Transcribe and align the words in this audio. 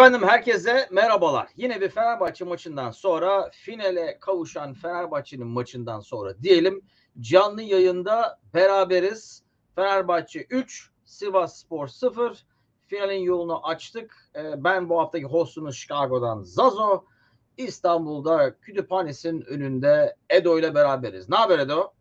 Efendim 0.00 0.28
herkese 0.28 0.88
merhabalar. 0.90 1.48
Yine 1.56 1.80
bir 1.80 1.88
Fenerbahçe 1.88 2.44
maçından 2.44 2.90
sonra 2.90 3.50
finale 3.52 4.18
kavuşan 4.20 4.74
Fenerbahçe'nin 4.74 5.46
maçından 5.46 6.00
sonra 6.00 6.42
diyelim 6.42 6.82
canlı 7.20 7.62
yayında 7.62 8.38
beraberiz. 8.54 9.42
Fenerbahçe 9.74 10.46
3, 10.50 10.90
Sivas 11.04 11.60
Spor 11.60 11.88
0. 11.88 12.44
Finalin 12.86 13.22
yolunu 13.22 13.66
açtık. 13.66 14.30
Ee, 14.36 14.64
ben 14.64 14.88
bu 14.88 15.00
haftaki 15.00 15.24
hostunuz 15.24 15.76
Chicago'dan 15.76 16.42
Zazo. 16.42 17.04
İstanbul'da 17.56 18.58
kütüphanesinin 18.60 19.42
önünde 19.42 20.16
Edo 20.30 20.58
ile 20.58 20.74
beraberiz. 20.74 21.28
Ne 21.28 21.36
haber 21.36 21.58
Edo? 21.58 21.92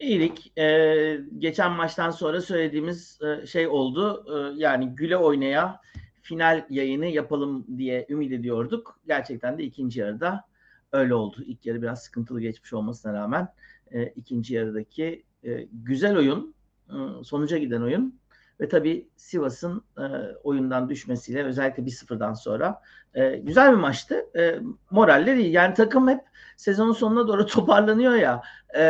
İyilik. 0.00 0.58
Ee, 0.58 1.20
geçen 1.38 1.72
maçtan 1.72 2.10
sonra 2.10 2.40
söylediğimiz 2.40 3.18
e, 3.22 3.46
şey 3.46 3.68
oldu. 3.68 4.24
Ee, 4.28 4.52
yani 4.56 4.88
güle 4.88 5.16
oynaya 5.16 5.80
final 6.24 6.66
yayını 6.70 7.06
yapalım 7.06 7.78
diye 7.78 8.06
ümit 8.08 8.32
ediyorduk. 8.32 9.00
Gerçekten 9.06 9.58
de 9.58 9.62
ikinci 9.62 10.00
yarıda 10.00 10.44
öyle 10.92 11.14
oldu. 11.14 11.42
İlk 11.46 11.66
yarı 11.66 11.82
biraz 11.82 12.02
sıkıntılı 12.02 12.40
geçmiş 12.40 12.72
olmasına 12.72 13.12
rağmen 13.12 13.48
e, 13.90 14.06
ikinci 14.06 14.54
yarıdaki 14.54 15.24
e, 15.44 15.68
güzel 15.72 16.16
oyun, 16.16 16.54
e, 16.88 17.24
sonuca 17.24 17.58
giden 17.58 17.80
oyun 17.80 18.20
ve 18.60 18.68
tabii 18.68 19.08
Sivas'ın 19.16 19.84
e, 19.98 20.02
oyundan 20.44 20.88
düşmesiyle 20.88 21.44
özellikle 21.44 21.86
bir 21.86 21.90
sıfırdan 21.90 22.34
sonra 22.34 22.82
e, 23.14 23.36
güzel 23.36 23.72
bir 23.72 23.76
maçtı. 23.76 24.26
E, 24.38 24.60
moraller 24.90 25.36
iyi. 25.36 25.52
Yani 25.52 25.74
takım 25.74 26.08
hep 26.08 26.20
sezonun 26.56 26.92
sonuna 26.92 27.28
doğru 27.28 27.46
toparlanıyor 27.46 28.14
ya. 28.14 28.42
E, 28.76 28.82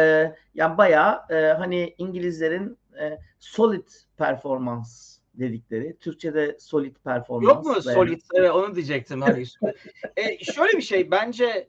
yani 0.54 0.78
bayağı 0.78 1.22
e, 1.30 1.52
hani 1.52 1.94
İngilizlerin 1.98 2.78
e, 3.00 3.18
solid 3.38 3.88
performans 4.16 5.18
dedikleri. 5.38 5.96
Türkçe'de 5.98 6.56
solid 6.60 6.96
performans. 7.04 7.54
Yok 7.54 7.66
mu 7.66 7.82
solid? 7.82 8.20
Evet, 8.34 8.50
onu 8.50 8.74
diyecektim. 8.74 9.22
Hani 9.22 9.44
e, 10.16 10.44
şöyle 10.44 10.76
bir 10.76 10.82
şey 10.82 11.10
bence 11.10 11.68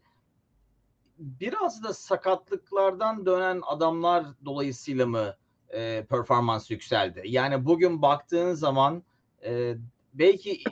biraz 1.17 1.83
da 1.83 1.93
sakatlıklardan 1.93 3.25
dönen 3.25 3.61
adamlar 3.65 4.25
dolayısıyla 4.45 5.05
mı 5.05 5.35
e, 5.69 6.05
performans 6.09 6.71
yükseldi? 6.71 7.21
Yani 7.25 7.65
bugün 7.65 8.01
baktığın 8.01 8.53
zaman 8.53 9.03
e, 9.45 9.75
belki 10.13 10.63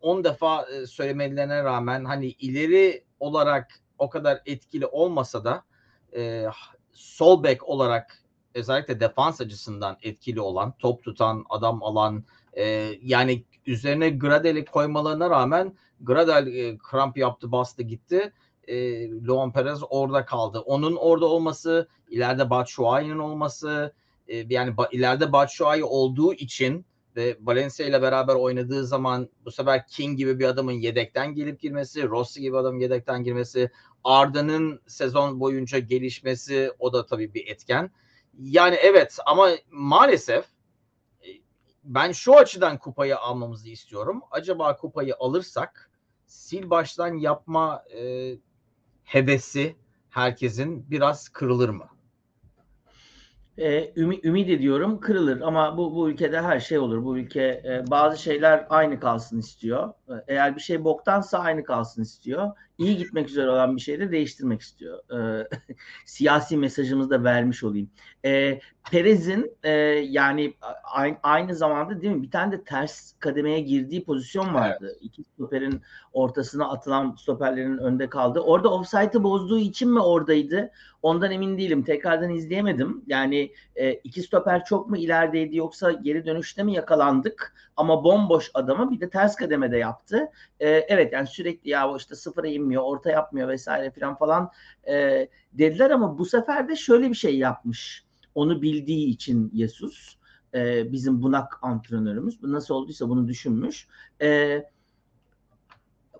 10 0.00 0.24
defa 0.24 0.62
e, 0.62 0.86
söylemelerine 0.86 1.64
rağmen 1.64 2.04
hani 2.04 2.26
ileri 2.26 3.04
olarak 3.20 3.80
o 3.98 4.10
kadar 4.10 4.42
etkili 4.46 4.86
olmasa 4.86 5.44
da 5.44 5.64
e, 6.16 6.46
sol 6.92 7.42
bek 7.42 7.68
olarak 7.68 8.22
özellikle 8.54 9.00
defans 9.00 9.40
açısından 9.40 9.96
etkili 10.02 10.40
olan, 10.40 10.74
top 10.78 11.04
tutan, 11.04 11.44
adam 11.48 11.82
alan, 11.82 12.24
e, 12.52 12.64
yani 13.02 13.44
üzerine 13.66 14.10
Gradel'i 14.10 14.64
koymalarına 14.64 15.30
rağmen 15.30 15.76
Gradel 16.00 16.46
e, 16.46 16.78
kramp 16.78 17.16
yaptı 17.16 17.52
bastı 17.52 17.82
gitti. 17.82 18.32
E, 18.68 19.08
Luan 19.10 19.52
Perez 19.52 19.80
orada 19.90 20.24
kaldı. 20.24 20.60
Onun 20.60 20.96
orada 20.96 21.26
olması, 21.26 21.88
ileride 22.10 22.50
Batshuayi'nin 22.50 23.18
olması, 23.18 23.92
e, 24.28 24.36
yani 24.36 24.76
ba, 24.76 24.88
ileride 24.92 25.32
Batshuayi 25.32 25.84
olduğu 25.84 26.34
için 26.34 26.86
ve 27.16 27.36
Valencia 27.40 27.86
ile 27.86 28.02
beraber 28.02 28.34
oynadığı 28.34 28.86
zaman 28.86 29.28
bu 29.44 29.50
sefer 29.50 29.86
King 29.86 30.18
gibi 30.18 30.38
bir 30.38 30.44
adamın 30.44 30.72
yedekten 30.72 31.34
gelip 31.34 31.60
girmesi, 31.60 32.08
Rossi 32.08 32.40
gibi 32.40 32.56
adamın 32.56 32.80
yedekten 32.80 33.24
girmesi, 33.24 33.70
Arda'nın 34.04 34.80
sezon 34.86 35.40
boyunca 35.40 35.78
gelişmesi 35.78 36.72
o 36.78 36.92
da 36.92 37.06
tabii 37.06 37.34
bir 37.34 37.46
etken. 37.46 37.90
Yani 38.40 38.74
evet 38.74 39.18
ama 39.26 39.50
maalesef 39.70 40.44
ben 41.84 42.12
şu 42.12 42.36
açıdan 42.36 42.78
kupayı 42.78 43.18
almamızı 43.18 43.68
istiyorum. 43.68 44.22
Acaba 44.30 44.76
kupayı 44.76 45.14
alırsak 45.18 45.90
sil 46.40 46.64
baştan 46.70 47.14
yapma 47.14 47.84
e, 47.96 48.32
hevesi 49.04 49.76
herkesin 50.10 50.90
biraz 50.90 51.28
kırılır 51.28 51.68
mı? 51.68 51.92
e, 53.58 53.92
ümit, 53.96 54.24
ümit 54.24 54.48
ediyorum 54.48 55.00
kırılır 55.00 55.40
ama 55.40 55.76
bu 55.76 55.94
bu 55.94 56.10
ülkede 56.10 56.40
her 56.40 56.60
şey 56.60 56.78
olur. 56.78 57.04
Bu 57.04 57.18
ülke 57.18 57.42
e, 57.42 57.90
bazı 57.90 58.22
şeyler 58.22 58.66
aynı 58.70 59.00
kalsın 59.00 59.38
istiyor. 59.38 59.92
E, 60.12 60.24
eğer 60.28 60.56
bir 60.56 60.60
şey 60.60 60.84
boktansa 60.84 61.38
aynı 61.38 61.64
kalsın 61.64 62.02
istiyor. 62.02 62.50
İyi 62.78 62.96
gitmek 62.96 63.28
üzere 63.28 63.50
olan 63.50 63.76
bir 63.76 63.80
şeyi 63.80 64.00
de 64.00 64.10
değiştirmek 64.10 64.60
istiyor. 64.60 64.98
E, 65.42 65.48
siyasi 66.06 66.56
mesajımızı 66.56 67.10
da 67.10 67.24
vermiş 67.24 67.64
olayım. 67.64 67.90
E, 68.24 68.60
Perez'in 68.90 69.56
e, 69.62 69.70
yani 70.08 70.54
aynı, 70.92 71.16
aynı 71.22 71.54
zamanda 71.54 72.02
değil 72.02 72.14
mi 72.14 72.22
bir 72.22 72.30
tane 72.30 72.52
de 72.52 72.64
ters 72.64 73.12
kademeye 73.18 73.60
girdiği 73.60 74.04
pozisyon 74.04 74.54
vardı. 74.54 74.86
Evet. 74.90 74.98
İki 75.00 75.24
stoperin 75.24 75.82
ortasına 76.12 76.70
atılan 76.70 77.16
stoperlerin 77.18 77.78
önde 77.78 78.08
kaldı. 78.08 78.40
Orada 78.40 78.68
offside'ı 78.72 79.22
bozduğu 79.22 79.58
için 79.58 79.90
mi 79.90 80.00
oradaydı? 80.00 80.70
Ondan 81.02 81.30
emin 81.30 81.58
değilim. 81.58 81.82
Tekrardan 81.82 82.30
izleyemedim. 82.30 83.02
Yani 83.06 83.52
e, 83.76 83.92
iki 83.92 84.22
stoper 84.22 84.64
çok 84.64 84.90
mu 84.90 84.96
ilerideydi 84.96 85.56
yoksa 85.56 85.92
geri 85.92 86.26
dönüşte 86.26 86.62
mi 86.62 86.72
yakalandık? 86.72 87.54
Ama 87.76 88.04
bomboş 88.04 88.50
adamı 88.54 88.90
bir 88.90 89.00
de 89.00 89.10
ters 89.10 89.36
kademede 89.36 89.78
yaptı. 89.78 90.01
E, 90.60 90.68
evet 90.68 91.12
yani 91.12 91.26
sürekli 91.26 91.70
ya 91.70 91.96
işte 91.96 92.14
sıfıra 92.14 92.48
inmiyor, 92.48 92.82
orta 92.82 93.10
yapmıyor 93.10 93.48
vesaire 93.48 93.90
falan 93.90 94.18
falan 94.18 94.50
e, 94.88 95.28
dediler 95.52 95.90
ama 95.90 96.18
bu 96.18 96.24
sefer 96.24 96.68
de 96.68 96.76
şöyle 96.76 97.10
bir 97.10 97.14
şey 97.14 97.38
yapmış. 97.38 98.04
Onu 98.34 98.62
bildiği 98.62 99.08
için 99.08 99.50
Yesus 99.54 100.16
e, 100.54 100.92
bizim 100.92 101.22
bunak 101.22 101.58
antrenörümüz. 101.62 102.42
Bu 102.42 102.52
nasıl 102.52 102.74
olduysa 102.74 103.08
bunu 103.08 103.28
düşünmüş. 103.28 103.88
Eee 104.20 104.70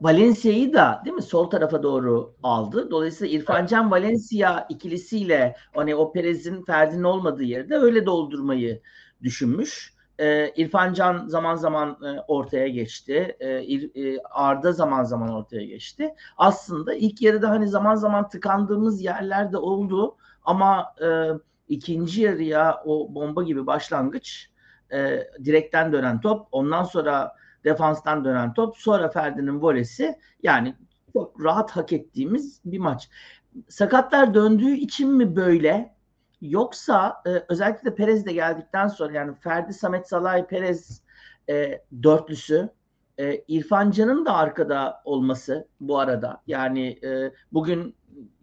Valencia'yı 0.00 0.72
da 0.72 1.03
değil 1.04 1.14
mi 1.16 1.22
sol 1.22 1.50
tarafa 1.50 1.82
doğru 1.82 2.34
aldı. 2.43 2.91
Dolayısıyla 2.91 3.38
İrfan 3.38 3.66
Can 3.66 3.91
Valencia 3.91 4.66
ikilisiyle 4.69 5.56
hani 5.75 5.94
o 5.94 6.12
Perez'in 6.12 6.62
Ferdi'nin 6.64 7.03
olmadığı 7.03 7.43
yerde 7.43 7.76
öyle 7.76 8.06
doldurmayı 8.06 8.81
düşünmüş. 9.22 9.94
Ee, 10.22 10.53
İrfan 10.56 10.93
Can 10.93 11.27
zaman 11.27 11.55
zaman 11.55 11.91
e, 11.91 12.21
ortaya 12.28 12.69
geçti. 12.69 13.37
Ee, 13.41 13.49
e, 13.49 14.19
Arda 14.31 14.72
zaman 14.72 15.05
zaman 15.05 15.28
ortaya 15.28 15.65
geçti. 15.65 16.15
Aslında 16.37 16.94
ilk 16.94 17.22
yarıda 17.22 17.50
hani 17.50 17.69
zaman 17.69 17.94
zaman 17.94 18.28
tıkandığımız 18.28 19.03
yerlerde 19.03 19.56
oldu 19.56 20.16
ama 20.44 20.94
e, 21.03 21.28
ikinci 21.69 22.22
yarıya 22.22 22.82
o 22.84 23.15
bomba 23.15 23.43
gibi 23.43 23.66
başlangıç 23.66 24.50
e, 24.93 25.28
direkten 25.44 25.93
dönen 25.93 26.21
top 26.21 26.49
ondan 26.53 26.84
sonra 26.84 27.37
defanstan 27.65 28.25
dönen 28.25 28.55
top. 28.55 28.77
Sonra 28.77 29.09
Ferdi'nin 29.09 29.62
volesi 29.62 30.19
yani 30.43 30.75
çok 31.12 31.44
rahat 31.44 31.71
hak 31.71 31.93
ettiğimiz 31.93 32.61
bir 32.64 32.79
maç. 32.79 33.08
Sakatlar 33.69 34.35
döndüğü 34.35 34.73
için 34.73 35.17
mi 35.17 35.37
böyle? 35.37 35.94
Yoksa 36.43 37.23
e, 37.27 37.31
özellikle 37.49 37.94
Perez 37.94 38.27
de 38.27 38.33
geldikten 38.33 38.89
sonra 38.89 39.12
yani 39.12 39.35
Ferdi, 39.35 39.75
Samet 39.75 40.09
Salay, 40.09 40.47
Perez 40.47 41.03
e, 41.49 41.83
dörtlüsü 42.03 42.71
e, 43.19 43.37
İrfan 43.49 43.91
Can'ın 43.91 44.27
da 44.27 44.37
arkada 44.37 45.03
olması 45.05 45.69
bu 45.81 45.99
arada. 45.99 46.43
Yani 46.47 46.99
e, 47.05 47.33
bugün 47.53 47.97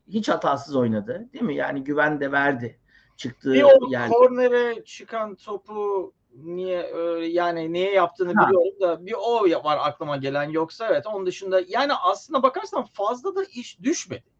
hiç 0.07 0.29
hatasız 0.29 0.75
oynadı 0.75 1.29
değil 1.33 1.45
mi? 1.45 1.55
Yani 1.55 1.83
güven 1.83 2.19
de 2.19 2.31
verdi 2.31 2.79
çıktığı 3.17 3.53
bir 3.53 3.63
o 3.63 3.89
yerde. 3.89 4.13
kornere 4.13 4.83
çıkan 4.83 5.35
topu 5.35 6.13
niye 6.33 6.91
yani 7.27 7.73
niye 7.73 7.93
yaptığını 7.93 8.33
ha. 8.33 8.47
biliyorum 8.47 8.81
da 8.81 9.05
bir 9.05 9.15
o 9.19 9.63
var 9.63 9.77
aklıma 9.81 10.17
gelen 10.17 10.49
yoksa 10.49 10.87
evet 10.87 11.07
onun 11.07 11.25
dışında 11.25 11.61
yani 11.67 11.93
aslında 11.93 12.43
bakarsan 12.43 12.85
fazla 12.93 13.35
da 13.35 13.43
iş 13.43 13.79
düşmedi. 13.83 14.38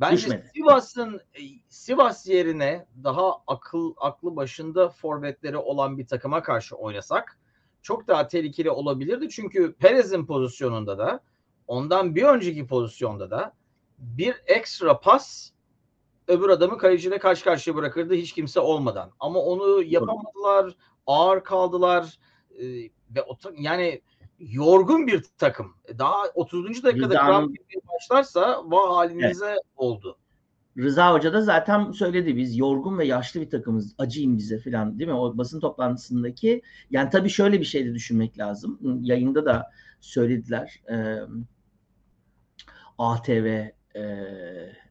Bence 0.00 0.16
düşmedi. 0.16 0.50
Sivas'ın 0.54 1.20
e, 1.34 1.40
Sivas 1.68 2.26
yerine 2.26 2.86
daha 3.04 3.42
akıl 3.46 3.94
aklı 3.96 4.36
başında 4.36 4.88
forvetleri 4.88 5.56
olan 5.56 5.98
bir 5.98 6.06
takıma 6.06 6.42
karşı 6.42 6.76
oynasak 6.76 7.38
çok 7.82 8.08
daha 8.08 8.26
tehlikeli 8.26 8.70
olabilirdi. 8.70 9.28
Çünkü 9.28 9.74
Perez'in 9.74 10.26
pozisyonunda 10.26 10.98
da 10.98 11.20
ondan 11.66 12.14
bir 12.14 12.22
önceki 12.22 12.66
pozisyonda 12.66 13.30
da 13.30 13.54
bir 13.98 14.42
ekstra 14.46 15.00
pas 15.00 15.50
öbür 16.28 16.48
adamı 16.48 16.78
kaleciyle 16.78 17.18
karşı 17.18 17.44
karşıya 17.44 17.76
bırakırdı 17.76 18.14
hiç 18.14 18.32
kimse 18.32 18.60
olmadan. 18.60 19.12
Ama 19.20 19.40
onu 19.40 19.82
yapamadılar 19.82 20.74
ağır 21.06 21.44
kaldılar 21.44 22.18
e, 22.50 22.64
ve 23.10 23.22
o, 23.28 23.36
yani 23.58 24.02
yorgun 24.40 25.06
bir 25.06 25.24
takım. 25.38 25.74
Daha 25.98 26.22
30. 26.34 26.84
dakikada 26.84 27.14
kramp 27.14 27.56
başlarsa 27.94 28.62
vah 28.64 28.96
halinize 28.96 29.46
evet. 29.46 29.58
oldu. 29.76 30.18
Rıza 30.78 31.12
Hoca 31.12 31.32
da 31.32 31.42
zaten 31.42 31.92
söyledi 31.92 32.36
biz 32.36 32.56
yorgun 32.56 32.98
ve 32.98 33.06
yaşlı 33.06 33.40
bir 33.40 33.50
takımız 33.50 33.94
acıyın 33.98 34.38
bize 34.38 34.58
falan 34.58 34.98
değil 34.98 35.10
mi? 35.10 35.16
O 35.16 35.38
basın 35.38 35.60
toplantısındaki 35.60 36.62
yani 36.90 37.10
tabii 37.10 37.30
şöyle 37.30 37.60
bir 37.60 37.64
şey 37.64 37.86
de 37.86 37.94
düşünmek 37.94 38.38
lazım. 38.38 38.78
Yayında 39.02 39.44
da 39.44 39.70
söylediler. 40.00 40.82
E, 40.90 41.16
ATV 42.98 43.66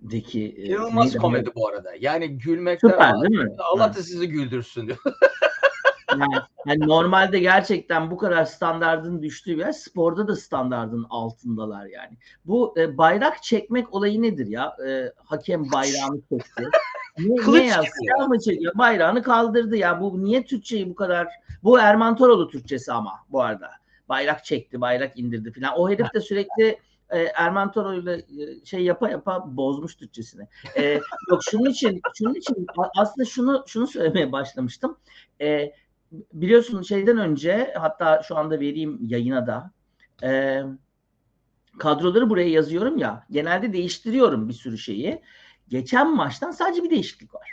deki 0.01 0.55
İnanılmaz 0.55 1.15
komedi 1.15 1.51
bu 1.55 1.67
arada. 1.67 1.89
Yani 1.99 2.37
gülmekten 2.37 2.89
Süper, 2.89 3.21
değil 3.21 3.43
mi? 3.43 3.55
Allah 3.59 3.93
da 3.95 4.03
sizi 4.03 4.29
güldürsün 4.29 4.87
diyor. 4.87 4.97
Yani, 6.11 6.23
yani 6.65 6.87
normalde 6.87 7.39
gerçekten 7.39 8.11
bu 8.11 8.17
kadar 8.17 8.45
standardın 8.45 9.21
düştüğü 9.21 9.51
bir 9.51 9.61
yer 9.61 9.71
sporda 9.71 10.27
da 10.27 10.35
standardın 10.35 11.05
altındalar 11.09 11.85
yani. 11.85 12.17
Bu 12.45 12.73
e, 12.77 12.97
bayrak 12.97 13.43
çekmek 13.43 13.93
olayı 13.93 14.21
nedir 14.21 14.47
ya? 14.47 14.75
E, 14.87 15.13
hakem 15.25 15.71
bayrağını 15.71 16.21
çekti. 16.29 16.63
Ne, 17.19 17.35
Kılıç 17.35 17.61
ne 17.61 17.67
ya? 17.67 17.81
gibi 17.81 17.91
Silah 17.91 18.27
mı 18.27 18.39
çekiyor? 18.39 18.73
Bayrağını 18.75 19.23
kaldırdı 19.23 19.77
ya. 19.77 20.01
Bu 20.01 20.23
niye 20.23 20.45
Türkçeyi 20.45 20.89
bu 20.89 20.95
kadar? 20.95 21.27
Bu 21.63 21.79
Erman 21.79 22.15
Toroğlu 22.15 22.49
Türkçesi 22.49 22.91
ama 22.91 23.13
bu 23.29 23.41
arada. 23.41 23.71
Bayrak 24.09 24.45
çekti, 24.45 24.81
bayrak 24.81 25.19
indirdi 25.19 25.51
falan. 25.51 25.79
O 25.79 25.89
herif 25.89 26.13
de 26.13 26.21
sürekli 26.21 26.79
e, 27.09 27.19
Erman 27.19 27.71
Toroğlu'yla 27.71 28.17
e, 28.17 28.65
şey 28.65 28.83
yapa 28.83 29.09
yapa 29.09 29.57
bozmuş 29.57 29.95
Türkçesini. 29.95 30.47
E, 30.77 31.01
yok 31.29 31.41
şunun 31.49 31.69
için 31.69 32.01
şunun 32.13 32.33
için 32.33 32.67
aslında 32.97 33.25
şunu 33.25 33.63
şunu 33.67 33.87
söylemeye 33.87 34.31
başlamıştım. 34.31 34.97
E, 35.41 35.73
biliyorsun 36.11 36.81
şeyden 36.81 37.17
önce 37.17 37.73
hatta 37.77 38.23
şu 38.23 38.37
anda 38.37 38.59
vereyim 38.59 38.99
yayına 39.01 39.47
da 39.47 39.71
e, 40.23 40.61
kadroları 41.79 42.29
buraya 42.29 42.49
yazıyorum 42.49 42.97
ya 42.97 43.25
genelde 43.31 43.73
değiştiriyorum 43.73 44.49
bir 44.49 44.53
sürü 44.53 44.77
şeyi. 44.77 45.21
Geçen 45.67 46.15
maçtan 46.15 46.51
sadece 46.51 46.83
bir 46.83 46.89
değişiklik 46.89 47.35
var 47.35 47.49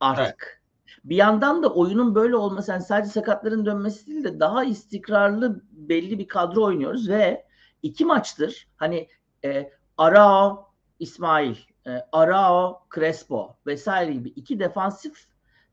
artık. 0.00 0.62
Bir 1.04 1.16
yandan 1.16 1.62
da 1.62 1.74
oyunun 1.74 2.14
böyle 2.14 2.36
olması 2.36 2.70
yani 2.70 2.82
sadece 2.82 3.10
sakatların 3.10 3.66
dönmesi 3.66 4.06
değil 4.06 4.24
de 4.24 4.40
daha 4.40 4.64
istikrarlı 4.64 5.62
belli 5.72 6.18
bir 6.18 6.28
kadro 6.28 6.64
oynuyoruz 6.64 7.08
ve 7.08 7.44
iki 7.82 8.04
maçtır 8.04 8.68
hani 8.76 9.08
e, 9.44 9.70
Arao, 9.98 10.68
İsmail, 10.98 11.56
e, 11.86 11.90
Arao, 12.12 12.86
Crespo 12.94 13.56
vesaire 13.66 14.12
gibi 14.12 14.28
iki 14.28 14.58
defansif 14.58 15.26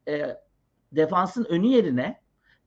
e, 0.08 0.38
defansın 0.92 1.46
önü 1.46 1.68
yerine 1.68 2.21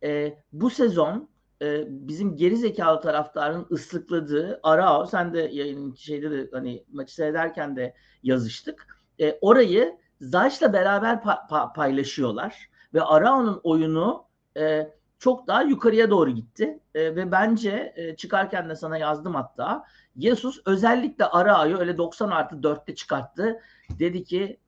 e, 0.05 0.39
bu 0.53 0.71
sezon 0.71 1.29
e, 1.63 1.85
bizim 1.89 2.37
geri 2.37 2.57
zekalı 2.57 3.01
taraftarın 3.01 3.67
ıslıkladığı 3.73 4.61
Arao 4.63 5.07
sen 5.07 5.35
de 5.35 5.39
yayının 5.53 5.95
şeyde 5.95 6.31
de 6.31 6.49
hani 6.53 6.85
maçı 6.93 7.15
seyrederken 7.15 7.77
de 7.77 7.95
yazıştık. 8.23 8.87
E, 9.21 9.39
orayı 9.41 9.99
Zayç'la 10.21 10.73
beraber 10.73 11.15
pa- 11.15 11.49
pa- 11.49 11.73
paylaşıyorlar 11.73 12.71
ve 12.95 13.03
Arao'nun 13.03 13.61
oyunu 13.65 14.25
e, 14.57 14.93
çok 15.19 15.47
daha 15.47 15.63
yukarıya 15.63 16.11
doğru 16.11 16.31
gitti 16.31 16.81
E, 16.95 17.17
ve 17.17 17.33
bence 17.33 17.93
e, 17.97 18.17
çıkarken 18.17 18.69
de 18.69 18.77
sana 18.77 18.99
yazdım 18.99 19.35
hatta 19.35 19.85
Jesus 20.17 20.61
özellikle 20.67 21.25
Arao'yu 21.25 21.79
öyle 21.79 21.99
90 21.99 22.31
artı 22.31 22.57
4'te 22.57 22.95
çıkarttı. 22.95 23.61
Dedi 23.99 24.25
ki 24.25 24.61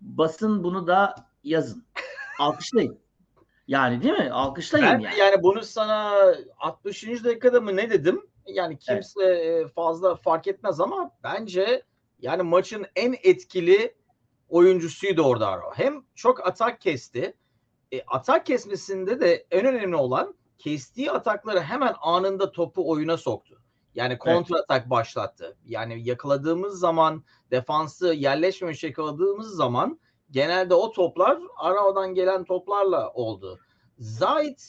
basın 0.00 0.64
bunu 0.64 0.86
da 0.86 1.14
yazın. 1.44 1.84
Alkışlayın. 2.40 3.07
Yani 3.68 4.02
değil 4.02 4.14
mi? 4.14 4.30
Alkışlayın 4.30 4.86
Ben 4.86 4.98
yani. 4.98 5.18
yani 5.18 5.42
bunu 5.42 5.62
sana 5.62 6.14
60. 6.58 7.24
dakikada 7.24 7.60
mı 7.60 7.76
ne 7.76 7.90
dedim? 7.90 8.26
Yani 8.46 8.78
kimse 8.78 9.24
e, 9.24 9.68
fazla 9.68 10.16
fark 10.16 10.46
etmez 10.46 10.80
ama 10.80 11.10
bence 11.22 11.82
yani 12.18 12.42
maçın 12.42 12.86
en 12.96 13.14
etkili 13.22 13.94
oyuncusuydu 14.48 15.22
orada 15.22 15.48
Aro. 15.48 15.72
Hem 15.74 16.04
çok 16.14 16.46
atak 16.46 16.80
kesti. 16.80 17.34
E, 17.92 18.02
atak 18.02 18.46
kesmesinde 18.46 19.20
de 19.20 19.46
en 19.50 19.66
önemli 19.66 19.96
olan 19.96 20.34
kestiği 20.58 21.10
atakları 21.10 21.60
hemen 21.60 21.94
anında 22.00 22.52
topu 22.52 22.90
oyuna 22.90 23.16
soktu. 23.16 23.60
Yani 23.94 24.18
kontra 24.18 24.58
atak 24.58 24.90
başlattı. 24.90 25.56
Yani 25.64 26.08
yakaladığımız 26.08 26.78
zaman 26.78 27.24
defansı 27.50 28.14
yerleşmemiş 28.14 28.84
yakaladığımız 28.84 29.56
zaman 29.56 30.00
genelde 30.30 30.74
o 30.74 30.92
toplar 30.92 31.38
Arao'dan 31.56 32.14
gelen 32.14 32.44
toplarla 32.44 33.12
oldu. 33.12 33.58
Zayt 33.98 34.62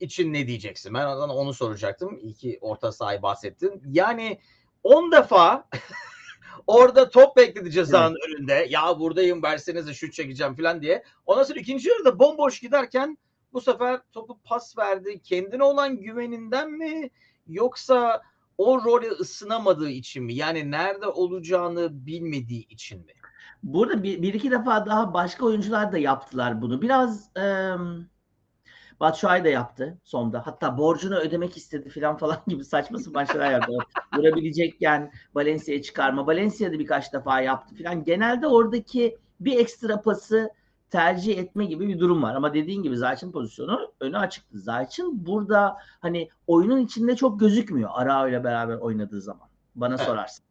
için 0.00 0.32
ne 0.32 0.46
diyeceksin? 0.46 0.94
Ben 0.94 1.06
ona 1.06 1.34
onu 1.34 1.54
soracaktım. 1.54 2.18
İyi 2.18 2.34
ki 2.34 2.58
orta 2.60 2.92
sahayı 2.92 3.22
bahsettin. 3.22 3.82
Yani 3.86 4.40
10 4.82 5.12
defa 5.12 5.68
orada 6.66 7.10
top 7.10 7.36
bekledi 7.36 7.70
cezanın 7.70 8.16
önünde. 8.28 8.66
Ya 8.68 8.98
buradayım 8.98 9.42
versenize 9.42 9.94
şut 9.94 10.12
çekeceğim 10.12 10.54
falan 10.54 10.82
diye. 10.82 11.04
Ondan 11.26 11.42
sonra 11.42 11.60
ikinci 11.60 11.88
yarıda 11.88 12.18
bomboş 12.18 12.60
giderken 12.60 13.18
bu 13.52 13.60
sefer 13.60 14.00
topu 14.12 14.38
pas 14.44 14.78
verdi. 14.78 15.22
Kendine 15.22 15.64
olan 15.64 16.00
güveninden 16.00 16.70
mi 16.70 17.10
yoksa 17.46 18.22
o 18.58 18.84
role 18.84 19.08
ısınamadığı 19.08 19.90
için 19.90 20.24
mi? 20.24 20.34
Yani 20.34 20.70
nerede 20.70 21.06
olacağını 21.06 22.06
bilmediği 22.06 22.68
için 22.68 23.06
mi? 23.06 23.12
Burada 23.66 24.02
bir, 24.02 24.22
bir 24.22 24.34
iki 24.34 24.50
defa 24.50 24.86
daha 24.86 25.14
başka 25.14 25.44
oyuncular 25.46 25.92
da 25.92 25.98
yaptılar 25.98 26.62
bunu. 26.62 26.82
Biraz 26.82 27.36
e, 27.36 27.74
Batshuayi 29.00 29.44
da 29.44 29.48
yaptı 29.48 29.98
sonda. 30.04 30.46
Hatta 30.46 30.78
borcunu 30.78 31.16
ödemek 31.16 31.56
istedi 31.56 31.90
falan 31.90 32.16
falan 32.18 32.38
gibi 32.46 32.64
saçma 32.64 32.98
sapan 32.98 33.24
şeyler 33.24 33.52
yaptı. 33.52 33.72
Vurabilecekken 34.16 35.12
Valencia'ya 35.34 35.82
çıkarma. 35.82 36.26
Valencia 36.26 36.72
da 36.72 36.78
birkaç 36.78 37.12
defa 37.12 37.40
yaptı 37.40 37.74
falan. 37.82 38.04
Genelde 38.04 38.46
oradaki 38.46 39.18
bir 39.40 39.58
ekstra 39.58 40.02
pası 40.02 40.50
tercih 40.90 41.38
etme 41.38 41.64
gibi 41.64 41.88
bir 41.88 41.98
durum 41.98 42.22
var. 42.22 42.34
Ama 42.34 42.54
dediğin 42.54 42.82
gibi 42.82 42.96
Zayç'ın 42.96 43.32
pozisyonu 43.32 43.92
önü 44.00 44.18
açıktı. 44.18 44.58
Zayç'ın 44.58 45.26
burada 45.26 45.76
hani 46.00 46.28
oyunun 46.46 46.80
içinde 46.80 47.16
çok 47.16 47.40
gözükmüyor 47.40 47.90
Arao 47.92 48.28
ile 48.28 48.44
beraber 48.44 48.76
oynadığı 48.76 49.20
zaman. 49.20 49.48
Bana 49.74 49.94
Evet. 49.94 50.06
sorarsın. 50.06 50.44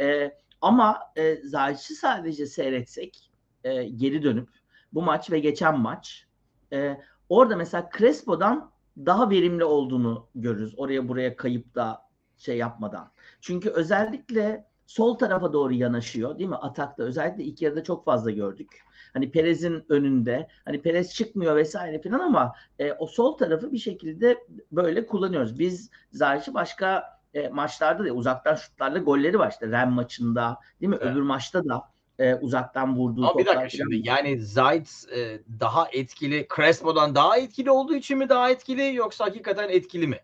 Ee, 0.00 0.32
ama 0.60 1.00
e, 1.16 1.36
Zayç'ı 1.36 1.94
sadece 1.94 2.46
seyretsek 2.46 3.30
e, 3.64 3.84
geri 3.84 4.22
dönüp 4.22 4.48
bu 4.92 5.02
maç 5.02 5.30
ve 5.30 5.38
geçen 5.38 5.78
maç 5.78 6.26
e, 6.72 7.00
orada 7.28 7.56
mesela 7.56 7.90
Crespo'dan 7.98 8.70
daha 8.98 9.30
verimli 9.30 9.64
olduğunu 9.64 10.28
görürüz. 10.34 10.74
Oraya 10.76 11.08
buraya 11.08 11.36
kayıp 11.36 11.74
da 11.74 12.08
şey 12.36 12.56
yapmadan. 12.56 13.12
Çünkü 13.40 13.70
özellikle 13.70 14.68
sol 14.86 15.18
tarafa 15.18 15.52
doğru 15.52 15.72
yanaşıyor 15.72 16.38
değil 16.38 16.48
mi? 16.50 16.56
Atakta 16.56 17.02
özellikle 17.02 17.44
ilk 17.44 17.62
yarıda 17.62 17.84
çok 17.84 18.04
fazla 18.04 18.30
gördük. 18.30 18.82
Hani 19.12 19.30
Perez'in 19.30 19.84
önünde 19.88 20.48
hani 20.64 20.82
Perez 20.82 21.14
çıkmıyor 21.14 21.56
vesaire 21.56 22.02
falan 22.02 22.18
ama 22.18 22.52
e, 22.78 22.92
o 22.92 23.06
sol 23.06 23.36
tarafı 23.36 23.72
bir 23.72 23.78
şekilde 23.78 24.38
böyle 24.72 25.06
kullanıyoruz. 25.06 25.58
Biz 25.58 25.90
Zayç'ı 26.12 26.54
başka 26.54 27.17
e, 27.38 27.48
maçlarda 27.48 28.04
da 28.04 28.12
uzaktan 28.12 28.54
şutlarla 28.54 28.98
golleri 28.98 29.38
var 29.38 29.50
işte 29.50 29.66
Ren 29.66 29.92
maçında 29.92 30.58
değil 30.80 30.90
mi? 30.90 30.98
Evet. 31.00 31.12
Öbür 31.12 31.22
maçta 31.22 31.64
da 31.64 31.82
e, 32.18 32.34
uzaktan 32.34 32.96
vurduğu 32.96 33.26
Ama 33.26 33.38
bir 33.38 33.46
dakika 33.46 33.68
şimdi 33.68 34.08
yani 34.08 34.40
Zayt 34.40 34.90
e, 35.16 35.40
daha 35.60 35.88
etkili 35.92 36.48
Crespo'dan 36.56 37.14
daha 37.14 37.38
etkili 37.38 37.70
olduğu 37.70 37.94
için 37.94 38.18
mi 38.18 38.28
daha 38.28 38.50
etkili 38.50 38.94
yoksa 38.94 39.24
hakikaten 39.26 39.68
etkili 39.68 40.06
mi? 40.06 40.18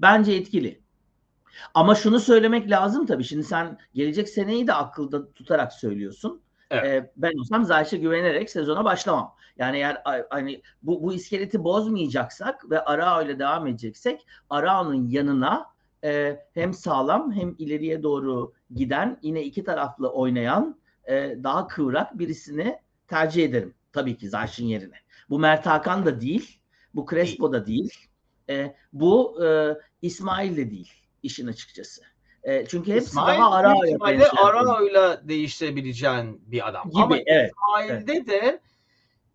Bence 0.00 0.32
etkili. 0.32 0.80
Ama 1.74 1.94
şunu 1.94 2.20
söylemek 2.20 2.70
lazım 2.70 3.06
tabii. 3.06 3.24
Şimdi 3.24 3.44
sen 3.44 3.78
gelecek 3.94 4.28
seneyi 4.28 4.66
de 4.66 4.74
akılda 4.74 5.32
tutarak 5.32 5.72
söylüyorsun. 5.72 6.42
Evet. 6.70 6.84
Ee, 6.84 7.12
ben 7.16 7.40
olsam 7.40 7.64
Zayç'e 7.64 7.96
güvenerek 7.96 8.50
sezona 8.50 8.84
başlamam. 8.84 9.34
Yani 9.56 9.76
eğer 9.76 10.02
hani 10.30 10.62
bu, 10.82 11.02
bu 11.02 11.12
iskeleti 11.12 11.64
bozmayacaksak 11.64 12.70
ve 12.70 12.84
Arao 12.84 13.22
ile 13.22 13.38
devam 13.38 13.66
edeceksek 13.66 14.26
Arao'nun 14.50 15.08
yanına 15.08 15.73
e, 16.04 16.40
hem 16.54 16.74
sağlam 16.74 17.32
hem 17.32 17.54
ileriye 17.58 18.02
doğru 18.02 18.52
giden 18.74 19.18
yine 19.22 19.42
iki 19.42 19.64
taraflı 19.64 20.08
oynayan 20.08 20.78
e, 21.08 21.36
daha 21.42 21.68
kıvrak 21.68 22.18
birisini 22.18 22.78
tercih 23.08 23.44
ederim. 23.44 23.74
Tabii 23.92 24.16
ki 24.16 24.28
Zayç'ın 24.28 24.64
yerine. 24.64 24.96
Bu 25.30 25.38
Mert 25.38 25.66
Hakan 25.66 26.06
da 26.06 26.20
değil. 26.20 26.60
Bu 26.94 27.06
Crespo 27.10 27.52
da 27.52 27.66
değil. 27.66 27.94
E, 28.48 28.74
bu 28.92 29.44
e, 29.44 29.74
İsmail 30.02 30.56
de 30.56 30.70
değil 30.70 30.92
işin 31.22 31.46
açıkçası. 31.46 32.02
E, 32.42 32.66
çünkü 32.66 32.92
hepsi 32.92 33.06
İsmail 33.06 33.40
daha 33.40 33.86
ihtimalle 33.86 34.12
benzeyen 34.12 34.44
Arao'yla 34.44 35.28
değiştirebileceğin 35.28 36.42
bir 36.46 36.68
adam. 36.68 36.90
gibi. 36.90 37.02
Ama 37.02 37.16
evet. 37.26 37.50
İsmail'de 37.50 38.26
de 38.26 38.60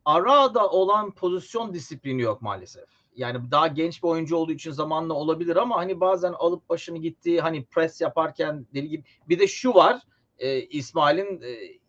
Arao'da 0.06 0.70
olan 0.70 1.12
pozisyon 1.12 1.74
disiplini 1.74 2.22
yok 2.22 2.42
maalesef. 2.42 2.99
Yani 3.16 3.52
daha 3.52 3.68
genç 3.68 4.04
bir 4.04 4.08
oyuncu 4.08 4.36
olduğu 4.36 4.52
için 4.52 4.72
zamanla 4.72 5.14
olabilir 5.14 5.56
ama 5.56 5.78
hani 5.78 6.00
bazen 6.00 6.34
alıp 6.34 6.70
başını 6.70 6.98
gittiği 6.98 7.42
hani 7.42 7.66
pres 7.66 8.02
yaparken 8.02 8.68
deli 8.74 8.90
gibi. 8.90 9.04
Bir 9.30 9.40
de 9.40 9.48
şu 9.48 9.74
var 9.74 10.02
e, 10.38 10.62
İsmail'in 10.62 11.42
e, 11.42 11.80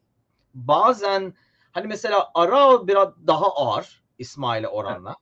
bazen 0.55 1.35
hani 1.73 1.87
mesela 1.87 2.31
Arao 2.35 2.89
biraz 2.89 3.09
daha 3.27 3.47
ağır 3.55 4.03
İsmail'e 4.19 4.69
oranla. 4.69 5.17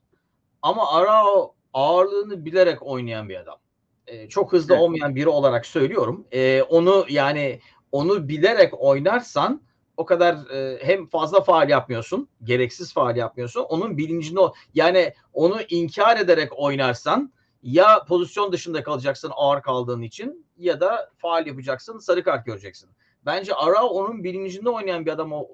Ama 0.63 0.93
Arao 0.93 1.55
ağırlığını 1.73 2.45
bilerek 2.45 2.83
oynayan 2.83 3.29
bir 3.29 3.37
adam. 3.37 3.59
E, 4.07 4.29
çok 4.29 4.53
hızlı 4.53 4.75
Evet. 4.75 4.83
olmayan 4.83 5.15
biri 5.17 5.29
olarak 5.29 5.67
söylüyorum. 5.67 6.27
E, 6.33 6.63
onu 6.63 7.07
yani 7.09 7.61
onu 7.93 8.29
bilerek 8.29 8.83
oynarsan 8.83 9.63
o 9.99 10.05
kadar 10.05 10.51
e, 10.51 10.79
hem 10.83 11.07
fazla 11.07 11.41
faal 11.41 11.69
yapmıyorsun, 11.69 12.29
gereksiz 12.45 12.93
faal 12.93 13.17
yapmıyorsun. 13.17 13.61
Onun 13.61 13.99
bilincinde 13.99 14.41
o. 14.41 14.55
Yani 14.75 15.15
onu 15.33 15.57
inkar 15.69 16.17
ederek 16.17 16.53
oynarsan 16.57 17.33
ya 17.63 18.05
pozisyon 18.09 18.53
dışında 18.53 18.83
kalacaksın 18.83 19.33
ağır 19.35 19.63
kaldığın 19.63 20.03
için 20.03 20.47
ya 20.57 20.81
da 20.81 21.11
faal 21.17 21.47
yapacaksın, 21.47 21.99
sarı 21.99 22.23
kart 22.25 22.47
göreceksin. 22.47 22.91
Bence 23.27 23.55
Arao 23.55 23.87
onun 23.87 24.25
bilincinde 24.25 24.71
oynayan 24.71 25.07
bir 25.07 25.11
adam 25.11 25.33
o- 25.33 25.49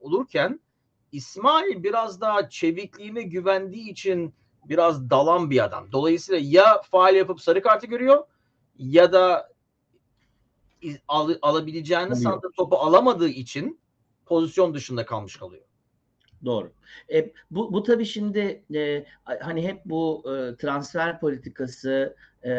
olurken 0.00 0.60
İsmail 1.12 1.82
biraz 1.82 2.20
daha 2.20 2.48
çevikliğine 2.48 3.22
güvendiği 3.22 3.90
için 3.90 4.34
biraz 4.64 5.10
dalan 5.10 5.50
bir 5.50 5.64
adam. 5.64 5.92
Dolayısıyla 5.92 6.40
ya 6.44 6.82
faal 6.90 7.14
yapıp 7.14 7.40
sarı 7.40 7.62
kartı 7.62 7.86
görüyor 7.86 8.24
ya 8.78 9.12
da 9.12 9.48
al, 11.08 11.34
alabileceğini 11.42 12.16
sandığı 12.16 12.50
topu 12.56 12.76
alamadığı 12.76 13.28
için 13.28 13.80
pozisyon 14.26 14.74
dışında 14.74 15.06
kalmış 15.06 15.36
kalıyor. 15.36 15.64
Doğru. 16.44 16.72
E, 17.12 17.32
bu, 17.50 17.72
bu 17.72 17.82
tabii 17.82 18.06
şimdi 18.06 18.64
e, 18.74 19.04
hani 19.40 19.68
hep 19.68 19.84
bu 19.84 20.24
e, 20.26 20.56
transfer 20.56 21.20
politikası 21.20 22.16
e, 22.44 22.52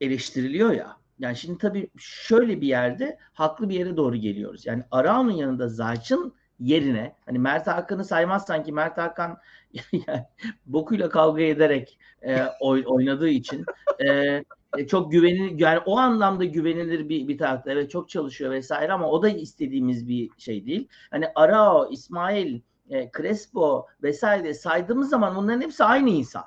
eleştiriliyor 0.00 0.70
ya. 0.70 0.96
Yani 1.18 1.36
şimdi 1.36 1.58
tabii 1.58 1.90
şöyle 1.98 2.60
bir 2.60 2.66
yerde 2.66 3.18
haklı 3.32 3.68
bir 3.68 3.74
yere 3.74 3.96
doğru 3.96 4.16
geliyoruz. 4.16 4.66
Yani 4.66 4.84
Arao'nun 4.90 5.30
yanında 5.32 5.68
Zayç'ın 5.68 6.34
yerine 6.60 7.16
hani 7.26 7.38
Mert 7.38 7.66
Hakan'ı 7.66 8.04
saymazsan 8.04 8.64
ki 8.64 8.72
Mert 8.72 8.98
Hakan 8.98 9.38
yani 9.92 10.24
bokuyla 10.66 11.08
kavga 11.08 11.42
ederek 11.42 11.98
e, 12.22 12.44
oy, 12.60 12.84
oynadığı 12.86 13.28
için 13.28 13.64
e, 14.06 14.44
e, 14.78 14.86
çok 14.86 15.12
güvenilir 15.12 15.58
yani 15.58 15.78
o 15.86 15.98
anlamda 15.98 16.44
güvenilir 16.44 17.08
bir 17.08 17.28
bir 17.28 17.38
tarafta 17.38 17.72
evet 17.72 17.90
çok 17.90 18.08
çalışıyor 18.08 18.50
vesaire 18.50 18.92
ama 18.92 19.10
o 19.10 19.22
da 19.22 19.28
istediğimiz 19.28 20.08
bir 20.08 20.30
şey 20.38 20.66
değil. 20.66 20.88
Hani 21.10 21.28
Arao, 21.34 21.88
İsmail, 21.90 22.60
e, 22.90 23.10
Crespo 23.16 23.86
vesaire 24.02 24.54
saydığımız 24.54 25.10
zaman 25.10 25.36
bunların 25.36 25.60
hepsi 25.60 25.84
aynı 25.84 26.10
insan. 26.10 26.44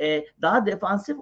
E, 0.00 0.24
daha 0.42 0.66
defansif 0.66 1.16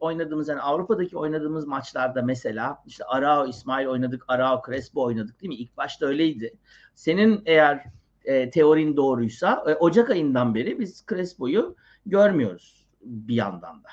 oynadığımız 0.00 0.48
yani 0.48 0.60
Avrupa'daki 0.60 1.18
oynadığımız 1.18 1.66
maçlarda 1.66 2.22
mesela 2.22 2.82
işte 2.86 3.04
Arao, 3.04 3.46
İsmail 3.46 3.86
oynadık, 3.86 4.24
Arao, 4.28 4.62
Crespo 4.66 5.02
oynadık 5.02 5.40
değil 5.40 5.48
mi? 5.48 5.54
İlk 5.54 5.76
başta 5.76 6.06
öyleydi. 6.06 6.54
Senin 6.94 7.42
eğer 7.46 7.84
e, 8.24 8.50
teorin 8.50 8.96
doğruysa 8.96 9.64
e, 9.66 9.74
Ocak 9.74 10.10
ayından 10.10 10.54
beri 10.54 10.80
biz 10.80 11.04
Crespo'yu 11.10 11.76
görmüyoruz 12.06 12.86
bir 13.00 13.34
yandan 13.34 13.84
da. 13.84 13.88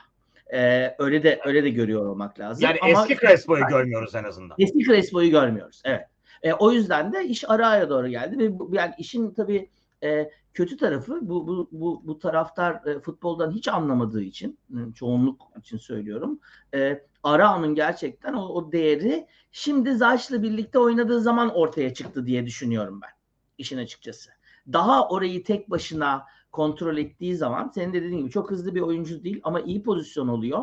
Ee, 0.54 0.96
öyle 1.00 1.24
de 1.24 1.40
öyle 1.46 1.64
de 1.64 1.70
görüyor 1.70 2.06
olmak 2.06 2.40
lazım. 2.40 2.64
Yani 2.64 2.80
Ama 2.82 2.92
eski 2.92 3.18
Crespo'yu 3.18 3.66
görmüyoruz 3.70 4.16
en 4.16 4.24
azından. 4.24 4.56
eski 4.60 4.84
Crespo'yu 4.84 5.32
görmüyoruz. 5.32 5.82
Evet. 5.86 6.08
E, 6.44 6.54
o 6.54 6.72
yüzden 6.72 7.14
de 7.14 7.26
iş 7.26 7.50
araya 7.50 7.90
doğru 7.90 8.08
geldi 8.08 8.38
ve 8.38 8.60
bu, 8.60 8.70
yani 8.74 8.94
işin 8.98 9.32
tabii 9.34 9.70
e, 10.04 10.32
kötü 10.54 10.78
tarafı 10.78 11.20
bu 11.22 11.48
bu 11.48 11.70
bu, 11.72 12.02
bu 12.06 12.20
taraftar 12.20 12.86
e, 12.86 13.00
futboldan 13.00 13.52
hiç 13.52 13.68
anlamadığı 13.68 14.24
için 14.24 14.58
e, 14.72 14.94
çoğunluk 14.94 15.42
için 15.60 15.78
söylüyorum. 15.78 16.40
E, 16.74 17.02
Arao'nun 17.24 17.76
gerçekten 17.76 18.34
o, 18.34 18.46
o 18.48 18.72
değeri 18.72 19.28
şimdi 19.52 19.96
Zayç'la 19.96 20.44
birlikte 20.44 20.80
oynadığı 20.80 21.22
zaman 21.22 21.56
ortaya 21.56 21.94
çıktı 21.94 22.26
diye 22.26 22.46
düşünüyorum 22.46 23.00
ben. 23.02 23.10
işin 23.58 23.78
açıkçası. 23.78 24.32
Daha 24.74 25.08
orayı 25.08 25.44
tek 25.44 25.70
başına 25.70 26.26
kontrol 26.52 26.98
ettiği 26.98 27.36
zaman 27.36 27.72
senin 27.76 27.94
de 27.94 28.02
dediğin 28.02 28.20
gibi 28.20 28.32
çok 28.32 28.52
hızlı 28.52 28.76
bir 28.76 28.82
oyuncu 28.82 29.24
değil 29.24 29.40
ama 29.44 29.62
iyi 29.62 29.84
pozisyon 29.84 30.28
oluyor. 30.28 30.60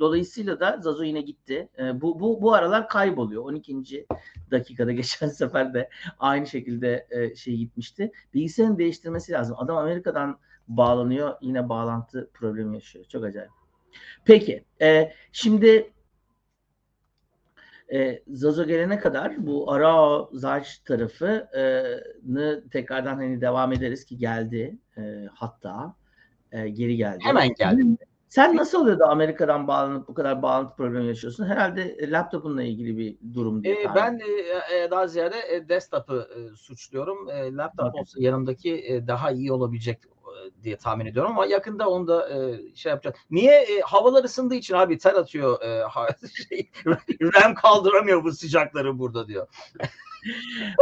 Dolayısıyla 0.00 0.60
da 0.60 0.78
Zazo 0.80 1.02
yine 1.02 1.20
gitti. 1.20 1.68
E, 1.78 2.00
bu, 2.00 2.20
bu, 2.20 2.42
bu 2.42 2.54
aralar 2.54 2.88
kayboluyor. 2.88 3.44
12. 3.44 4.06
dakikada 4.50 4.92
geçen 4.92 5.28
sefer 5.28 5.74
de 5.74 5.90
aynı 6.18 6.46
şekilde 6.46 7.06
e, 7.10 7.34
şey 7.34 7.56
gitmişti. 7.56 8.12
Bilgisayarın 8.34 8.78
değiştirmesi 8.78 9.32
lazım. 9.32 9.56
Adam 9.58 9.76
Amerika'dan 9.76 10.38
bağlanıyor. 10.68 11.34
Yine 11.40 11.68
bağlantı 11.68 12.30
problemi 12.34 12.74
yaşıyor. 12.74 13.04
Çok 13.04 13.24
acayip. 13.24 13.50
Peki. 14.24 14.64
E, 14.82 15.12
şimdi 15.32 15.92
e, 17.92 18.22
Zazo 18.28 18.64
gelene 18.64 18.98
kadar 18.98 19.46
bu 19.46 19.72
Arao 19.72 20.30
Zayç 20.32 20.78
tarafını 20.78 22.64
tekrardan 22.72 23.16
hani 23.16 23.40
devam 23.40 23.72
ederiz 23.72 24.04
ki 24.04 24.18
geldi 24.18 24.78
e, 24.98 25.02
hatta 25.34 25.94
e, 26.52 26.68
geri 26.68 26.96
geldi. 26.96 27.18
Hemen 27.20 27.54
geldi. 27.54 27.96
Sen 28.28 28.56
nasıl 28.56 28.80
oluyor 28.80 28.98
da 28.98 29.08
Amerika'dan 29.08 29.68
bağlanıp 29.68 30.08
bu 30.08 30.14
kadar 30.14 30.42
bağlantı 30.42 30.76
problemi 30.76 31.06
yaşıyorsun? 31.06 31.44
Herhalde 31.44 32.10
laptopunla 32.10 32.62
ilgili 32.62 32.96
bir 32.96 33.16
durum 33.34 33.64
diye. 33.64 33.82
Ee, 33.82 33.94
ben 33.94 34.18
e, 34.18 34.76
e, 34.76 34.90
daha 34.90 35.06
ziyade 35.06 35.36
e, 35.54 35.68
desktop'ı 35.68 36.28
e, 36.36 36.56
suçluyorum. 36.56 37.30
E, 37.30 37.52
laptop 37.52 37.94
olsa 37.94 38.22
yanımdaki 38.22 38.74
e, 38.74 39.06
daha 39.06 39.30
iyi 39.30 39.52
olabilecek 39.52 39.98
e, 40.06 40.15
diye 40.66 40.76
tahmin 40.76 41.06
ediyorum 41.06 41.30
ama 41.32 41.46
yakında 41.46 41.88
onu 41.90 42.08
da 42.08 42.28
e, 42.30 42.60
şey 42.74 42.90
yapacağız. 42.90 43.16
Niye? 43.30 43.52
E, 43.62 43.80
havalar 43.80 44.24
ısındığı 44.24 44.54
için 44.54 44.74
abi 44.74 44.98
ter 44.98 45.14
atıyor. 45.14 45.62
E, 45.62 45.82
ha- 45.82 46.08
şey, 46.48 46.70
RAM 47.22 47.54
kaldıramıyor 47.54 48.24
bu 48.24 48.32
sıcakları 48.32 48.98
burada 48.98 49.28
diyor. 49.28 49.46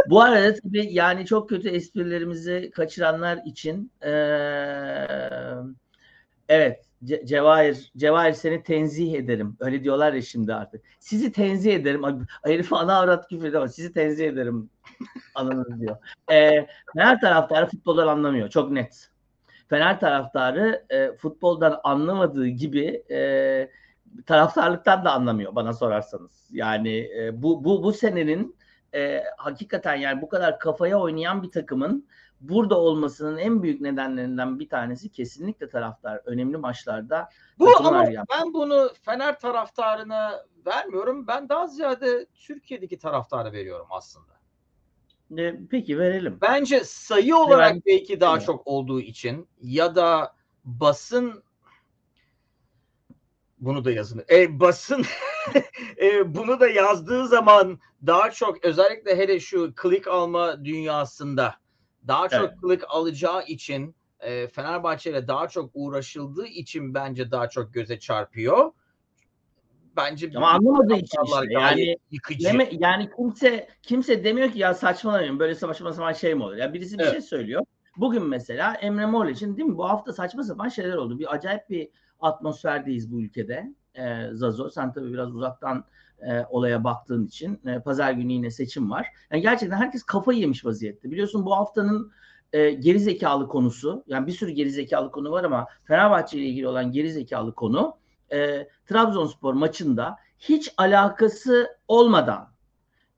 Bu 0.09 0.21
arada 0.21 0.53
tabii 0.55 0.93
yani 0.93 1.25
çok 1.25 1.49
kötü 1.49 1.69
esprilerimizi 1.69 2.71
kaçıranlar 2.75 3.39
için 3.45 3.91
eee, 4.03 5.55
evet 6.49 6.85
Ce- 7.05 7.25
Cevahir, 7.25 7.91
Cevahir 7.97 8.33
seni 8.33 8.63
tenzih 8.63 9.13
ederim. 9.13 9.57
Öyle 9.59 9.83
diyorlar 9.83 10.13
ya 10.13 10.21
şimdi 10.21 10.53
artık. 10.53 10.81
Sizi 10.99 11.31
tenzih 11.31 11.73
ederim. 11.75 12.27
Herif 12.43 12.73
ana 12.73 12.99
avrat 12.99 13.29
küfür 13.29 13.53
ama 13.53 13.67
sizi 13.67 13.93
tenzih 13.93 14.27
ederim 14.27 14.69
anınız 15.35 15.81
diyor. 15.81 15.97
Eee 16.31 16.67
Fener 16.93 17.21
taraftarı 17.21 17.67
futboldan 17.69 18.07
anlamıyor. 18.07 18.49
Çok 18.49 18.71
net. 18.71 19.09
Fener 19.75 19.99
taraftarı 19.99 20.85
e, 20.89 21.11
futboldan 21.17 21.79
anlamadığı 21.83 22.47
gibi 22.47 23.03
e, 23.11 23.69
taraftarlıktan 24.25 25.05
da 25.05 25.11
anlamıyor 25.11 25.55
bana 25.55 25.73
sorarsanız. 25.73 26.47
Yani 26.51 26.97
e, 26.97 27.41
bu 27.43 27.63
bu 27.63 27.83
bu 27.83 27.93
senenin 27.93 28.55
e, 28.93 29.23
hakikaten 29.37 29.95
yani 29.95 30.21
bu 30.21 30.29
kadar 30.29 30.59
kafaya 30.59 30.99
oynayan 30.99 31.43
bir 31.43 31.51
takımın 31.51 32.07
burada 32.39 32.79
olmasının 32.79 33.37
en 33.37 33.63
büyük 33.63 33.81
nedenlerinden 33.81 34.59
bir 34.59 34.69
tanesi 34.69 35.11
kesinlikle 35.11 35.69
taraftar 35.69 36.21
önemli 36.25 36.57
maçlarda 36.57 37.29
Bu 37.59 37.77
ama 37.77 38.03
yap- 38.05 38.27
ben 38.31 38.53
bunu 38.53 38.89
Fener 39.01 39.39
taraftarına 39.39 40.45
vermiyorum. 40.65 41.27
Ben 41.27 41.49
daha 41.49 41.67
ziyade 41.67 42.25
Türkiye'deki 42.25 42.99
taraftara 42.99 43.51
veriyorum 43.51 43.87
aslında. 43.89 44.34
E, 45.37 45.55
peki 45.71 45.99
verelim. 45.99 46.37
Bence 46.41 46.83
sayı 46.83 47.35
olarak 47.35 47.73
Ben- 47.73 47.81
belki 47.85 48.19
daha 48.19 48.35
Evet. 48.37 48.45
çok 48.45 48.67
olduğu 48.67 49.01
için 49.01 49.47
ya 49.61 49.95
da 49.95 50.35
basın 50.65 51.43
bunu 53.59 53.85
da 53.85 53.91
yazın. 53.91 54.25
E, 54.29 54.59
basın 54.59 55.05
e, 56.01 56.35
bunu 56.35 56.59
da 56.59 56.67
yazdığı 56.67 57.27
zaman 57.27 57.79
daha 58.05 58.31
çok 58.31 58.65
özellikle 58.65 59.17
hele 59.17 59.39
şu 59.39 59.73
klik 59.75 60.07
alma 60.07 60.65
dünyasında 60.65 61.55
daha 62.07 62.29
çok 62.29 62.39
Evet. 62.39 62.53
klik 62.61 62.81
alacağı 62.87 63.45
için 63.45 63.95
e, 64.19 64.47
Fenerbahçe 64.47 65.09
ile 65.09 65.27
daha 65.27 65.47
çok 65.47 65.71
uğraşıldığı 65.73 66.47
için 66.47 66.93
bence 66.93 67.31
daha 67.31 67.49
çok 67.49 67.73
göze 67.73 67.99
çarpıyor. 67.99 68.71
Bence 69.97 70.31
Ama 70.35 70.49
anlamadığı 70.49 70.93
için 70.93 71.17
işte. 71.25 71.53
Yani 71.53 71.97
yıkıcı. 72.11 72.45
Deme, 72.45 72.69
yani 72.71 73.09
kimse 73.17 73.67
kimse 73.81 74.23
demiyor 74.23 74.51
ki 74.51 74.59
ya 74.59 74.73
saçmalamayın 74.73 75.39
böyle 75.39 75.55
saçma 75.55 75.93
sapan 75.93 76.13
şey 76.13 76.35
mi 76.35 76.43
olur? 76.43 76.55
Ya 76.55 76.73
birisi 76.73 76.97
bir 76.99 77.03
Evet. 77.03 77.11
şey 77.11 77.21
söylüyor. 77.21 77.65
Bugün 77.97 78.23
mesela 78.23 78.73
Emre 78.73 79.05
Mor 79.05 79.25
için 79.27 79.57
değil 79.57 79.69
mi? 79.69 79.77
Bu 79.77 79.89
hafta 79.89 80.13
saçma 80.13 80.43
sapan 80.43 80.69
şeyler 80.69 80.95
oldu. 80.95 81.19
Bir 81.19 81.33
acayip 81.33 81.69
bir 81.69 81.89
atmosferdeyiz 82.19 83.11
bu 83.11 83.21
ülkede. 83.21 83.73
Ee, 83.95 84.29
Zazo 84.33 84.69
sen 84.69 84.93
tabii 84.93 85.13
biraz 85.13 85.35
uzaktan 85.35 85.85
e, 86.21 86.45
olaya 86.49 86.83
baktığın 86.83 87.25
için 87.25 87.61
e, 87.67 87.79
pazar 87.79 88.11
günü 88.11 88.33
yine 88.33 88.51
seçim 88.51 88.91
var. 88.91 89.07
Yani 89.31 89.41
gerçekten 89.41 89.77
herkes 89.77 90.03
kafayı 90.03 90.39
yemiş 90.39 90.65
vaziyette. 90.65 91.11
Biliyorsun 91.11 91.45
bu 91.45 91.55
haftanın 91.55 92.11
e, 92.53 92.71
geri 92.71 92.99
zekalı 92.99 93.47
konusu 93.47 94.03
yani 94.07 94.27
bir 94.27 94.31
sürü 94.31 94.51
geri 94.51 94.71
zekalı 94.71 95.11
konu 95.11 95.31
var 95.31 95.43
ama 95.43 95.67
Fenerbahçe 95.83 96.37
ile 96.37 96.45
ilgili 96.45 96.67
olan 96.67 96.91
geri 96.91 97.11
zekalı 97.11 97.55
konu 97.55 97.97
e, 98.31 98.67
Trabzonspor 98.85 99.53
maçında 99.53 100.15
hiç 100.39 100.73
alakası 100.77 101.77
olmadan 101.87 102.49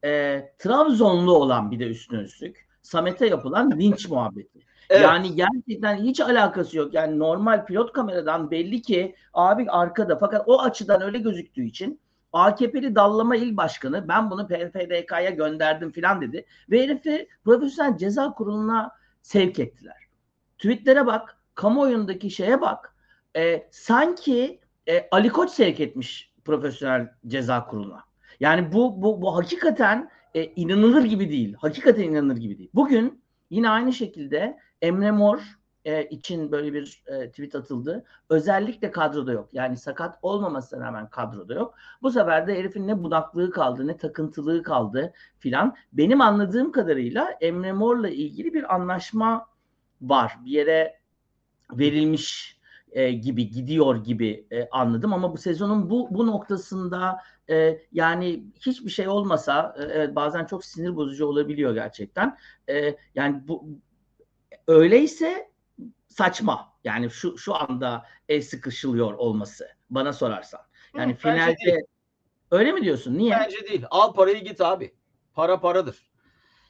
e, 0.04 0.42
Trabzonlu 0.58 1.34
olan 1.34 1.72
bir 1.72 1.80
de 1.80 1.88
üstüne 1.88 2.22
üstlük 2.22 2.68
Samet'e 2.82 3.28
yapılan 3.28 3.72
linç 3.72 4.08
muhabbeti. 4.10 4.60
Evet. 4.90 5.04
Yani 5.04 5.36
gerçekten 5.36 5.98
hiç 5.98 6.22
alakası 6.22 6.78
yok. 6.78 6.94
Yani 6.94 7.20
normal 7.20 7.66
pilot 7.66 7.94
kameradan 7.94 8.52
belli 8.52 8.82
ki 8.82 9.16
abi 9.34 9.70
arkada 9.70 10.18
fakat 10.18 10.48
o 10.48 10.62
açıdan 10.62 11.02
öyle 11.02 11.20
gözüktüğü 11.20 11.64
için 11.64 12.00
AKP'li 12.34 12.96
Dallama 12.96 13.36
İl 13.36 13.58
Başkanı 13.58 14.08
ben 14.08 14.32
bunu 14.32 14.48
PFDK'ya 14.48 15.30
gönderdim 15.30 15.92
filan 15.92 16.22
dedi. 16.22 16.46
Ve 16.72 16.84
herifi 16.84 17.28
Profesyonel 17.44 17.98
Ceza 17.98 18.34
Kurulu'na 18.34 18.92
sevk 19.22 19.60
ettiler. 19.60 20.08
Tweetlere 20.58 21.06
bak, 21.06 21.38
kamuoyundaki 21.56 22.32
şeye 22.32 22.62
bak. 22.62 22.96
E, 23.36 23.68
sanki 23.72 24.60
e, 24.88 25.08
Ali 25.12 25.30
Koç 25.30 25.50
sevk 25.50 25.80
etmiş 25.80 26.34
Profesyonel 26.46 27.10
Ceza 27.28 27.66
Kurulu'na. 27.66 28.04
Yani 28.40 28.74
bu 28.74 29.02
bu 29.02 29.22
bu 29.22 29.36
hakikaten 29.36 30.10
e, 30.34 30.46
inanılır 30.46 31.04
gibi 31.04 31.30
değil. 31.30 31.56
Hakikaten 31.60 32.04
inanılır 32.04 32.38
gibi 32.38 32.58
değil. 32.58 32.70
Bugün 32.74 33.22
yine 33.50 33.70
aynı 33.70 33.94
şekilde 33.94 34.58
Emre 34.82 35.12
Mor 35.12 35.40
e, 35.86 36.04
için 36.04 36.52
böyle 36.52 36.74
bir 36.74 37.04
e, 37.08 37.30
tweet 37.30 37.56
atıldı. 37.56 38.06
Özellikle 38.30 38.92
kadroda 38.92 39.32
yok. 39.32 39.50
Yani 39.54 39.78
sakat 39.78 40.20
olmamasına 40.22 40.86
rağmen 40.86 41.10
kadroda 41.10 41.54
yok. 41.54 41.76
Bu 42.02 42.12
sefer 42.12 42.48
de 42.48 42.56
herifin 42.60 42.88
ne 42.88 43.04
budaklığı 43.04 43.52
kaldı 43.52 43.88
ne 43.88 43.98
takıntılığı 43.98 44.64
kaldı 44.64 45.14
filan. 45.40 45.76
Benim 45.94 46.22
anladığım 46.22 46.72
kadarıyla 46.72 47.32
Emre 47.42 47.74
Mor'la 47.74 48.10
ilgili 48.10 48.54
bir 48.54 48.76
anlaşma 48.76 49.46
var. 50.02 50.38
Bir 50.46 50.52
yere 50.52 51.00
verilmiş 51.72 52.57
e, 52.92 53.12
gibi 53.12 53.50
gidiyor 53.50 54.04
gibi 54.04 54.48
e, 54.52 54.70
anladım 54.72 55.14
ama 55.14 55.34
bu 55.34 55.38
sezonun 55.38 55.90
bu 55.90 56.08
bu 56.12 56.28
noktasında 56.28 57.22
e, 57.50 57.80
yani 57.92 58.44
hiçbir 58.66 58.90
şey 58.90 59.08
olmasa 59.08 59.76
e, 59.80 59.84
evet 59.84 60.16
bazen 60.16 60.46
çok 60.46 60.66
sinir 60.66 60.96
bozucu 60.96 61.26
olabiliyor 61.26 61.74
gerçekten. 61.74 62.38
E, 62.70 62.96
yani 63.16 63.48
bu 63.48 63.70
öyleyse 64.68 65.52
saçma. 66.08 66.74
Yani 66.84 67.10
şu 67.10 67.38
şu 67.38 67.56
anda 67.56 68.06
el 68.30 68.42
sıkışılıyor 68.42 69.14
olması 69.14 69.68
bana 69.90 70.14
sorarsan. 70.14 70.62
Yani 70.98 71.14
Hı, 71.14 71.18
finalde 71.18 71.86
öyle 72.52 72.72
mi 72.72 72.82
diyorsun? 72.82 73.18
Niye? 73.18 73.32
Bence 73.32 73.68
değil. 73.68 73.86
Al 73.90 74.14
parayı 74.14 74.44
git 74.44 74.62
abi. 74.62 74.96
Para 75.34 75.60
paradır. 75.60 76.10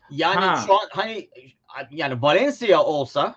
Yani 0.10 0.46
Ha. 0.46 0.64
şu 0.66 0.74
an 0.74 0.88
hani 0.90 1.30
yani 1.92 2.22
Valencia 2.22 2.84
olsa 2.84 3.36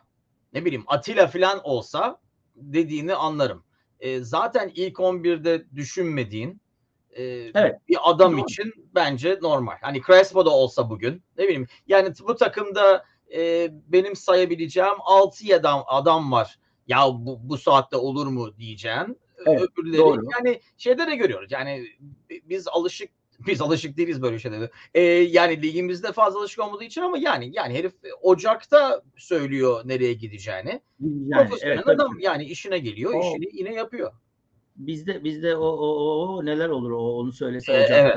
ne 0.53 0.65
bileyim 0.65 0.85
Atilla 0.87 1.27
falan 1.27 1.61
olsa 1.65 2.21
dediğini 2.61 3.14
anlarım. 3.14 3.64
E, 4.00 4.21
zaten 4.21 4.73
ilk 4.75 4.97
11'de 4.97 5.67
düşünmediğin 5.76 6.61
e, 7.11 7.23
Evet. 7.55 7.76
bir 7.88 7.97
adam 8.02 8.33
Doğru. 8.33 8.40
için 8.40 8.73
bence 8.95 9.38
normal. 9.43 9.76
Hani 9.81 10.02
Crespo 10.07 10.47
da 10.47 10.50
olsa 10.50 10.90
bugün 10.90 11.23
ne 11.38 11.45
bileyim 11.45 11.67
yani 11.87 12.12
bu 12.29 12.37
takımda 12.37 13.05
e, 13.35 13.69
benim 13.87 14.17
sayabileceğim 14.17 14.95
6 15.00 15.57
adam 15.57 15.85
adam 15.87 16.33
var. 16.33 16.59
Ya 16.87 17.07
bu, 17.12 17.38
bu 17.43 17.59
saatte 17.59 17.97
olur 17.97 18.26
mu 18.26 18.59
diyeceğim. 18.59 19.17
Evet, 19.47 19.61
Öbürleri 19.61 19.99
doğru. 19.99 20.23
yani 20.33 20.61
şeyde 20.76 21.07
de 21.07 21.17
görüyoruz. 21.17 21.52
Yani 21.52 21.87
biz 22.31 22.69
alışık 22.69 23.11
biz 23.47 23.61
alışık 23.61 23.97
değiliz 23.97 24.23
böyle 24.23 24.38
şeylere. 24.38 24.70
Ee, 24.94 25.00
yani 25.02 25.62
ligimizde 25.62 26.12
fazla 26.12 26.38
alışık 26.40 26.64
olmadığı 26.64 26.85
için 26.85 27.02
ama 27.02 27.18
yani 27.18 27.50
yani 27.52 27.75
herif 27.75 27.92
Ocak'ta 28.23 29.02
söylüyor 29.16 29.82
nereye 29.85 30.12
gideceğini. 30.12 30.80
Yani, 31.00 31.49
Profesyonel 31.49 31.75
evet, 31.75 31.85
tabii 31.87 31.94
adam 31.94 32.16
ki. 32.16 32.25
yani 32.25 32.44
işine 32.44 32.78
geliyor, 32.78 33.14
O- 33.14 33.20
işini 33.20 33.56
yine 33.56 33.75
yapıyor. 33.75 34.12
Bizde 34.76 35.25
bizde 35.25 35.56
o, 35.56 35.66
o, 35.66 35.87
o, 35.87 36.37
o 36.37 36.44
neler 36.44 36.68
olur 36.68 36.90
o 36.90 36.99
onu 36.99 37.32
söylese 37.32 37.73
Ee, 37.73 37.76
Ocak'ta. 37.76 37.94
evet, 37.94 38.16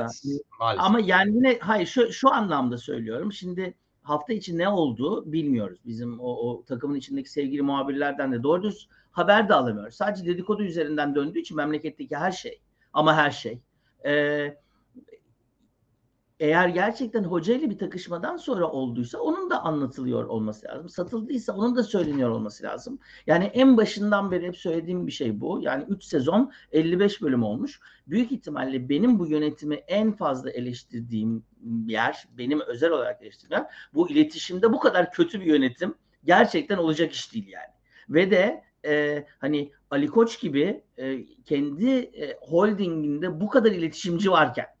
maalesef. 0.60 0.84
Ama 0.86 1.00
yani 1.00 1.36
yine 1.36 1.58
hayır 1.60 1.86
şu 1.86 2.12
şu 2.12 2.32
anlamda 2.32 2.78
söylüyorum. 2.78 3.32
Şimdi 3.32 3.74
hafta 4.02 4.32
içi 4.32 4.58
ne 4.58 4.68
oldu 4.68 5.32
bilmiyoruz. 5.32 5.78
Bizim 5.86 6.20
o, 6.20 6.26
o 6.26 6.64
takımın 6.64 6.94
içindeki 6.96 7.30
sevgili 7.30 7.62
muhabirlerden 7.62 8.32
de 8.32 8.42
doğru 8.42 8.62
düz 8.62 8.88
haber 9.12 9.48
de 9.48 9.54
alamıyoruz. 9.54 9.94
Sadece 9.94 10.26
dedikodu 10.26 10.62
üzerinden 10.62 11.14
döndüğü 11.14 11.38
için 11.40 11.56
memleketteki 11.56 12.16
her 12.16 12.32
şey 12.32 12.60
ama 12.92 13.16
her 13.16 13.30
şey. 13.30 13.58
Ee, 14.06 14.56
eğer 16.40 16.68
gerçekten 16.68 17.24
hocayla 17.24 17.70
bir 17.70 17.78
takışmadan 17.78 18.36
sonra 18.36 18.70
olduysa 18.70 19.18
onun 19.18 19.50
da 19.50 19.62
anlatılıyor 19.62 20.24
olması 20.24 20.66
lazım. 20.66 20.88
Satıldıysa 20.88 21.52
onun 21.52 21.76
da 21.76 21.82
söyleniyor 21.82 22.30
olması 22.30 22.64
lazım. 22.64 22.98
Yani 23.26 23.44
en 23.44 23.76
başından 23.76 24.30
beri 24.30 24.46
hep 24.46 24.56
söylediğim 24.56 25.06
bir 25.06 25.12
şey 25.12 25.40
bu. 25.40 25.60
Yani 25.62 25.84
3 25.88 26.04
sezon 26.04 26.52
55 26.72 27.22
bölüm 27.22 27.42
olmuş. 27.42 27.80
Büyük 28.06 28.32
ihtimalle 28.32 28.88
benim 28.88 29.18
bu 29.18 29.26
yönetimi 29.26 29.74
en 29.74 30.12
fazla 30.12 30.50
eleştirdiğim 30.50 31.44
yer, 31.86 32.24
benim 32.38 32.60
özel 32.60 32.90
olarak 32.90 33.22
eleştirdiğim 33.22 33.64
bu 33.94 34.10
iletişimde 34.10 34.72
bu 34.72 34.80
kadar 34.80 35.12
kötü 35.12 35.40
bir 35.40 35.46
yönetim 35.46 35.94
gerçekten 36.24 36.76
olacak 36.76 37.12
iş 37.12 37.34
değil 37.34 37.48
yani. 37.48 37.74
Ve 38.08 38.30
de 38.30 38.64
e, 38.86 39.24
hani 39.38 39.72
Ali 39.90 40.06
Koç 40.06 40.40
gibi 40.40 40.84
e, 40.98 41.26
kendi 41.44 41.90
e, 41.90 42.38
holdinginde 42.40 43.40
bu 43.40 43.48
kadar 43.48 43.72
iletişimci 43.72 44.30
varken 44.30 44.73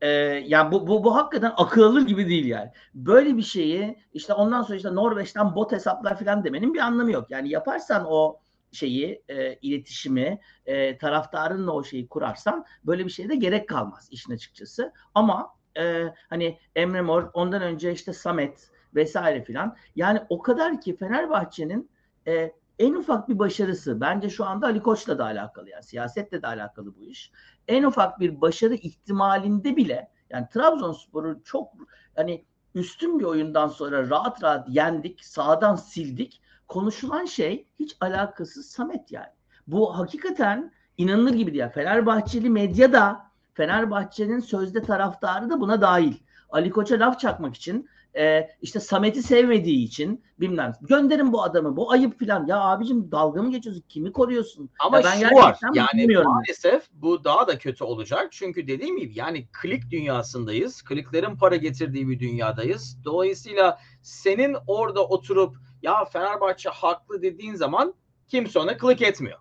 e, 0.00 0.08
yani 0.46 0.72
bu, 0.72 0.86
bu, 0.86 1.04
bu 1.04 1.16
hakikaten 1.16 1.52
akıl 1.56 1.82
alır 1.82 2.06
gibi 2.06 2.28
değil 2.28 2.46
yani. 2.46 2.70
Böyle 2.94 3.36
bir 3.36 3.42
şeyi 3.42 3.98
işte 4.12 4.32
ondan 4.32 4.62
sonra 4.62 4.76
işte 4.76 4.94
Norveç'ten 4.94 5.54
bot 5.54 5.72
hesaplar 5.72 6.18
falan 6.18 6.44
demenin 6.44 6.74
bir 6.74 6.78
anlamı 6.78 7.10
yok. 7.10 7.30
Yani 7.30 7.48
yaparsan 7.48 8.06
o 8.08 8.40
şeyi 8.72 9.22
e, 9.28 9.54
iletişimi 9.54 10.40
e, 10.66 10.98
taraftarınla 10.98 11.72
o 11.72 11.84
şeyi 11.84 12.08
kurarsan 12.08 12.64
böyle 12.84 13.04
bir 13.04 13.10
şeye 13.10 13.28
de 13.28 13.36
gerek 13.36 13.68
kalmaz 13.68 14.08
işin 14.10 14.32
açıkçası. 14.32 14.92
Ama 15.14 15.54
e, 15.78 16.04
hani 16.30 16.58
Emre 16.76 17.00
Mor 17.00 17.30
ondan 17.34 17.62
önce 17.62 17.92
işte 17.92 18.12
Samet 18.12 18.70
vesaire 18.94 19.44
filan 19.44 19.76
yani 19.96 20.20
o 20.28 20.42
kadar 20.42 20.80
ki 20.80 20.96
Fenerbahçe'nin 20.96 21.90
e, 22.26 22.52
en 22.78 22.94
ufak 22.94 23.28
bir 23.28 23.38
başarısı 23.38 24.00
bence 24.00 24.30
şu 24.30 24.44
anda 24.44 24.66
Ali 24.66 24.82
Koç'la 24.82 25.18
da 25.18 25.24
alakalı 25.24 25.70
yani 25.70 25.82
siyasetle 25.82 26.42
de 26.42 26.46
alakalı 26.46 26.96
bu 26.96 27.04
iş. 27.04 27.32
En 27.70 27.82
ufak 27.82 28.20
bir 28.20 28.40
başarı 28.40 28.74
ihtimalinde 28.74 29.76
bile 29.76 30.10
yani 30.30 30.46
Trabzonspor'u 30.52 31.42
çok 31.44 31.72
hani 32.16 32.44
üstün 32.74 33.18
bir 33.18 33.24
oyundan 33.24 33.68
sonra 33.68 34.10
rahat 34.10 34.42
rahat 34.42 34.68
yendik, 34.68 35.24
sağdan 35.24 35.74
sildik. 35.76 36.40
Konuşulan 36.68 37.24
şey 37.24 37.68
hiç 37.78 37.96
alakasız 38.00 38.66
Samet 38.66 39.12
yani. 39.12 39.32
Bu 39.66 39.98
hakikaten 39.98 40.72
inanılır 40.98 41.34
gibi 41.34 41.52
değil. 41.52 41.68
Fenerbahçeli 41.74 42.50
medya 42.50 42.92
da 42.92 43.30
Fenerbahçe'nin 43.54 44.40
sözde 44.40 44.82
taraftarı 44.82 45.50
da 45.50 45.60
buna 45.60 45.80
dahil. 45.80 46.14
Ali 46.50 46.70
Koç'a 46.70 46.98
laf 46.98 47.20
çakmak 47.20 47.54
için 47.54 47.88
e, 48.16 48.48
işte 48.62 48.80
Samet'i 48.80 49.22
sevmediği 49.22 49.84
için 49.84 50.24
bilmem 50.40 50.72
gönderin 50.80 51.32
bu 51.32 51.42
adamı 51.42 51.76
bu 51.76 51.92
ayıp 51.92 52.18
filan 52.18 52.46
ya 52.46 52.60
abicim 52.60 53.12
dalga 53.12 53.42
mı 53.42 53.50
geçiyorsun 53.50 53.84
kimi 53.88 54.12
koruyorsun 54.12 54.70
Ama 54.78 54.98
ya 54.98 55.04
ben 55.04 55.28
şu 55.28 55.34
var 55.34 55.58
yani 55.74 55.88
bilmiyorum. 55.94 56.32
maalesef 56.32 56.82
bu 56.92 57.24
daha 57.24 57.48
da 57.48 57.58
kötü 57.58 57.84
olacak. 57.84 58.28
Çünkü 58.30 58.66
dediğim 58.66 58.98
gibi 58.98 59.12
yani 59.14 59.48
klik 59.62 59.90
dünyasındayız. 59.90 60.82
Kliklerin 60.82 61.36
para 61.36 61.56
getirdiği 61.56 62.08
bir 62.08 62.18
dünyadayız. 62.18 62.98
Dolayısıyla 63.04 63.78
senin 64.02 64.56
orada 64.66 65.06
oturup 65.06 65.56
ya 65.82 66.04
Fenerbahçe 66.04 66.70
haklı 66.70 67.22
dediğin 67.22 67.54
zaman 67.54 67.94
kimse 68.28 68.58
ona 68.58 68.76
klik 68.76 69.02
etmiyor. 69.02 69.38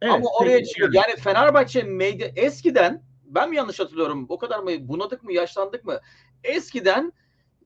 Evet, 0.00 0.14
Ama 0.14 0.24
oraya 0.40 0.58
peki, 0.58 0.68
çıkıyor. 0.68 0.92
Yani 0.92 1.16
Fenerbahçe 1.16 1.82
medya 1.82 2.28
eskiden 2.36 3.02
ben 3.24 3.50
mi 3.50 3.56
yanlış 3.56 3.80
hatırlıyorum? 3.80 4.26
O 4.28 4.38
kadar 4.38 4.58
mı 4.58 4.70
bunadık 4.88 5.22
mı 5.22 5.32
yaşlandık 5.32 5.84
mı? 5.84 6.00
Eskiden 6.44 7.12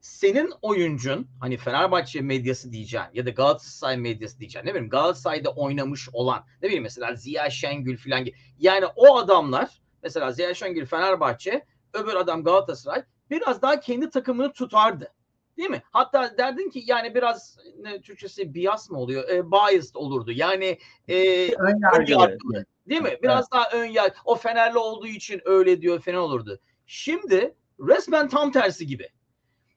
senin 0.06 0.52
oyuncun 0.62 1.28
hani 1.40 1.56
Fenerbahçe 1.56 2.20
medyası 2.20 2.72
diyeceğim 2.72 3.06
ya 3.12 3.26
da 3.26 3.30
Galatasaray 3.30 3.96
medyası 3.96 4.40
diyeceğim 4.40 4.66
ne 4.66 4.70
bileyim 4.70 4.90
Galatasaray'da 4.90 5.50
oynamış 5.50 6.08
olan 6.12 6.44
ne 6.62 6.68
bileyim 6.68 6.82
mesela 6.82 7.14
Ziya 7.14 7.50
Şengül 7.50 7.96
falan 7.96 8.24
gibi. 8.24 8.36
Yani 8.58 8.86
o 8.96 9.16
adamlar 9.16 9.80
mesela 10.02 10.32
Ziya 10.32 10.54
Şengül 10.54 10.86
Fenerbahçe 10.86 11.66
öbür 11.92 12.14
adam 12.14 12.44
Galatasaray 12.44 13.04
biraz 13.30 13.62
daha 13.62 13.80
kendi 13.80 14.10
takımını 14.10 14.52
tutardı. 14.52 15.12
Değil 15.56 15.70
mi? 15.70 15.82
Hatta 15.90 16.38
derdin 16.38 16.70
ki 16.70 16.82
yani 16.86 17.14
biraz 17.14 17.58
ne, 17.78 18.00
Türkçesi 18.00 18.54
bias 18.54 18.90
mı 18.90 18.98
oluyor? 18.98 19.28
E, 19.28 19.50
biased 19.50 19.94
olurdu. 19.94 20.32
Yani 20.32 20.78
e, 21.08 21.16
ön 21.54 21.80
yargılı. 21.82 22.64
Değil 22.88 23.02
mi? 23.02 23.18
Biraz 23.22 23.50
daha 23.50 23.70
ön 23.70 23.86
yargı. 23.86 24.14
O 24.24 24.34
Fenerli 24.34 24.78
olduğu 24.78 25.06
için 25.06 25.42
öyle 25.44 25.80
diyor 25.80 26.00
Fener 26.00 26.18
olurdu. 26.18 26.60
Şimdi 26.86 27.54
resmen 27.80 28.28
tam 28.28 28.52
tersi 28.52 28.86
gibi. 28.86 29.08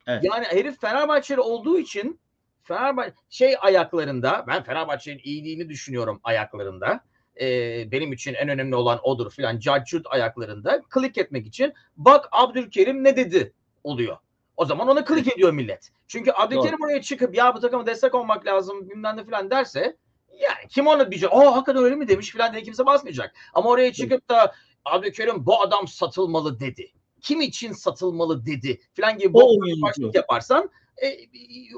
Evet. 0.08 0.24
Yani 0.24 0.46
herif 0.46 0.82
Fenerbahçeli 0.82 1.42
olduğu 1.42 1.80
için 1.80 2.20
Fenerbahçe 2.64 3.14
şey 3.30 3.56
ayaklarında 3.62 4.46
ben 4.48 4.64
Fenerbahçe'nin 4.64 5.22
iyiliğini 5.24 5.70
düşünüyorum 5.70 6.20
ayaklarında. 6.24 7.04
Ee, 7.42 7.92
benim 7.92 8.14
için 8.14 8.34
en 8.34 8.50
önemli 8.50 8.76
olan 8.76 9.00
odur 9.04 9.32
filan. 9.32 9.60
Caccut 9.60 10.06
ayaklarında 10.10 10.82
klik 10.90 11.18
etmek 11.18 11.48
için 11.48 11.74
bak 11.98 12.30
Abdülkerim 12.32 13.04
ne 13.04 13.16
dedi 13.16 13.54
oluyor. 13.84 14.18
O 14.58 14.66
zaman 14.66 14.88
ona 14.88 15.06
klik 15.06 15.28
ediyor 15.28 15.54
millet. 15.54 15.90
Çünkü 16.08 16.32
Abdülkerim 16.32 16.82
oraya 16.84 17.02
çıkıp 17.02 17.36
ya 17.36 17.56
bu 17.56 17.60
takıma 17.60 17.86
destek 17.86 18.16
olmak 18.16 18.46
lazım 18.46 18.90
bilmem 18.90 19.18
ne 19.18 19.26
filan 19.26 19.50
derse 19.50 19.98
yani 20.40 20.68
kim 20.70 20.88
ona 20.88 21.12
diyecek? 21.12 21.34
Aa 21.34 21.56
hakikaten 21.56 21.84
öyle 21.84 21.96
mi 21.96 22.08
demiş 22.08 22.32
filan 22.32 22.54
diye 22.54 22.64
kimse 22.64 22.86
basmayacak. 22.86 23.36
Ama 23.54 23.70
oraya 23.70 23.94
çıkıp 23.94 24.30
da 24.30 24.54
Abdülkerim 24.86 25.46
bu 25.46 25.62
adam 25.62 25.88
satılmalı 25.88 26.60
dedi. 26.60 26.92
Kim 27.22 27.42
için 27.42 27.74
satılmalı 27.74 28.46
dedi 28.46 28.80
filan 28.94 29.18
gibi 29.18 29.38
oyuncu. 29.38 29.82
başlık 29.82 30.16
yaparsan 30.16 30.70
e, 31.04 31.18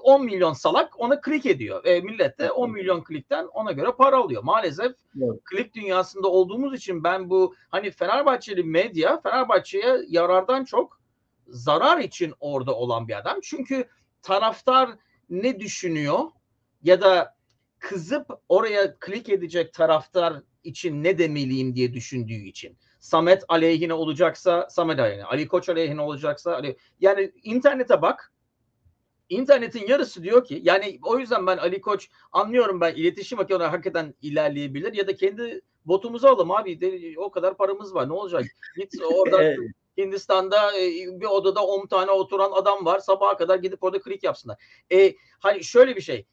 10 0.03 0.25
milyon 0.25 0.53
salak 0.53 0.99
ona 0.99 1.21
klik 1.21 1.45
ediyor. 1.45 1.85
E, 1.85 2.01
millet 2.01 2.39
de 2.39 2.51
10 2.51 2.71
milyon 2.71 3.03
klikten 3.03 3.45
ona 3.45 3.71
göre 3.71 3.91
para 3.97 4.17
alıyor. 4.17 4.43
Maalesef 4.43 4.91
Evet. 5.17 5.43
klik 5.43 5.73
dünyasında 5.75 6.27
olduğumuz 6.27 6.75
için 6.75 7.03
ben 7.03 7.29
bu 7.29 7.55
hani 7.69 7.91
Fenerbahçeli 7.91 8.63
medya 8.63 9.21
Fenerbahçe'ye 9.21 9.97
yarardan 10.07 10.65
çok 10.65 11.01
zarar 11.47 11.99
için 11.99 12.33
orada 12.39 12.75
olan 12.75 13.07
bir 13.07 13.17
adam. 13.17 13.39
Çünkü 13.43 13.85
taraftar 14.21 14.89
ne 15.29 15.59
düşünüyor 15.59 16.19
ya 16.83 17.01
da 17.01 17.35
kızıp 17.79 18.27
oraya 18.49 18.95
klik 18.99 19.29
edecek 19.29 19.73
taraftar 19.73 20.43
için 20.63 21.03
ne 21.03 21.17
demeliyim 21.17 21.75
diye 21.75 21.93
düşündüğü 21.93 22.33
için. 22.33 22.77
Samet 23.01 23.43
aleyhine 23.47 23.93
olacaksa 23.93 24.67
Samet 24.69 24.99
aleyhine, 24.99 25.23
Ali 25.23 25.47
Koç 25.47 25.69
aleyhine 25.69 26.01
olacaksa 26.01 26.55
Ali... 26.55 26.77
yani 26.99 27.31
internete 27.43 28.01
bak. 28.01 28.33
internetin 29.29 29.87
yarısı 29.87 30.23
diyor 30.23 30.45
ki 30.45 30.61
yani 30.63 30.99
o 31.03 31.19
yüzden 31.19 31.47
ben 31.47 31.57
Ali 31.57 31.81
Koç 31.81 32.09
anlıyorum 32.31 32.81
ben 32.81 32.95
iletişim 32.95 33.37
makineleri 33.37 33.67
hakikaten 33.67 34.13
ilerleyebilir 34.21 34.93
ya 34.93 35.07
da 35.07 35.15
kendi 35.15 35.61
botumuzu 35.85 36.27
alalım 36.27 36.51
abi 36.51 36.81
de, 36.81 37.19
o 37.19 37.31
kadar 37.31 37.57
paramız 37.57 37.95
var 37.95 38.09
ne 38.09 38.13
olacak 38.13 38.45
git 38.77 38.93
orada 39.13 39.43
Evet. 39.43 39.59
Hindistan'da 39.97 40.79
e, 40.79 40.89
bir 41.21 41.25
odada 41.25 41.65
10 41.65 41.87
tane 41.87 42.11
oturan 42.11 42.51
adam 42.51 42.85
var 42.85 42.99
sabaha 42.99 43.37
kadar 43.37 43.57
gidip 43.57 43.83
orada 43.83 44.01
klik 44.01 44.23
yapsınlar. 44.23 44.63
E, 44.91 45.15
hani 45.39 45.63
şöyle 45.63 45.95
bir 45.95 46.01
şey 46.01 46.25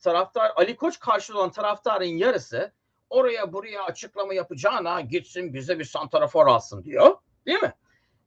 taraftar 0.00 0.52
Ali 0.56 0.76
Koç 0.76 0.98
karşılığı 0.98 1.38
olan 1.38 1.50
taraftarın 1.50 2.04
yarısı 2.04 2.72
oraya 3.10 3.52
buraya 3.52 3.84
açıklama 3.84 4.34
yapacağına 4.34 5.00
gitsin 5.00 5.54
bize 5.54 5.78
bir 5.78 5.84
santrafor 5.84 6.46
alsın 6.46 6.84
diyor. 6.84 7.16
Değil 7.46 7.62
mi? 7.62 7.72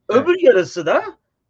Evet. 0.10 0.22
Öbür 0.22 0.40
yarısı 0.40 0.86
da 0.86 1.04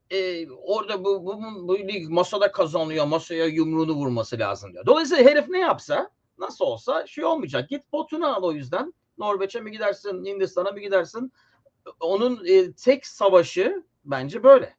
e, 0.10 0.50
orada 0.52 1.04
bu, 1.04 1.26
bu, 1.26 1.42
bu, 1.44 1.68
bu 1.68 1.80
lig 1.80 2.10
masada 2.10 2.52
kazanıyor. 2.52 3.06
Masaya 3.06 3.46
yumruğunu 3.46 3.94
vurması 3.94 4.39
lazım 4.39 4.74
diyor. 4.74 4.86
Dolayısıyla 4.86 5.32
herif 5.32 5.50
ne 5.50 5.60
yapsa 5.60 6.12
nasıl 6.38 6.65
olsa 6.65 7.08
şey 7.08 7.26
olmayacak. 7.26 7.70
Git 7.70 7.92
botunu 7.92 8.36
al 8.36 8.44
o 8.44 8.52
yüzden. 8.52 8.94
Norveç'e 9.18 9.60
mi 9.60 9.72
gidersin, 9.72 10.26
Hindistan'a 10.26 10.72
mı 10.72 10.80
gidersin? 10.80 11.34
Onun 12.00 12.46
e, 12.46 12.74
tek 12.74 13.06
savaşı 13.06 13.84
bence 14.06 14.44
böyle. 14.44 14.76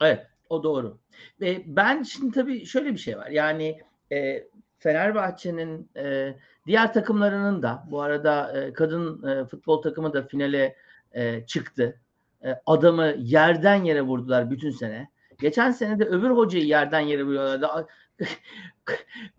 Evet, 0.00 0.26
o 0.48 0.62
doğru. 0.62 0.98
Ve 1.40 1.62
ben 1.66 2.02
şimdi 2.02 2.34
tabii 2.34 2.66
şöyle 2.66 2.92
bir 2.92 2.98
şey 2.98 3.18
var. 3.18 3.30
Yani 3.30 3.80
e, 4.12 4.48
Fenerbahçe'nin 4.78 5.90
e, 5.96 6.34
diğer 6.68 6.92
takımlarının 6.92 7.62
da 7.62 7.84
bu 7.90 8.02
arada 8.02 8.60
e, 8.60 8.72
kadın 8.72 9.28
e, 9.28 9.44
futbol 9.44 9.82
takımı 9.82 10.12
da 10.12 10.22
finale 10.22 10.76
e, 11.12 11.46
çıktı. 11.46 12.00
E, 12.44 12.54
adamı 12.66 13.14
yerden 13.18 13.84
yere 13.84 14.02
vurdular 14.02 14.50
bütün 14.50 14.70
sene. 14.70 15.08
Geçen 15.40 15.70
sene 15.70 15.98
de 15.98 16.04
öbür 16.04 16.30
hocayı 16.30 16.64
yerden 16.64 17.00
yere 17.00 17.24
vuruyorlardı. 17.24 17.86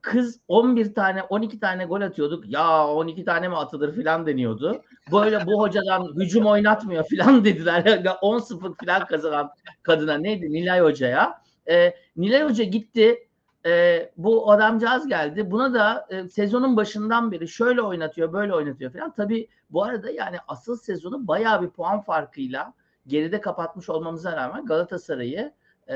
Kız 0.01 0.39
11 0.47 0.93
tane 0.93 1.23
12 1.23 1.59
tane 1.59 1.85
gol 1.85 2.01
atıyorduk. 2.01 2.45
Ya 2.47 2.87
12 2.87 3.25
tane 3.25 3.47
mi 3.47 3.55
atılır 3.55 3.95
filan 3.95 4.27
deniyordu. 4.27 4.81
Böyle 5.11 5.45
bu 5.45 5.61
hocadan 5.61 6.13
hücum 6.15 6.45
oynatmıyor 6.45 7.03
filan 7.03 7.45
dediler. 7.45 7.83
10-0 8.21 8.75
filan 8.79 9.05
kazanan 9.05 9.49
kadına 9.83 10.17
neydi 10.17 10.53
Nilay 10.53 10.79
Hoca'ya. 10.81 11.41
Ee, 11.69 11.93
Nilay 12.17 12.43
Hoca 12.43 12.63
gitti. 12.63 13.28
Ee, 13.65 14.11
bu 14.17 14.51
adamcağız 14.51 15.07
geldi. 15.07 15.51
Buna 15.51 15.73
da 15.73 16.07
e, 16.09 16.27
sezonun 16.27 16.77
başından 16.77 17.31
beri 17.31 17.47
şöyle 17.47 17.81
oynatıyor, 17.81 18.33
böyle 18.33 18.53
oynatıyor 18.53 18.93
falan. 18.93 19.13
Tabii 19.13 19.47
bu 19.69 19.83
arada 19.83 20.09
yani 20.09 20.37
asıl 20.47 20.77
sezonu 20.77 21.27
bayağı 21.27 21.61
bir 21.61 21.69
puan 21.69 22.01
farkıyla 22.01 22.73
geride 23.07 23.41
kapatmış 23.41 23.89
olmamıza 23.89 24.37
rağmen 24.37 24.65
Galatasaray'ı 24.65 25.53
e, 25.87 25.95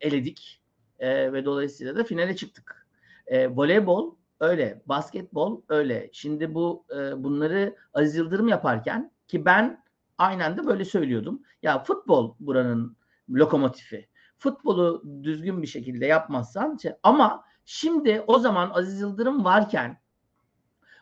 eledik. 0.00 0.62
E, 0.98 1.32
ve 1.32 1.44
dolayısıyla 1.44 1.96
da 1.96 2.04
finale 2.04 2.36
çıktık. 2.36 2.86
E, 3.26 3.48
voleybol 3.48 4.14
öyle, 4.40 4.82
basketbol 4.86 5.62
öyle. 5.68 6.10
Şimdi 6.12 6.54
bu 6.54 6.84
e, 6.96 7.24
bunları 7.24 7.76
Aziz 7.94 8.16
Yıldırım 8.16 8.48
yaparken 8.48 9.12
ki 9.28 9.44
ben 9.44 9.84
aynen 10.18 10.56
de 10.56 10.66
böyle 10.66 10.84
söylüyordum. 10.84 11.42
Ya 11.62 11.82
futbol 11.84 12.34
buranın 12.40 12.96
lokomotifi. 13.30 14.08
Futbolu 14.40 15.02
düzgün 15.22 15.62
bir 15.62 15.66
şekilde 15.66 16.06
yapmazsan 16.06 16.76
şey- 16.76 16.92
ama 17.02 17.44
şimdi 17.64 18.24
o 18.26 18.38
zaman 18.38 18.70
Aziz 18.74 19.00
Yıldırım 19.00 19.44
varken 19.44 20.00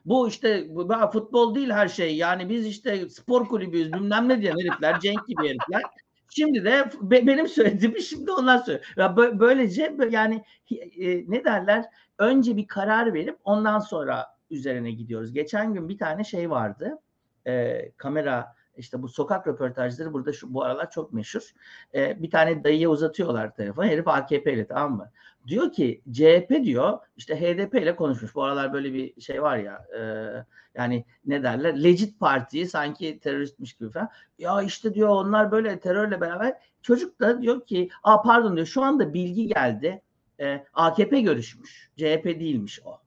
bu 0.05 0.29
işte 0.29 0.67
bu 0.71 0.89
futbol 1.13 1.55
değil 1.55 1.71
her 1.71 1.89
şey. 1.89 2.17
Yani 2.17 2.49
biz 2.49 2.67
işte 2.67 3.09
spor 3.09 3.49
kulübüyüz 3.49 3.93
bilmem 3.93 4.29
ne 4.29 4.41
diyen 4.41 4.57
herifler, 4.59 5.01
Cenk 5.01 5.27
gibi 5.27 5.49
herifler. 5.49 5.83
Şimdi 6.31 6.65
de 6.65 6.91
be- 7.01 7.27
benim 7.27 7.49
söylediğimi 7.49 8.03
şimdi 8.03 8.33
onlar 8.33 8.59
söylüyor. 8.59 9.39
Böylece 9.41 9.87
bö- 9.87 10.13
yani 10.13 10.45
e, 10.71 11.31
ne 11.31 11.45
derler? 11.45 11.85
Önce 12.19 12.57
bir 12.57 12.67
karar 12.67 13.15
verip 13.15 13.39
ondan 13.45 13.79
sonra 13.79 14.27
üzerine 14.51 14.91
gidiyoruz. 14.91 15.33
Geçen 15.33 15.75
gün 15.75 15.89
bir 15.89 15.99
tane 15.99 16.25
şey 16.25 16.51
vardı. 16.51 16.99
E, 17.47 17.91
kamera 17.97 18.55
işte 18.79 19.03
bu 19.03 19.09
sokak 19.09 19.47
röportajları 19.47 20.13
burada 20.13 20.33
şu 20.33 20.55
bu 20.55 20.65
aralar 20.65 20.91
çok 20.91 21.13
meşhur. 21.13 21.53
E, 21.95 22.23
bir 22.23 22.31
tane 22.31 22.65
dayıya 22.65 22.89
uzatıyorlar 22.91 23.55
telefonu. 23.55 23.87
Herif 23.87 24.09
AKP 24.09 24.53
ile 24.53 24.67
tamam 24.67 24.97
mı? 24.97 25.11
Diyor 25.47 25.73
ki 25.73 26.03
CHP 26.13 26.65
diyor 26.65 26.99
işte 27.17 27.41
HDP 27.41 27.75
ile 27.75 27.97
konuşmuş. 27.97 28.35
Bu 28.35 28.43
aralar 28.43 28.73
böyle 28.73 28.93
bir 28.93 29.21
şey 29.21 29.43
var 29.43 29.57
ya 29.57 29.87
e, 29.99 30.01
yani 30.75 31.05
ne 31.27 31.43
derler? 31.43 31.83
Legit 31.85 32.21
partiyi 32.21 32.69
sanki 32.69 33.19
teröristmiş 33.19 33.73
gibi 33.73 33.91
falan. 33.91 34.09
Ya 34.39 34.63
işte 34.63 34.95
diyor 34.95 35.09
onlar 35.09 35.51
böyle 35.51 35.79
terörle 35.81 36.21
beraber. 36.21 36.55
Çocuk 36.83 37.21
da 37.21 37.43
diyor 37.43 37.67
ki 37.67 37.91
Aa, 38.03 38.23
pardon 38.23 38.57
diyor 38.57 38.67
şu 38.67 38.83
anda 38.83 39.15
bilgi 39.15 39.47
geldi. 39.47 40.03
E, 40.41 40.65
AKP 40.75 41.21
görüşmüş. 41.21 41.91
CHP 41.97 42.25
değilmiş 42.25 42.81
o. 42.85 43.01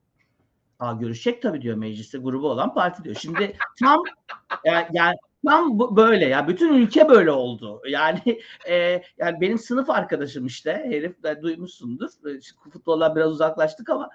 Aa, 0.80 0.94
görüşecek 0.94 1.42
tabii 1.42 1.62
diyor 1.62 1.78
mecliste 1.78 2.18
grubu 2.18 2.50
olan 2.50 2.74
parti 2.74 3.04
diyor. 3.04 3.16
Şimdi 3.16 3.58
tam 3.80 4.04
yani, 4.66 4.86
yani 4.92 5.16
tam 5.46 5.80
böyle 5.96 6.26
ya 6.26 6.48
bütün 6.48 6.74
ülke 6.74 7.10
böyle 7.10 7.32
oldu. 7.32 7.82
Yani 7.90 8.22
e, 8.70 8.76
yani 9.18 9.42
benim 9.42 9.58
sınıf 9.58 9.90
arkadaşım 9.90 10.46
işte 10.46 10.72
herif 10.90 11.24
de 11.24 11.42
duymuşsundur. 11.42 12.10
E, 12.10 12.40
Futboldan 12.74 13.16
biraz 13.16 13.32
uzaklaştık 13.32 13.90
ama 13.90 14.10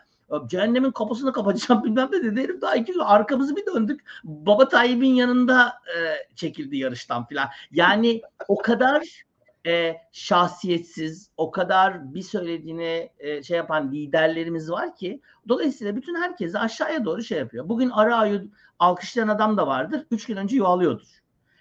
cehennemin 0.47 0.91
kapısını 0.91 1.33
kapatacağım 1.33 1.85
bilmem 1.85 2.09
ne 2.13 2.25
dedi. 2.25 2.43
Herif 2.43 2.61
daha 2.63 2.77
iki 2.77 2.93
gün 2.93 3.01
arkamızı 3.01 3.57
bir 3.57 3.67
döndük. 3.67 4.01
Baba 4.25 4.69
Tayyip'in 4.69 5.15
yanında 5.15 5.69
e, 5.69 5.99
çekildi 6.35 6.77
yarıştan 6.77 7.27
filan. 7.27 7.49
Yani 7.71 8.23
o 8.49 8.59
kadar 8.59 9.27
e, 9.67 9.97
şahsiyetsiz, 10.13 11.31
o 11.37 11.51
kadar 11.51 12.15
bir 12.15 12.23
söylediğini 12.23 13.11
e, 13.19 13.43
şey 13.43 13.57
yapan 13.57 13.93
liderlerimiz 13.93 14.71
var 14.71 14.97
ki 14.97 15.21
dolayısıyla 15.49 15.97
bütün 15.97 16.15
herkesi 16.15 16.59
aşağıya 16.59 17.05
doğru 17.05 17.23
şey 17.23 17.39
yapıyor. 17.39 17.69
Bugün 17.69 17.91
Arao'yu 17.91 18.51
alkışlayan 18.79 19.29
adam 19.29 19.57
da 19.57 19.67
vardır. 19.67 20.07
Üç 20.11 20.27
gün 20.27 20.37
önce 20.37 20.57
yuvalıyordur. 20.57 21.16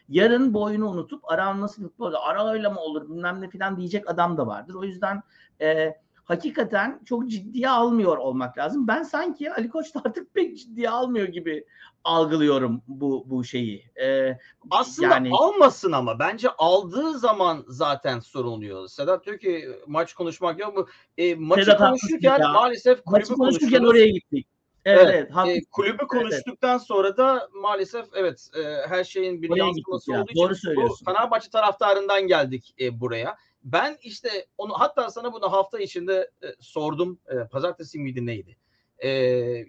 Yarın 0.10 0.54
bu 0.54 0.64
oyunu 0.64 0.90
unutup 0.90 1.32
Arao'nun 1.32 1.62
nasıl 1.62 1.84
futbol 1.84 2.14
Arao'yla 2.14 2.70
mı 2.70 2.80
olur 2.80 3.10
bilmem 3.10 3.42
ne 3.42 3.50
filan 3.50 3.78
diyecek 3.78 4.10
adam 4.10 4.38
da 4.38 4.48
vardır. 4.48 4.74
O 4.74 4.84
yüzden 4.84 5.24
e, 5.62 5.96
hakikaten 6.26 7.00
çok 7.06 7.30
ciddiye 7.30 7.70
almıyor 7.70 8.18
olmak 8.18 8.58
lazım. 8.58 8.88
Ben 8.88 9.04
sanki 9.04 9.52
Ali 9.54 9.70
Koç 9.70 9.96
da 9.96 10.02
artık 10.06 10.34
pek 10.34 10.58
ciddiye 10.58 10.90
almıyor 10.90 11.28
gibi 11.28 11.66
algılıyorum 12.04 12.82
bu 12.88 13.24
bu 13.30 13.44
şeyi. 13.44 13.86
Ee, 14.02 14.38
Aslında 14.70 15.08
yani 15.08 15.30
almasın 15.32 15.92
ama 15.92 16.20
bence 16.20 16.50
aldığı 16.58 17.20
zaman 17.20 17.64
zaten 17.68 18.20
sorun 18.20 18.52
oluyor. 18.52 18.88
Sedat 18.88 19.26
diyor 19.26 19.40
ki 19.40 19.66
maç 19.88 20.14
konuşmak 20.14 20.60
yok 20.60 20.78
mu? 20.78 20.88
E, 21.18 21.36
maçı 21.36 21.66
Sedat 21.66 21.80
konuşurken 21.80 22.42
maalesef 22.42 23.04
kulübü 23.04 23.20
maçı 23.20 23.34
konuşurken 23.34 23.84
oraya 23.84 24.08
gittik. 24.08 24.48
Evet, 24.86 25.02
Evet, 25.04 25.16
evet, 25.16 25.30
E, 25.30 25.34
haklısın. 25.34 25.68
kulübü 25.72 26.08
konuştuktan 26.08 26.78
sonra 26.78 27.18
da 27.18 27.50
maalesef 27.54 28.06
evet 28.14 28.50
e, 28.58 28.88
her 28.88 29.04
şeyin 29.04 29.42
bir 29.42 29.50
Oraya 29.50 29.66
yansıması 29.66 30.12
ya, 30.12 30.22
olduğu 30.22 30.32
için 30.32 30.42
doğru 30.42 30.52
bu 30.52 30.56
söylüyorsun. 30.56 31.06
Fenerbahçe 31.06 31.50
taraftarından 31.50 32.28
geldik 32.28 32.76
e, 32.80 33.00
buraya. 33.00 33.38
Ben 33.64 33.98
işte 34.02 34.30
onu 34.58 34.74
hatta 34.74 35.10
sana 35.10 35.34
bunu 35.34 35.52
hafta 35.52 35.80
içinde 35.80 36.32
e, 36.44 36.48
sordum. 36.60 37.20
E, 37.28 37.48
pazartesi 37.48 38.00
miydi 38.00 38.26
neydi? 38.26 38.58
E, 38.98 39.10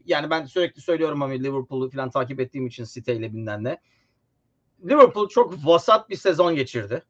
yani 0.04 0.30
ben 0.30 0.44
sürekli 0.44 0.80
söylüyorum 0.80 1.22
ama 1.22 1.34
Liverpool'u 1.34 1.90
falan 1.90 2.10
takip 2.10 2.40
ettiğim 2.40 2.66
için 2.66 2.84
City 2.84 3.12
ile 3.12 3.32
bilmem 3.32 3.64
ne. 3.64 3.80
Liverpool 4.84 5.28
çok 5.28 5.66
vasat 5.66 6.10
bir 6.10 6.16
sezon 6.16 6.54
geçirdi. 6.54 7.02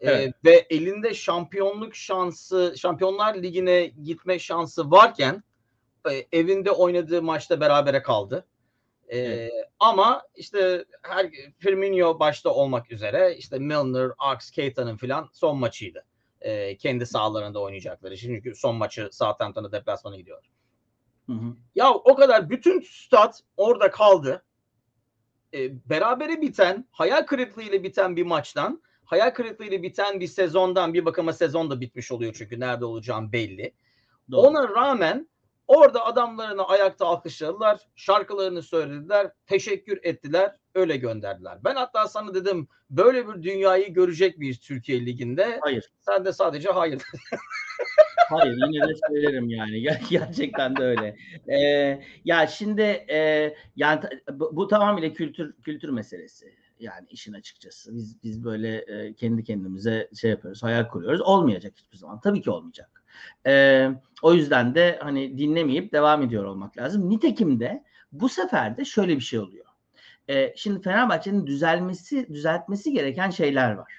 E, 0.00 0.10
Evet. 0.10 0.34
ve 0.44 0.66
elinde 0.70 1.14
şampiyonluk 1.14 1.94
şansı, 1.94 2.74
Şampiyonlar 2.76 3.34
Ligi'ne 3.34 3.86
gitme 3.86 4.38
şansı 4.38 4.90
varken 4.90 5.42
e, 6.10 6.26
evinde 6.32 6.70
oynadığı 6.70 7.22
maçta 7.22 7.60
berabere 7.60 8.02
kaldı. 8.02 8.46
E, 9.08 9.18
Evet. 9.18 9.52
Ama 9.78 10.22
işte 10.34 10.84
her 11.02 11.30
Firmino 11.58 12.18
başta 12.18 12.50
olmak 12.50 12.90
üzere 12.90 13.36
işte 13.36 13.58
Milner, 13.58 14.10
Ox, 14.34 14.50
Keita'nın 14.50 14.96
filan 14.96 15.28
son 15.32 15.58
maçıydı. 15.58 16.04
E, 16.40 16.76
kendi 16.76 17.06
sahalarında 17.06 17.60
oynayacakları. 17.60 18.16
Çünkü 18.16 18.54
son 18.54 18.76
maçı 18.76 19.08
Southampton'a 19.12 19.72
deplasmana 19.72 20.16
gidiyor. 20.16 20.42
Hı 21.26 21.32
hı. 21.32 21.56
Ya 21.74 21.90
o 21.94 22.14
kadar 22.14 22.50
bütün 22.50 22.80
stat 22.80 23.40
orada 23.56 23.90
kaldı. 23.90 24.44
E, 25.54 25.88
berabere 25.90 26.40
biten, 26.40 26.88
hayal 26.90 27.22
kırıklığıyla 27.22 27.82
biten 27.82 28.16
bir 28.16 28.26
maçtan, 28.26 28.82
hayal 29.04 29.30
kırıklığıyla 29.30 29.82
biten 29.82 30.20
bir 30.20 30.26
sezondan 30.26 30.94
bir 30.94 31.04
bakıma 31.04 31.32
sezon 31.32 31.70
da 31.70 31.80
bitmiş 31.80 32.12
oluyor 32.12 32.34
çünkü 32.38 32.60
nerede 32.60 32.84
olacağım 32.84 33.32
belli. 33.32 33.72
Doğru. 34.30 34.40
Ona 34.40 34.68
rağmen 34.68 35.28
orada 35.66 36.04
adamlarını 36.06 36.68
ayakta 36.68 37.06
alkışladılar, 37.06 37.80
şarkılarını 37.96 38.62
söylediler, 38.62 39.30
teşekkür 39.46 40.00
ettiler, 40.02 40.56
öyle 40.74 40.96
gönderdiler. 40.96 41.58
Ben 41.64 41.74
hatta 41.74 42.08
sana 42.08 42.34
dedim 42.34 42.68
böyle 42.90 43.28
bir 43.28 43.42
dünyayı 43.42 43.94
görecek 43.94 44.38
miyiz 44.38 44.60
Türkiye 44.60 45.06
Ligi'nde? 45.06 45.58
Hayır. 45.62 45.92
Sen 46.00 46.24
de 46.24 46.32
sadece 46.32 46.68
hayır. 46.68 47.02
Hayır 48.28 48.56
yine 48.66 48.88
de 48.88 48.92
söylerim 49.08 49.48
yani 49.48 49.70
Ger- 49.70 50.08
gerçekten 50.10 50.76
de 50.76 50.82
öyle. 50.82 51.16
Ee, 51.48 52.02
ya 52.24 52.46
şimdi 52.46 52.82
e, 53.10 53.54
yani 53.76 54.00
bu, 54.30 54.56
bu 54.56 54.68
tamamıyla 54.68 55.12
kültür 55.12 55.52
kültür 55.62 55.88
meselesi. 55.88 56.54
Yani 56.82 57.06
işin 57.10 57.32
açıkçası. 57.32 57.94
Biz 57.94 58.22
biz 58.22 58.44
böyle 58.44 58.76
e, 58.76 59.14
kendi 59.14 59.44
kendimize 59.44 60.10
şey 60.20 60.30
yapıyoruz, 60.30 60.62
hayal 60.62 60.88
kuruyoruz. 60.88 61.20
Olmayacak 61.20 61.72
hiçbir 61.76 61.96
zaman. 61.96 62.20
Tabii 62.20 62.42
ki 62.42 62.50
olmayacak. 62.50 63.02
E, 63.46 63.88
o 64.22 64.34
yüzden 64.34 64.74
de 64.74 64.98
hani 65.02 65.38
dinlemeyip 65.38 65.92
devam 65.92 66.22
ediyor 66.22 66.44
olmak 66.44 66.78
lazım. 66.78 67.10
Nitekim 67.10 67.60
de 67.60 67.84
bu 68.12 68.28
sefer 68.28 68.76
de 68.76 68.84
şöyle 68.84 69.16
bir 69.16 69.20
şey 69.20 69.38
oluyor. 69.38 69.66
E, 70.28 70.54
şimdi 70.56 70.82
Fenerbahçe'nin 70.82 71.46
düzelmesi, 71.46 72.28
düzeltmesi 72.34 72.92
gereken 72.92 73.30
şeyler 73.30 73.72
var. 73.72 73.92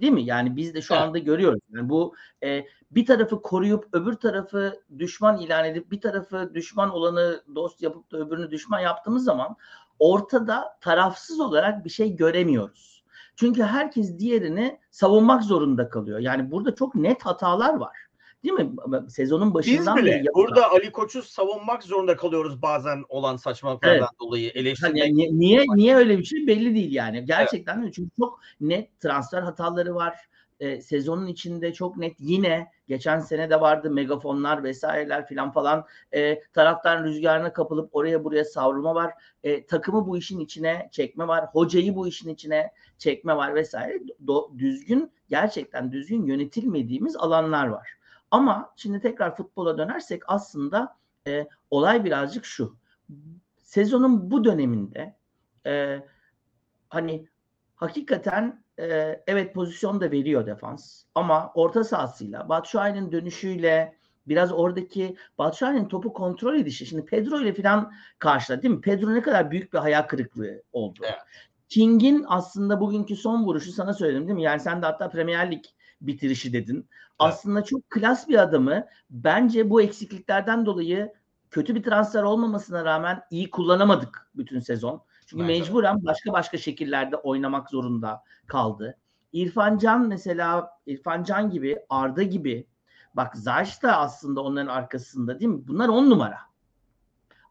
Değil 0.00 0.12
mi? 0.12 0.24
Yani 0.24 0.56
biz 0.56 0.74
de 0.74 0.82
şu 0.82 0.94
Evet. 0.94 1.02
anda 1.02 1.18
görüyoruz. 1.18 1.60
Yani 1.70 1.88
bu 1.88 2.14
e, 2.42 2.64
bir 2.90 3.06
tarafı 3.06 3.42
koruyup 3.42 3.88
öbür 3.92 4.12
tarafı 4.12 4.82
düşman 4.98 5.40
ilan 5.40 5.64
edip 5.64 5.90
bir 5.90 6.00
tarafı 6.00 6.54
düşman 6.54 6.90
olanı 6.90 7.42
dost 7.54 7.82
yapıp 7.82 8.12
da 8.12 8.18
öbürünü 8.18 8.50
düşman 8.50 8.80
yaptığımız 8.80 9.24
zaman 9.24 9.56
ortada 9.98 10.78
tarafsız 10.80 11.40
olarak 11.40 11.84
bir 11.84 11.90
şey 11.90 12.16
göremiyoruz. 12.16 13.04
Çünkü 13.36 13.62
herkes 13.62 14.18
diğerini 14.18 14.78
savunmak 14.90 15.42
zorunda 15.42 15.88
kalıyor. 15.88 16.18
Yani 16.18 16.50
burada 16.50 16.74
çok 16.74 16.94
net 16.94 17.26
hatalar 17.26 17.74
var. 17.74 17.96
Değil 18.44 18.54
mi? 18.54 18.70
Sezonun 19.08 19.48
Biz 19.48 19.54
başından 19.54 19.96
beri 19.96 20.08
yapılan- 20.08 20.34
burada 20.34 20.70
Ali 20.70 20.92
Koç'u 20.92 21.22
savunmak 21.22 21.82
zorunda 21.82 22.16
kalıyoruz 22.16 22.62
bazen 22.62 23.04
olan 23.08 23.36
saçmalıklardan 23.36 24.08
dolayı 24.20 24.50
eleştirmek. 24.50 25.02
Hani 25.02 25.16
niye, 25.16 25.30
niye 25.32 25.64
niye 25.74 25.96
öyle 25.96 26.18
bir 26.18 26.24
şey 26.24 26.46
belli 26.46 26.74
değil 26.74 26.92
yani. 26.92 27.24
Gerçekten 27.24 27.80
öyle. 27.80 27.92
Çünkü 27.92 28.10
çok 28.20 28.40
net 28.60 29.00
transfer 29.00 29.42
hataları 29.42 29.94
var. 29.94 30.14
Ee, 30.60 30.80
sezonun 30.80 31.26
içinde 31.26 31.72
çok 31.72 31.96
net 31.96 32.16
yine 32.18 32.70
geçen 32.88 33.20
sene 33.20 33.50
de 33.50 33.60
vardı 33.60 33.90
megafonlar 33.90 34.64
vesaireler 34.64 35.26
filan 35.26 35.52
falan 35.52 35.86
e, 36.12 36.42
taraftarın 36.52 37.04
rüzgarına 37.04 37.52
kapılıp 37.52 37.96
oraya 37.96 38.24
buraya 38.24 38.44
savrulma 38.44 38.94
var. 38.94 39.12
E, 39.42 39.66
takımı 39.66 40.06
bu 40.06 40.18
işin 40.18 40.40
içine 40.40 40.88
çekme 40.92 41.28
var. 41.28 41.46
Hocayı 41.52 41.96
bu 41.96 42.08
işin 42.08 42.28
içine 42.28 42.72
çekme 42.98 43.36
var 43.36 43.54
vesaire. 43.54 43.98
Do- 44.26 44.58
düzgün 44.58 45.12
gerçekten 45.28 45.92
düzgün 45.92 46.26
yönetilmediğimiz 46.26 47.16
alanlar 47.16 47.66
var. 47.66 47.98
Ama 48.30 48.72
şimdi 48.76 49.00
tekrar 49.00 49.36
futbola 49.36 49.78
dönersek 49.78 50.22
aslında 50.26 50.96
e, 51.26 51.48
olay 51.70 52.04
birazcık 52.04 52.44
şu. 52.44 52.76
Sezonun 53.56 54.30
bu 54.30 54.44
döneminde 54.44 55.16
e, 55.66 56.02
hani 56.88 57.28
hakikaten 57.74 58.62
e, 58.78 59.20
evet 59.26 59.54
pozisyon 59.54 60.00
da 60.00 60.10
veriyor 60.10 60.46
defans 60.46 61.02
ama 61.14 61.52
orta 61.54 61.84
sahasıyla 61.84 62.48
Batshuayi'nin 62.48 63.12
dönüşüyle 63.12 63.98
biraz 64.28 64.52
oradaki 64.52 65.16
Batshuayi'nin 65.38 65.88
topu 65.88 66.12
kontrol 66.12 66.54
edişi 66.54 66.86
şimdi 66.86 67.04
Pedro 67.04 67.40
ile 67.40 67.54
falan 67.54 67.92
karşıladı 68.18 68.62
değil 68.62 68.74
mi? 68.74 68.80
Pedro 68.80 69.14
ne 69.14 69.22
kadar 69.22 69.50
büyük 69.50 69.72
bir 69.72 69.78
hayal 69.78 70.02
kırıklığı 70.02 70.62
oldu. 70.72 71.00
Evet. 71.02 71.18
King'in 71.68 72.24
aslında 72.28 72.80
bugünkü 72.80 73.16
son 73.16 73.44
vuruşu 73.44 73.72
sana 73.72 73.94
söyledim 73.94 74.22
değil 74.22 74.36
mi? 74.36 74.42
Yani 74.42 74.60
sen 74.60 74.82
de 74.82 74.86
hatta 74.86 75.10
Premier 75.10 75.50
Lig 75.50 75.64
bitirişi 76.00 76.52
dedin. 76.52 76.88
Aslında 77.18 77.64
çok 77.64 77.90
klas 77.90 78.28
bir 78.28 78.42
adamı 78.42 78.86
bence 79.10 79.70
bu 79.70 79.82
eksikliklerden 79.82 80.66
dolayı 80.66 81.12
kötü 81.50 81.74
bir 81.74 81.82
transfer 81.82 82.22
olmamasına 82.22 82.84
rağmen 82.84 83.22
iyi 83.30 83.50
kullanamadık 83.50 84.30
bütün 84.34 84.60
sezon. 84.60 85.02
Çünkü 85.28 85.42
de. 85.42 85.46
mecburen 85.46 86.04
başka 86.04 86.32
başka 86.32 86.58
şekillerde 86.58 87.16
oynamak 87.16 87.70
zorunda 87.70 88.22
kaldı. 88.46 88.98
İrfan 89.32 89.78
Can 89.78 90.08
mesela 90.08 90.70
İrfan 90.86 91.24
Can 91.24 91.50
gibi 91.50 91.78
Arda 91.88 92.22
gibi 92.22 92.66
bak 93.14 93.36
Zayş 93.36 93.82
da 93.82 93.96
aslında 93.96 94.40
onların 94.40 94.66
arkasında 94.66 95.40
değil 95.40 95.50
mi? 95.50 95.60
Bunlar 95.68 95.88
on 95.88 96.10
numara 96.10 96.38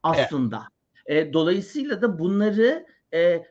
aslında. 0.03 0.67
E, 1.05 1.33
dolayısıyla 1.33 2.01
da 2.01 2.19
bunları 2.19 2.85
e, 3.13 3.43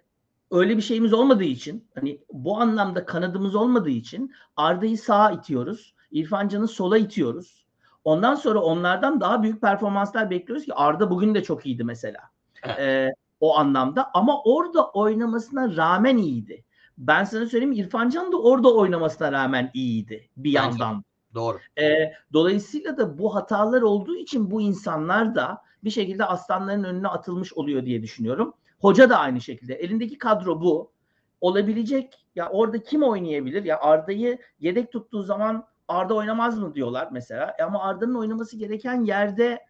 öyle 0.51 0.77
bir 0.77 0.83
şeyimiz 0.83 1.12
olmadığı 1.12 1.45
için 1.45 1.89
hani 1.95 2.21
bu 2.33 2.61
anlamda 2.61 3.07
kanadımız 3.07 3.55
olmadığı 3.55 3.91
için 3.91 4.33
Arda'yı 4.57 4.99
sağa 4.99 5.31
itiyoruz. 5.31 5.95
İrfan 6.11 6.49
Can'ı 6.49 6.69
sola 6.69 6.99
itiyoruz. 6.99 7.67
Ondan 8.05 8.35
sonra 8.35 8.61
onlardan 8.61 9.21
daha 9.21 9.43
büyük 9.43 9.61
performanslar 9.61 10.31
bekliyoruz 10.31 10.65
ki 10.65 10.75
Arda 10.75 11.11
bugün 11.11 11.35
de 11.35 11.43
çok 11.43 11.67
iyiydi 11.67 11.85
mesela. 11.85 12.21
Evet. 12.62 12.79
E, 12.79 13.15
o 13.40 13.57
anlamda 13.57 14.11
ama 14.14 14.42
orada 14.42 14.90
oynamasına 14.90 15.77
rağmen 15.77 16.16
iyiydi. 16.16 16.64
Ben 16.99 17.25
sana 17.25 17.46
söyleyeyim 17.46 17.72
İrfan 17.72 18.09
Can 18.09 18.33
da 18.33 18.42
orada 18.42 18.75
oynamasına 18.75 19.33
rağmen 19.33 19.70
iyiydi 19.75 20.29
bir 20.37 20.55
Bence 20.55 20.59
yandan. 20.59 21.05
Doğru. 21.35 21.59
E, 21.79 22.12
dolayısıyla 22.33 22.96
da 22.96 23.18
bu 23.18 23.35
hatalar 23.35 23.83
olduğu 23.83 24.16
için 24.16 24.51
bu 24.51 24.61
insanlar 24.61 25.35
da 25.35 25.62
bir 25.85 25.90
şekilde 25.90 26.25
aslanların 26.25 26.85
önüne 26.85 27.09
atılmış 27.09 27.53
oluyor 27.53 27.87
diye 27.87 28.03
düşünüyorum. 28.03 28.55
Hoca 28.81 29.11
da 29.11 29.18
aynı 29.18 29.40
şekilde. 29.40 29.75
Elindeki 29.75 30.18
kadro 30.18 30.61
bu. 30.61 30.92
Olabilecek 31.40 32.27
ya 32.35 32.49
orada 32.49 32.83
kim 32.83 33.03
oynayabilir? 33.03 33.64
Ya 33.64 33.81
Arda'yı 33.81 34.38
yedek 34.61 34.92
tuttuğu 34.92 35.22
zaman 35.22 35.66
Arda 35.88 36.14
oynamaz 36.14 36.59
mı 36.59 36.75
diyorlar 36.75 37.09
mesela. 37.12 37.55
E 37.59 37.62
ama 37.62 37.83
Arda'nın 37.83 38.14
oynaması 38.14 38.57
gereken 38.57 39.05
yerde 39.05 39.66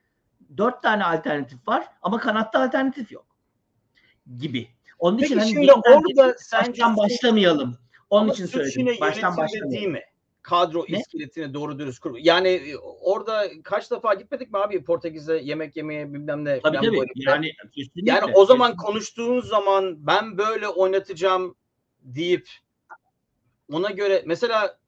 dört 0.57 0.83
tane 0.83 1.05
alternatif 1.05 1.69
var 1.69 1.89
ama 2.03 2.19
kanatta 2.19 2.61
alternatif 2.61 3.13
yok 3.13 3.26
gibi. 4.39 4.69
Onun 4.99 5.19
Peki 5.19 5.27
için 5.27 5.39
hani 5.39 5.51
şimdi 5.51 5.73
orada 5.73 6.35
sence 6.39 6.69
baştan 6.69 6.97
başlamayalım. 6.97 7.79
Onun 8.11 8.31
için 8.31 8.47
söyledim. 8.47 8.87
Baştan 9.01 9.37
başlamayalım. 9.37 9.73
değil 9.73 9.89
mi? 9.89 10.03
Kadro 10.43 10.85
Ne? 10.89 10.99
iskeletini 10.99 11.55
doğru 11.55 11.79
dürüst 11.79 12.01
kur. 12.01 12.17
Yani 12.19 12.49
e, 12.49 12.77
orada 13.01 13.49
kaç 13.65 13.91
defa 13.91 14.15
gitmedik 14.15 14.53
mi 14.53 14.59
abi 14.59 14.85
Portekiz'e 14.85 15.37
yemek 15.37 15.77
yemeye 15.77 16.15
bilmem 16.15 16.45
ne. 16.45 16.61
Tabii 16.61 16.77
tabii. 16.77 16.99
Yani 17.17 17.53
kesinlikle. 17.75 18.13
Yani 18.13 18.33
o 18.35 18.45
zaman 18.45 18.71
kesinlikle. 18.71 18.87
konuştuğun 18.87 19.41
zaman 19.41 20.07
ben 20.07 20.39
böyle 20.39 20.69
oynatacağım 20.69 21.57
deyip 22.01 22.49
ona 23.73 23.91
göre 23.91 24.23
mesela 24.27 24.79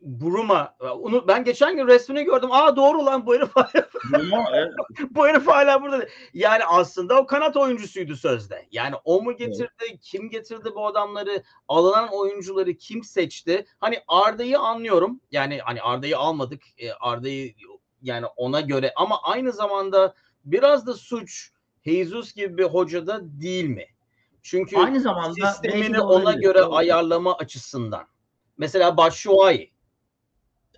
Buruma 0.00 0.74
onu 0.80 1.28
ben 1.28 1.44
geçen 1.44 1.76
gün 1.76 1.86
resmini 1.86 2.24
gördüm. 2.24 2.52
Aa 2.52 2.76
doğru 2.76 3.06
lan 3.06 3.26
bu 3.26 3.34
herif 3.34 3.50
evet. 4.54 4.72
bu 5.10 5.26
herif 5.26 5.46
hala 5.46 5.82
burada. 5.82 6.06
Yani 6.34 6.64
aslında 6.64 7.20
o 7.20 7.26
kanat 7.26 7.56
oyuncusuydu 7.56 8.16
sözde. 8.16 8.66
Yani 8.72 8.94
o 9.04 9.22
mu 9.22 9.36
getirdi? 9.36 9.98
Kim 10.02 10.30
getirdi 10.30 10.70
bu 10.74 10.86
adamları? 10.86 11.42
Alınan 11.68 12.08
oyuncuları 12.12 12.74
kim 12.74 13.04
seçti? 13.04 13.66
Hani 13.80 14.00
Arda'yı 14.08 14.58
anlıyorum. 14.58 15.20
Yani 15.30 15.58
hani 15.58 15.82
Arda'yı 15.82 16.18
almadık. 16.18 16.62
E, 16.78 16.92
Arda'yı 16.92 17.54
yani 18.02 18.26
ona 18.26 18.60
göre 18.60 18.92
ama 18.96 19.22
aynı 19.22 19.52
zamanda 19.52 20.14
biraz 20.44 20.86
da 20.86 20.94
suç 20.94 21.50
Jesus 21.84 22.32
gibi 22.32 22.58
bir 22.58 22.64
hocada 22.64 23.20
değil 23.22 23.64
mi? 23.64 23.86
Çünkü 24.42 24.76
Aynı 24.76 25.00
zamanda 25.00 25.52
sistemini 25.52 26.00
ona 26.00 26.32
göre 26.32 26.62
ayarlama 26.62 27.36
açısından. 27.36 28.06
Mesela 28.58 28.96
Batshuayi 28.96 29.72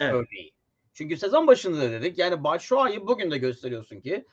Evet. 0.01 0.15
örneği. 0.15 0.53
Çünkü 0.95 1.17
sezon 1.17 1.47
başında 1.47 1.81
da 1.81 1.91
dedik 1.91 2.19
yani 2.19 2.45
Batshuayi 2.45 3.07
bugün 3.07 3.31
de 3.31 3.39
gösteriyorsun 3.39 4.01
ki 4.01 4.27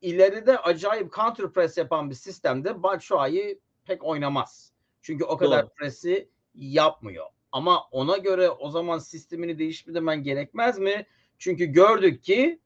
ileride 0.00 0.58
acayip 0.58 1.14
counter 1.14 1.52
press 1.52 1.78
yapan 1.78 2.10
bir 2.10 2.14
sistemde 2.14 2.82
Batshuayi 2.82 3.60
pek 3.84 4.04
oynamaz. 4.04 4.72
Çünkü 5.02 5.24
o 5.24 5.36
kadar 5.36 5.62
Doğru. 5.62 5.74
presi 5.74 6.28
yapmıyor. 6.54 7.26
Ama 7.52 7.82
ona 7.90 8.16
göre 8.16 8.50
o 8.50 8.70
zaman 8.70 8.98
sistemini 8.98 9.58
değiştirmen 9.58 10.22
gerekmez 10.22 10.78
mi? 10.78 11.06
Çünkü 11.38 11.64
gördük 11.64 12.22
ki 12.22 12.60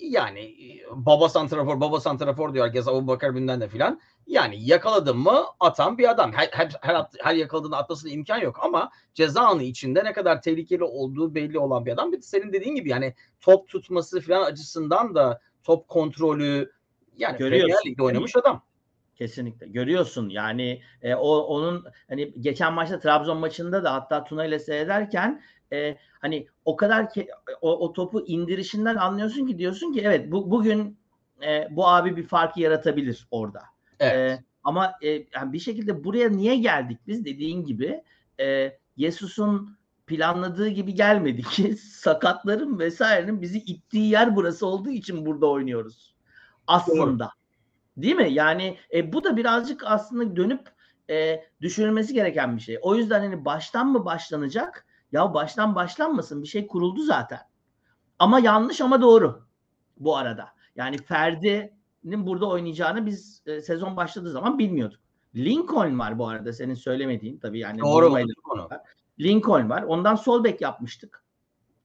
yani 0.00 0.56
baba 0.92 1.28
santrafor 1.28 1.80
baba 1.80 2.00
santrafor 2.00 2.54
diyor 2.54 2.66
herkes 2.66 2.88
Abu 2.88 3.06
Bakar 3.06 3.34
Bün'den 3.34 3.60
de 3.60 3.68
filan. 3.68 4.00
Yani 4.26 4.56
yakaladın 4.68 5.18
mı 5.18 5.44
atan 5.60 5.98
bir 5.98 6.10
adam. 6.10 6.32
Her, 6.32 6.48
her, 6.52 6.70
her, 6.80 6.94
at- 6.94 7.14
her 7.20 7.34
yakaladığında 7.34 7.76
atmasına 7.76 8.10
imkan 8.10 8.38
yok 8.38 8.58
ama 8.62 8.90
ceza 9.14 9.40
anı 9.40 9.62
içinde 9.62 10.04
ne 10.04 10.12
kadar 10.12 10.42
tehlikeli 10.42 10.84
olduğu 10.84 11.34
belli 11.34 11.58
olan 11.58 11.86
bir 11.86 11.92
adam. 11.92 12.12
Bir 12.12 12.16
de 12.16 12.22
senin 12.22 12.52
dediğin 12.52 12.74
gibi 12.74 12.88
yani 12.90 13.14
top 13.40 13.68
tutması 13.68 14.20
falan 14.20 14.44
açısından 14.44 15.14
da 15.14 15.40
top 15.62 15.88
kontrolü 15.88 16.72
yani 17.16 17.38
Premier 17.38 17.78
Lig'de 17.86 18.02
oynamış 18.02 18.36
adam. 18.36 18.62
Kesinlikle. 19.14 19.66
Görüyorsun 19.66 20.28
yani 20.28 20.80
e, 21.02 21.14
o 21.14 21.28
onun 21.38 21.84
hani 22.08 22.34
geçen 22.40 22.72
maçta 22.72 22.98
Trabzon 22.98 23.38
maçında 23.38 23.84
da 23.84 23.94
hatta 23.94 24.24
Tuna 24.24 24.44
ile 24.44 24.58
seyrederken 24.58 25.42
e, 25.72 25.96
hani 26.20 26.46
o 26.64 26.76
kadar 26.76 27.10
ki 27.10 27.28
o, 27.60 27.86
o 27.86 27.92
topu 27.92 28.26
indirişinden 28.26 28.96
anlıyorsun 28.96 29.46
ki 29.46 29.58
diyorsun 29.58 29.92
ki 29.92 30.00
evet 30.04 30.32
bu 30.32 30.50
bugün 30.50 30.98
e, 31.46 31.68
bu 31.70 31.88
abi 31.88 32.16
bir 32.16 32.26
farkı 32.26 32.60
yaratabilir 32.60 33.26
orada. 33.30 33.62
Evet. 34.00 34.40
E, 34.40 34.44
ama 34.64 34.92
e, 35.02 35.08
yani 35.08 35.52
bir 35.52 35.58
şekilde 35.58 36.04
buraya 36.04 36.28
niye 36.28 36.56
geldik 36.56 36.98
biz 37.06 37.24
dediğin 37.24 37.64
gibi 37.64 38.02
e, 38.40 38.78
Yesus'un 38.96 39.76
planladığı 40.06 40.68
gibi 40.68 40.94
gelmedi 40.94 41.42
ki 41.42 41.76
sakatların 41.80 42.78
vesairenin 42.78 43.42
bizi 43.42 43.58
ittiği 43.58 44.10
yer 44.10 44.36
burası 44.36 44.66
olduğu 44.66 44.90
için 44.90 45.26
burada 45.26 45.46
oynuyoruz. 45.46 46.14
Aslında. 46.66 47.30
Değil 47.96 48.16
mi? 48.16 48.32
Yani 48.32 48.78
e, 48.94 49.12
bu 49.12 49.24
da 49.24 49.36
birazcık 49.36 49.82
aslında 49.86 50.36
dönüp 50.36 50.60
e, 51.10 51.44
düşünülmesi 51.60 52.14
gereken 52.14 52.56
bir 52.56 52.62
şey. 52.62 52.78
O 52.82 52.94
yüzden 52.94 53.20
hani 53.20 53.44
baştan 53.44 53.88
mı 53.88 54.04
başlanacak? 54.04 54.86
Ya 55.16 55.34
baştan 55.34 55.74
başlanmasın. 55.74 56.42
Bir 56.42 56.48
şey 56.48 56.66
kuruldu 56.66 57.02
zaten. 57.02 57.40
Ama 58.18 58.40
yanlış 58.40 58.80
ama 58.80 59.02
doğru 59.02 59.46
bu 59.96 60.16
arada. 60.16 60.48
Yani 60.76 60.98
Ferdi'nin 60.98 62.26
burada 62.26 62.46
oynayacağını 62.46 63.06
biz 63.06 63.42
e, 63.46 63.60
sezon 63.60 63.96
başladığı 63.96 64.30
zaman 64.30 64.58
bilmiyorduk. 64.58 65.00
Lincoln 65.34 65.98
var 65.98 66.18
bu 66.18 66.28
arada 66.28 66.52
senin 66.52 66.74
söylemediğin 66.74 67.38
tabii 67.38 67.58
yani. 67.58 67.80
Doğru 67.80 68.06
Burmayla- 68.06 68.24
unuttuk 68.24 68.52
onu. 68.52 68.68
Lincoln 69.20 69.70
var. 69.70 69.82
Ondan 69.82 70.14
sol 70.14 70.44
bek 70.44 70.60
yapmıştık. 70.60 71.24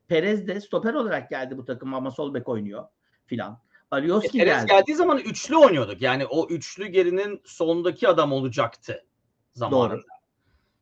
Perez 0.08 0.48
de 0.48 0.62
stoper 0.62 0.94
olarak 0.94 1.30
geldi 1.30 1.58
bu 1.58 1.66
takım 1.66 1.94
ama 1.94 2.12
sol 2.12 2.34
bek 2.34 2.50
oynuyor 2.50 2.86
filan. 3.26 3.52
E, 3.52 3.58
Alioski 3.92 4.38
Perez 4.38 4.58
geldi. 4.58 4.68
geldiği 4.68 4.96
zaman 4.96 5.18
üçlü 5.18 5.58
oynuyorduk. 5.58 6.02
Yani 6.02 6.26
o 6.26 6.48
üçlü 6.48 6.88
gerinin 6.88 7.42
solundaki 7.46 8.08
adam 8.08 8.32
olacaktı 8.32 9.06
zamanında. 9.54 9.90
Doğru. 9.94 10.02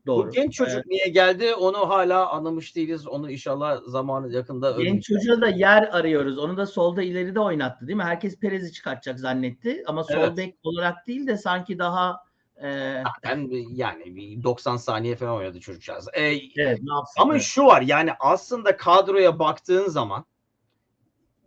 Bu 0.06 0.32
genç 0.32 0.54
çocuk 0.54 0.86
niye 0.86 1.08
geldi 1.08 1.54
onu 1.56 1.90
hala 1.90 2.30
anlamış 2.30 2.76
değiliz. 2.76 3.08
Onu 3.08 3.32
inşallah 3.32 3.82
zamanı 3.86 4.34
yakında 4.34 4.70
Genç 4.72 4.80
öğreneceğiz. 4.80 5.06
çocuğa 5.06 5.42
da 5.42 5.48
yer 5.48 5.84
arıyoruz. 5.84 6.38
Onu 6.38 6.58
da 6.58 6.66
solda 6.66 7.02
ileride 7.04 7.40
oynattı 7.40 7.88
değil 7.88 7.98
mi? 7.98 8.04
Herkes 8.04 8.40
Perez'i 8.40 8.74
çıkartacak 8.74 9.20
zannetti. 9.20 9.84
Ama 9.88 10.04
sol 10.04 10.14
Evet. 10.18 10.38
bek 10.38 10.58
olarak 10.64 11.08
değil 11.08 11.28
de 11.28 11.38
sanki 11.38 11.80
daha 11.80 12.18
e, 12.64 13.04
Ben 13.24 13.50
yani 13.70 14.16
bir 14.16 14.44
90 14.44 14.78
saniye 14.78 15.16
falan 15.16 15.36
oynadı 15.36 15.60
çocukcağız. 15.60 16.08
E, 16.14 16.22
evet 16.24 16.80
ne 16.82 16.94
yapsın? 16.94 17.22
Ama 17.22 17.34
Evet. 17.34 17.44
şu 17.44 17.66
var 17.66 17.82
yani 17.82 18.12
aslında 18.20 18.78
kadroya 18.78 19.40
baktığın 19.40 19.88
zaman 19.88 20.26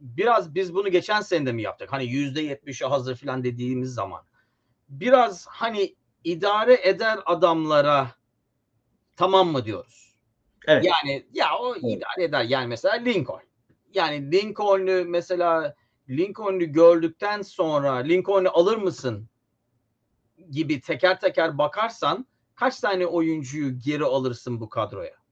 biraz 0.01 0.55
biz 0.55 0.75
bunu 0.75 0.89
geçen 0.91 1.21
sene 1.21 1.47
de 1.47 1.53
mi 1.53 1.63
yaptık? 1.63 1.93
Hani 1.93 2.05
yüzde 2.05 2.41
yetmişi 2.41 2.85
hazır 2.85 3.17
falan 3.17 3.45
dediğimiz 3.45 3.95
zaman 3.95 4.23
biraz 4.89 5.47
hani 5.47 5.95
idare 6.25 6.89
eder 6.89 7.19
adamlara 7.27 8.07
tamam 9.17 9.49
mı 9.49 9.65
diyoruz? 9.65 10.15
Evet. 10.67 10.85
Yani 10.85 11.27
ya 11.33 11.59
o 11.59 11.75
Evet. 11.75 11.85
idare 11.85 12.25
eder. 12.25 12.45
Yani 12.45 12.67
mesela 12.67 12.95
Lincoln. 12.95 13.41
Yani 13.95 14.33
Lincoln'u 14.33 15.05
mesela 15.05 15.75
Lincoln'u 16.09 16.73
gördükten 16.73 17.43
sonra 17.43 17.93
Lincoln'u 17.95 18.49
alır 18.49 18.77
mısın 18.77 19.29
gibi 20.51 20.81
teker 20.81 21.21
teker 21.21 21.59
bakarsan 21.59 22.27
kaç 22.55 22.81
tane 22.81 23.07
oyuncuyu 23.07 23.79
geri 23.79 24.05
alırsın 24.05 24.61
bu 24.61 24.69
kadroya? 24.69 25.23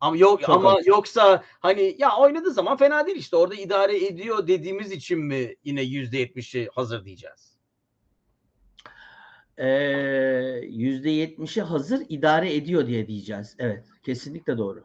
Ama 0.00 0.16
yok 0.16 0.40
Çok 0.40 0.48
ama 0.50 0.76
az. 0.76 0.86
yoksa 0.86 1.44
hani 1.60 1.96
ya 1.98 2.16
oynadığı 2.16 2.50
zaman 2.50 2.76
fena 2.76 3.06
değil 3.06 3.18
işte 3.18 3.36
orada 3.36 3.54
idare 3.54 4.06
ediyor 4.06 4.46
dediğimiz 4.46 4.92
için 4.92 5.18
mi 5.18 5.54
yine 5.64 5.82
yüzde 5.82 6.18
yetmişi 6.18 6.68
hazır 6.74 7.04
diyeceğiz? 7.04 7.53
Ee, 9.58 9.66
Yüzde 10.68 11.10
yetmişi 11.10 11.62
hazır 11.62 12.02
idare 12.08 12.54
ediyor 12.54 12.86
diye 12.86 13.06
diyeceğiz. 13.08 13.56
Evet, 13.58 13.84
kesinlikle 14.02 14.58
doğru. 14.58 14.84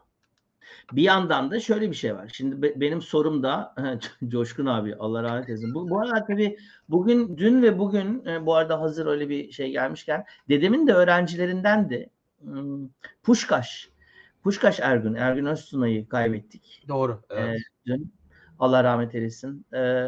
Bir 0.92 1.02
yandan 1.02 1.50
da 1.50 1.60
şöyle 1.60 1.90
bir 1.90 1.94
şey 1.96 2.14
var. 2.14 2.30
Şimdi 2.32 2.62
be- 2.62 2.80
benim 2.80 3.02
sorum 3.02 3.42
da 3.42 3.74
Coşkun 4.28 4.66
abi 4.66 4.94
Allah 4.98 5.22
rahmet 5.22 5.48
eylesin. 5.48 5.74
Bu, 5.74 5.90
bu 5.90 6.00
arada 6.00 6.24
tabii 6.26 6.58
bugün, 6.88 7.36
dün 7.38 7.62
ve 7.62 7.78
bugün 7.78 8.26
e, 8.26 8.46
bu 8.46 8.54
arada 8.54 8.80
hazır 8.80 9.06
öyle 9.06 9.28
bir 9.28 9.52
şey 9.52 9.70
gelmişken 9.70 10.24
dedemin 10.48 10.86
de 10.86 10.92
öğrencilerindendi. 10.92 12.10
Hmm, 12.42 12.88
Puşkaş. 13.22 13.90
Puşkaş 14.42 14.80
Ergün. 14.80 15.14
Ergün 15.14 15.46
Öztuna'yı 15.46 16.08
kaybettik. 16.08 16.84
Doğru. 16.88 17.22
Ee, 17.30 17.34
Evet. 17.40 17.60
dün. 17.86 18.12
Allah 18.58 18.84
rahmet 18.84 19.14
eylesin. 19.14 19.66
Ee, 19.74 20.06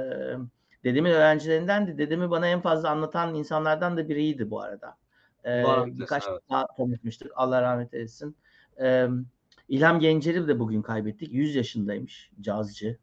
dedemin 0.84 1.10
öğrencilerinden 1.10 1.86
de 1.86 1.98
dedemi 1.98 2.30
bana 2.30 2.46
en 2.46 2.60
fazla 2.60 2.90
anlatan 2.90 3.34
insanlardan 3.34 3.96
da 3.96 4.08
biriydi 4.08 4.50
bu 4.50 4.60
arada. 4.60 4.96
Ee, 5.44 5.64
birkaç 5.86 6.24
evet. 6.30 6.40
daha 6.50 6.66
tanıtmıştık. 6.66 7.32
Allah 7.34 7.62
rahmet 7.62 7.94
eylesin. 7.94 8.36
Ee, 8.80 9.08
İlham 9.68 10.00
Gencer'i 10.00 10.48
de 10.48 10.58
bugün 10.58 10.82
kaybettik. 10.82 11.32
100 11.32 11.54
yaşındaymış 11.54 12.30
cazcı. 12.40 12.98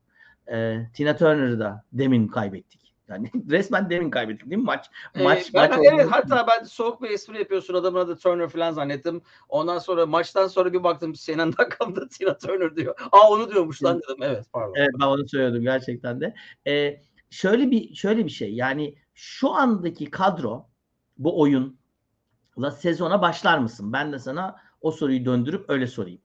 Ee, 0.52 0.80
Tina 0.94 1.16
Turner'ı 1.16 1.60
da 1.60 1.84
demin 1.94 2.28
kaybettik. 2.28 2.80
Yani 3.10 3.32
resmen 3.50 3.90
demin 3.90 4.10
kaybettik 4.10 4.50
değil 4.50 4.62
mi 4.62 4.66
maç? 4.66 4.90
Ee, 5.16 5.24
Maç, 5.24 5.54
ben, 5.54 5.70
maç 5.70 5.80
evet 5.94 6.08
hatta 6.12 6.46
ben 6.48 6.64
soğuk 6.64 7.02
bir 7.02 7.10
espri 7.10 7.38
yapıyorsun 7.38 7.74
adamın 7.74 8.00
adı 8.00 8.18
Turner 8.18 8.50
falan 8.50 8.72
zannettim. 8.72 9.22
Ondan 9.50 9.80
sonra 9.80 10.06
maçtan 10.06 10.48
sonra 10.48 10.74
bir 10.74 10.84
baktım 10.84 11.16
Sinan 11.16 11.54
Dakam'da 11.58 12.08
Tina 12.18 12.38
Turner 12.38 12.76
diyor. 12.76 12.96
Aa 13.12 13.30
onu 13.30 13.52
diyormuş 13.52 13.84
lan 13.84 14.02
dedim. 14.02 14.18
Evet 14.22 14.46
pardon. 14.54 14.74
Evet 14.78 14.90
ben 15.02 15.06
onu 15.06 15.28
söylüyordum 15.28 15.64
gerçekten 15.64 16.22
de. 16.22 16.36
Ee, 16.68 17.02
şöyle 17.30 17.72
bir 17.72 17.96
şöyle 17.96 18.26
bir 18.26 18.30
şey 18.30 18.54
yani 18.54 18.96
şu 19.14 19.52
andaki 19.52 20.12
kadro 20.12 20.70
bu 21.18 21.42
oyunla 21.42 22.72
sezona 22.78 23.22
başlar 23.22 23.58
mısın? 23.58 23.94
Ben 23.94 24.14
de 24.14 24.20
sana 24.20 24.56
o 24.82 24.92
soruyu 24.92 25.26
döndürüp 25.26 25.70
öyle 25.70 25.88
sorayım. 25.88 26.22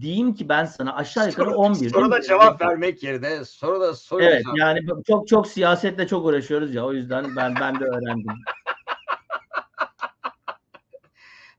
Diyeyim 0.00 0.34
ki 0.34 0.48
ben 0.48 0.64
sana 0.64 0.94
aşağı 0.94 1.28
yukarı 1.28 1.50
Soru- 1.50 1.56
11. 1.56 1.90
Soruda 1.90 2.22
cevap 2.22 2.60
vermek 2.60 3.02
yerine 3.02 3.44
soruda 3.44 3.94
soru 3.94 4.22
Evet 4.22 4.44
cevap- 4.44 4.58
yani 4.58 4.80
çok 5.06 5.28
çok 5.28 5.46
siyasetle 5.46 6.06
çok 6.06 6.26
uğraşıyoruz 6.26 6.74
ya 6.74 6.84
o 6.84 6.92
yüzden 6.92 7.36
ben 7.36 7.54
ben 7.60 7.80
de 7.80 7.84
öğrendim. 7.84 8.34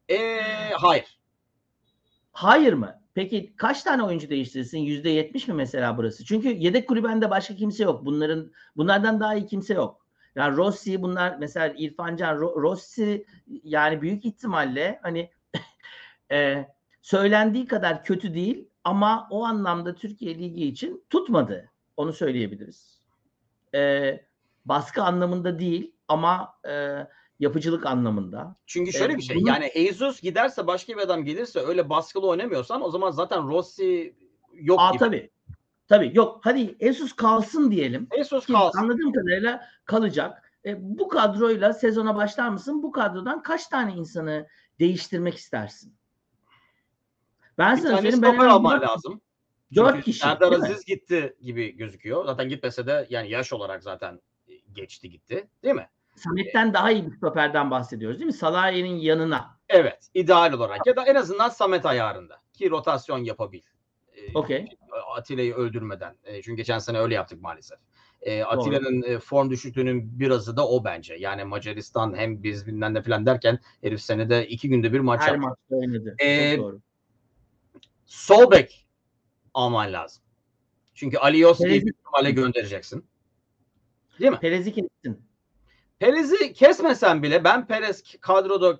Ee, 0.09 0.71
hayır. 0.73 1.19
Hayır 2.31 2.73
mı? 2.73 3.04
Peki 3.15 3.55
kaç 3.55 3.83
tane 3.83 4.03
oyuncu 4.03 4.29
değiştirirsin? 4.29 4.79
Yüzde 4.79 5.09
yetmiş 5.09 5.47
mi 5.47 5.53
mesela 5.53 5.97
burası? 5.97 6.25
Çünkü 6.25 6.49
yedek 6.49 6.87
kulübende 6.87 7.29
başka 7.29 7.55
kimse 7.55 7.83
yok. 7.83 8.05
Bunların 8.05 8.51
bunlardan 8.77 9.19
daha 9.19 9.35
iyi 9.35 9.47
kimse 9.47 9.73
yok. 9.73 10.05
Yani 10.35 10.57
Rossi 10.57 11.01
bunlar 11.01 11.37
mesela 11.39 11.73
İrfan 11.77 12.15
Can 12.15 12.35
Ro- 12.37 12.61
Rossi 12.61 13.25
yani 13.63 14.01
büyük 14.01 14.25
ihtimalle 14.25 14.99
hani 15.03 15.31
e, 16.31 16.65
söylendiği 17.01 17.67
kadar 17.67 18.03
kötü 18.03 18.33
değil 18.33 18.69
ama 18.83 19.27
o 19.31 19.43
anlamda 19.45 19.95
Türkiye 19.95 20.35
Ligi 20.35 20.65
için 20.67 21.05
tutmadı. 21.09 21.71
Onu 21.97 22.13
söyleyebiliriz. 22.13 23.01
E, 23.75 24.19
baskı 24.65 25.03
anlamında 25.03 25.59
değil 25.59 25.95
ama 26.07 26.53
e, 26.67 27.07
yapıcılık 27.39 27.85
anlamında. 27.85 28.55
Çünkü 28.65 28.93
şöyle 28.93 29.13
E, 29.13 29.17
bir 29.17 29.21
şey 29.21 29.35
bunu- 29.37 29.47
yani 29.47 29.71
Jesus 29.75 30.21
giderse 30.21 30.67
başka 30.67 30.93
bir 30.93 31.01
adam 31.01 31.25
gelirse 31.25 31.59
öyle 31.59 31.89
baskılı 31.89 32.27
oynamıyorsan 32.27 32.81
o 32.81 32.89
zaman 32.91 33.11
zaten 33.11 33.47
Rossi 33.47 34.15
yok 34.53 34.79
Aa 34.81 34.89
gibi. 34.89 34.99
tabii. 34.99 35.29
Tabii 35.87 36.11
yok. 36.13 36.39
Hadi 36.43 36.75
Jesus 36.81 37.13
kalsın 37.13 37.71
diyelim. 37.71 38.07
Jesus 38.17 38.45
kalsın. 38.45 38.79
anladığım 38.79 39.13
kadarıyla 39.13 39.65
kalacak. 39.85 40.51
E, 40.65 40.75
bu 40.99 41.07
kadroyla 41.07 41.73
sezona 41.73 42.15
başlar 42.15 42.49
mısın? 42.49 42.83
Bu 42.83 42.91
kadrodan 42.91 43.43
kaç 43.43 43.67
tane 43.67 43.93
insanı 43.93 44.47
değiştirmek 44.79 45.35
istersin? 45.35 45.93
Ben 47.57 47.77
Bir 47.77 47.81
sana 47.81 47.95
söyleyeyim. 47.95 48.21
Ben 48.21 48.37
alman 48.37 48.81
lazım. 48.81 49.21
dört 49.75 50.03
kişi, 50.05 50.19
Serdar? 50.19 50.51
Aziz 50.51 50.85
gitti 50.85 51.35
gibi 51.41 51.77
gözüküyor. 51.77 52.25
Zaten 52.25 52.49
gitmese 52.49 52.87
de 52.87 53.07
yani 53.09 53.29
yaş 53.29 53.53
olarak 53.53 53.83
zaten 53.83 54.21
geçti 54.73 55.09
gitti. 55.09 55.47
Değil 55.63 55.75
mi? 55.75 55.89
Samet'ten 56.15 56.73
daha 56.73 56.91
iyi 56.91 57.07
bir 57.07 57.17
stoperden 57.17 57.71
bahsediyoruz 57.71 58.19
değil 58.19 58.25
mi? 58.25 58.33
Salahi'nin 58.33 58.95
yanına. 58.95 59.55
Evet. 59.69 60.09
ideal 60.13 60.53
olarak 60.53 60.87
ya 60.87 60.95
da 60.95 61.05
en 61.05 61.15
azından 61.15 61.49
Samet 61.49 61.85
ayarında 61.85 62.41
ki 62.53 62.69
rotasyon 62.69 63.17
yapabil. 63.17 63.61
Ee, 64.13 64.33
Okey. 64.33 64.65
Atilla'yı 65.15 65.53
öldürmeden. 65.53 66.15
E, 66.23 66.41
çünkü 66.41 66.57
geçen 66.57 66.79
sene 66.79 66.99
öyle 66.99 67.15
yaptık 67.15 67.41
maalesef. 67.41 67.79
E, 68.21 68.43
Atilla'nın 68.43 69.01
e, 69.01 69.19
form 69.19 69.49
düşüklüğünün 69.49 70.19
birazı 70.19 70.57
da 70.57 70.67
o 70.67 70.83
bence. 70.83 71.15
Yani 71.15 71.43
Macaristan 71.43 72.17
hem 72.17 72.43
biz 72.43 72.67
bilmem 72.67 72.93
ne 72.93 73.01
falan 73.01 73.25
derken 73.25 73.59
herif 73.81 74.01
senede 74.01 74.47
iki 74.47 74.69
günde 74.69 74.93
bir 74.93 74.99
maç 74.99 75.21
Her 75.21 75.27
yaptı. 75.27 75.41
maçta 75.41 75.75
oynadı. 75.75 76.15
Doğru. 76.57 76.81
Sol 78.05 78.51
bek 78.51 78.87
alman 79.53 79.93
lazım. 79.93 80.23
Çünkü 80.93 81.17
Ali 81.17 81.33
büyük 81.33 81.87
ihtimalle 81.87 82.31
göndereceksin. 82.31 83.05
Değil 84.19 84.31
mi? 84.31 84.39
Perez'i 84.39 84.73
kestin. 84.73 85.25
Perez'i 85.99 86.53
kesmesen 86.53 87.23
bile 87.23 87.43
ben 87.43 87.67
Perez 87.67 88.03
kadroda 88.21 88.79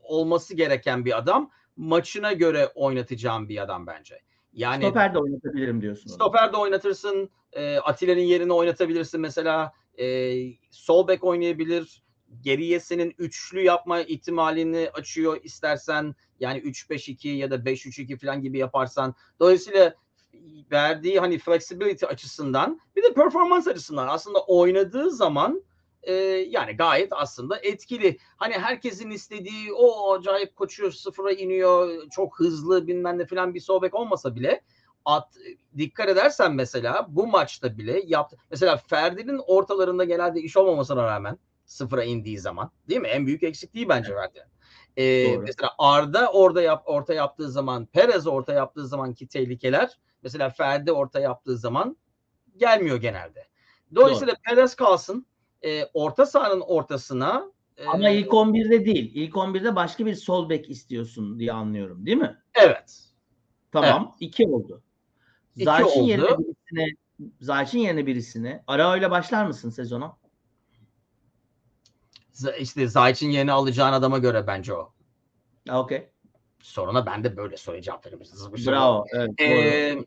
olması 0.00 0.54
gereken 0.54 1.04
bir 1.04 1.18
adam. 1.18 1.50
Maçına 1.76 2.32
göre 2.32 2.66
oynatacağım 2.74 3.48
bir 3.48 3.62
adam 3.62 3.86
bence. 3.86 4.20
Yani 4.52 4.84
Stoper 4.84 5.14
de 5.14 5.18
oynatabilirim 5.18 5.80
diyorsun. 5.80 6.10
stoper 6.10 6.52
de 6.52 6.56
oynatırsın. 6.56 7.30
E, 7.52 7.76
Atilla'nın 7.76 8.20
yerine 8.20 8.52
oynatabilirsin 8.52 9.20
mesela. 9.20 9.72
E, 9.98 10.34
sol 10.70 11.08
bek 11.08 11.24
oynayabilir. 11.24 12.02
Geriye 12.40 12.80
senin 12.80 13.14
üçlü 13.18 13.62
yapma 13.62 14.00
ihtimalini 14.00 14.90
açıyor 14.94 15.40
istersen. 15.42 16.14
Yani 16.40 16.58
3-5-2 16.58 17.28
ya 17.28 17.50
da 17.50 17.54
5-3-2 17.54 18.18
falan 18.18 18.42
gibi 18.42 18.58
yaparsan. 18.58 19.14
Dolayısıyla 19.40 19.94
verdiği 20.72 21.20
hani 21.20 21.38
flexibility 21.38 22.06
açısından 22.06 22.80
bir 22.96 23.02
de 23.02 23.14
performans 23.14 23.68
açısından 23.68 24.08
aslında 24.08 24.38
oynadığı 24.40 25.10
zaman 25.10 25.62
e, 26.08 26.12
yani 26.48 26.76
gayet 26.76 27.12
aslında 27.12 27.58
etkili. 27.62 28.18
Hani 28.36 28.54
herkesin 28.54 29.10
istediği 29.10 29.72
o 29.72 30.12
acayip 30.14 30.56
koşuyor 30.56 30.92
sıfıra 30.92 31.32
iniyor 31.32 32.08
çok 32.10 32.40
hızlı 32.40 32.86
bilmem 32.86 33.18
ne 33.18 33.26
falan 33.26 33.54
bir 33.54 33.60
sol 33.60 33.82
bek 33.82 33.94
olmasa 33.94 34.36
bile 34.36 34.62
at, 35.04 35.28
dikkat 35.76 36.08
edersen 36.08 36.52
mesela 36.54 37.06
bu 37.08 37.26
maçta 37.26 37.78
bile 37.78 38.02
yaptı. 38.06 38.36
Mesela 38.50 38.76
Ferdi'nin 38.76 39.40
ortalarında 39.46 40.04
genelde 40.04 40.40
iş 40.40 40.56
olmamasına 40.56 41.04
rağmen 41.04 41.38
sıfıra 41.64 42.04
indiği 42.04 42.38
zaman 42.38 42.70
değil 42.88 43.00
mi? 43.00 43.08
En 43.08 43.26
büyük 43.26 43.42
eksikliği 43.42 43.88
bence 43.88 44.14
Ferdi. 44.14 44.46
Ee, 44.96 45.24
Doğru. 45.24 45.42
mesela 45.42 45.70
Arda 45.78 46.32
orada 46.32 46.62
yap, 46.62 46.82
orta 46.86 47.14
yaptığı 47.14 47.50
zaman, 47.50 47.86
Perez 47.86 48.26
orta 48.26 48.52
yaptığı 48.52 48.86
zamanki 48.86 49.28
tehlikeler 49.28 49.98
mesela 50.22 50.50
Ferdi 50.50 50.92
orta 50.92 51.20
yaptığı 51.20 51.56
zaman 51.56 51.96
gelmiyor 52.56 52.96
genelde. 52.96 53.48
Dolayısıyla 53.94 54.34
Perez 54.44 54.74
kalsın. 54.74 55.26
E, 55.64 55.84
orta 55.94 56.26
sahanın 56.26 56.60
ortasına 56.60 57.52
Ama 57.86 58.08
e, 58.08 58.18
ilk 58.18 58.28
11'de 58.28 58.84
değil. 58.84 59.10
İlk 59.14 59.34
11'de 59.34 59.76
başka 59.76 60.06
bir 60.06 60.14
sol 60.14 60.48
bek 60.48 60.70
istiyorsun 60.70 61.38
diye 61.38 61.52
anlıyorum 61.52 62.06
değil 62.06 62.16
mi? 62.16 62.38
evet. 62.54 63.04
Tamam. 63.72 64.16
iki 64.20 64.46
oldu. 64.46 64.82
İki 65.56 65.64
Zayç'in 65.64 66.00
oldu. 66.00 66.08
yerine 66.08 66.38
birisini 66.38 66.96
Zayç'in 67.40 67.78
yerine 67.78 68.06
birisini 68.06 68.62
Arao 68.66 68.96
ile 68.96 69.10
başlar 69.10 69.46
mısın 69.46 69.70
sezona? 69.70 70.16
İşte 72.58 72.88
Zayç'in 72.88 73.30
yerini 73.30 73.52
alacağın 73.52 73.92
adama 73.92 74.18
göre 74.18 74.46
bence 74.46 74.74
o. 74.74 74.92
Okey. 75.72 76.10
Soruna 76.62 77.06
ben 77.06 77.24
de 77.24 77.36
böyle 77.36 77.56
soru. 77.56 77.76
Bravo. 78.66 79.04
Evet, 79.12 79.28
doğru. 79.28 79.46
Ee, 79.46 79.98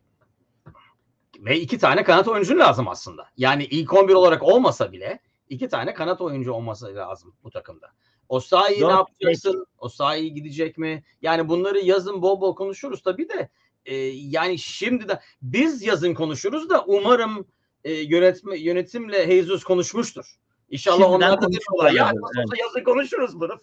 ve 1.39 1.60
iki 1.60 1.78
tane 1.78 2.04
kanat 2.04 2.28
oyuncu 2.28 2.60
lazım 2.60 2.88
aslında. 2.88 3.30
Yani 3.38 3.64
ilk 3.64 3.93
11 3.93 4.14
olarak 4.14 4.43
olmasa 4.43 4.91
bile 4.91 5.20
iki 5.52 5.70
tane 5.70 5.93
kanat 5.93 6.22
oyuncu 6.22 6.54
olması 6.54 6.95
lazım 6.95 7.36
bu 7.43 7.49
takımda. 7.49 7.88
O 8.30 8.39
sahi 8.39 8.88
ne 8.88 8.91
yapacaksın? 8.91 9.66
O 9.78 9.89
sahi 9.89 10.34
gidecek 10.34 10.78
mi? 10.78 11.04
Yani 11.22 11.49
bunları 11.49 11.80
yazın 11.80 12.22
bol 12.22 12.41
bol 12.41 12.56
konuşuruz 12.56 13.04
tabii 13.04 13.30
de. 13.30 13.49
e, 13.86 13.95
yani 14.14 14.60
şimdi 14.60 15.08
de 15.08 15.22
biz 15.41 15.82
yazın 15.82 16.14
konuşuruz 16.14 16.70
da 16.70 16.86
umarım 16.86 17.47
e, 17.84 17.93
yönetme, 17.93 18.58
yönetimle 18.58 19.26
Jesus 19.26 19.64
konuşmuştur. 19.64 20.36
İnşallah 20.70 20.97
Şimdiden 20.97 21.16
onlar 21.16 21.41
da 21.41 21.47
diyorlar 21.52 21.91
ya 21.91 22.12
olsa 22.14 22.56
yazın 22.60 22.84
konuşuruz 22.84 23.39
bunu. 23.39 23.54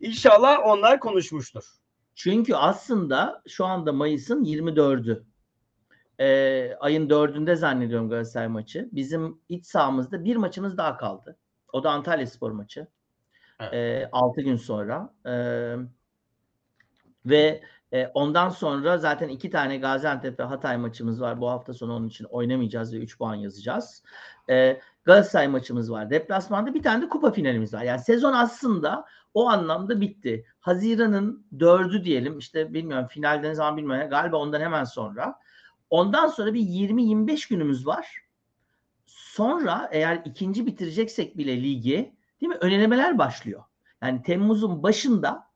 İnşallah 0.00 0.66
onlar 0.66 1.00
konuşmuştur. 1.00 1.64
Çünkü 2.14 2.54
aslında 2.54 3.42
şu 3.48 3.64
anda 3.64 3.92
Mayıs'ın 3.92 4.44
24'ü. 4.44 5.33
Ee, 6.20 6.76
ayın 6.80 7.08
4'ünde 7.08 7.56
zannediyorum 7.56 8.08
Galatasaray 8.08 8.48
maçı. 8.48 8.88
Bizim 8.92 9.40
iç 9.48 9.66
sahamızda 9.66 10.24
bir 10.24 10.36
maçımız 10.36 10.78
daha 10.78 10.96
kaldı. 10.96 11.36
O 11.72 11.84
da 11.84 11.90
Antalya 11.90 12.26
Spor 12.26 12.50
maçı. 12.50 12.86
Evet. 13.60 14.08
6 14.12 14.40
gün 14.40 14.56
sonra. 14.56 15.14
Ee, 15.26 15.76
ve 17.26 17.62
e, 17.92 18.06
ondan 18.14 18.48
sonra 18.48 18.98
zaten 18.98 19.28
iki 19.28 19.50
tane 19.50 19.76
Gaziantep 19.76 20.40
ve 20.40 20.42
Hatay 20.42 20.76
maçımız 20.76 21.20
var. 21.20 21.40
Bu 21.40 21.50
hafta 21.50 21.74
sonu 21.74 21.94
onun 21.94 22.08
için 22.08 22.24
oynamayacağız 22.24 22.94
ve 22.94 22.98
3 22.98 23.18
puan 23.18 23.34
yazacağız. 23.34 24.02
Ee, 24.50 24.80
Galatasaray 25.04 25.48
maçımız 25.48 25.90
var. 25.90 26.10
Deplasmanda 26.10 26.74
bir 26.74 26.82
tane 26.82 27.02
de 27.02 27.08
kupa 27.08 27.32
finalimiz 27.32 27.74
var. 27.74 27.82
Yani 27.82 28.00
sezon 28.00 28.32
aslında 28.32 29.04
o 29.34 29.48
anlamda 29.48 30.00
bitti. 30.00 30.46
Haziran'ın 30.60 31.46
dördü 31.60 32.04
diyelim 32.04 32.38
işte 32.38 32.74
bilmiyorum 32.74 33.06
finalde 33.06 33.48
ne 33.48 33.54
zaman 33.54 33.76
bilmiyorum 33.76 34.10
galiba 34.10 34.36
ondan 34.36 34.60
hemen 34.60 34.84
sonra. 34.84 35.38
Ondan 35.90 36.28
sonra 36.28 36.54
bir 36.54 36.60
20-25 36.60 37.48
günümüz 37.48 37.86
var. 37.86 38.18
Sonra 39.06 39.88
eğer 39.92 40.22
ikinci 40.24 40.66
bitireceksek 40.66 41.38
bile 41.38 41.62
ligi 41.62 42.16
değil 42.40 42.50
mi 42.50 42.58
önelemeler 42.60 43.18
başlıyor. 43.18 43.62
Yani 44.02 44.22
Temmuz'un 44.22 44.82
başında 44.82 45.50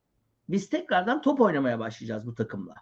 biz 0.49 0.71
tekrardan 0.71 1.23
top 1.23 1.41
oynamaya 1.41 1.79
başlayacağız 1.79 2.27
bu 2.27 2.35
takımla. 2.35 2.75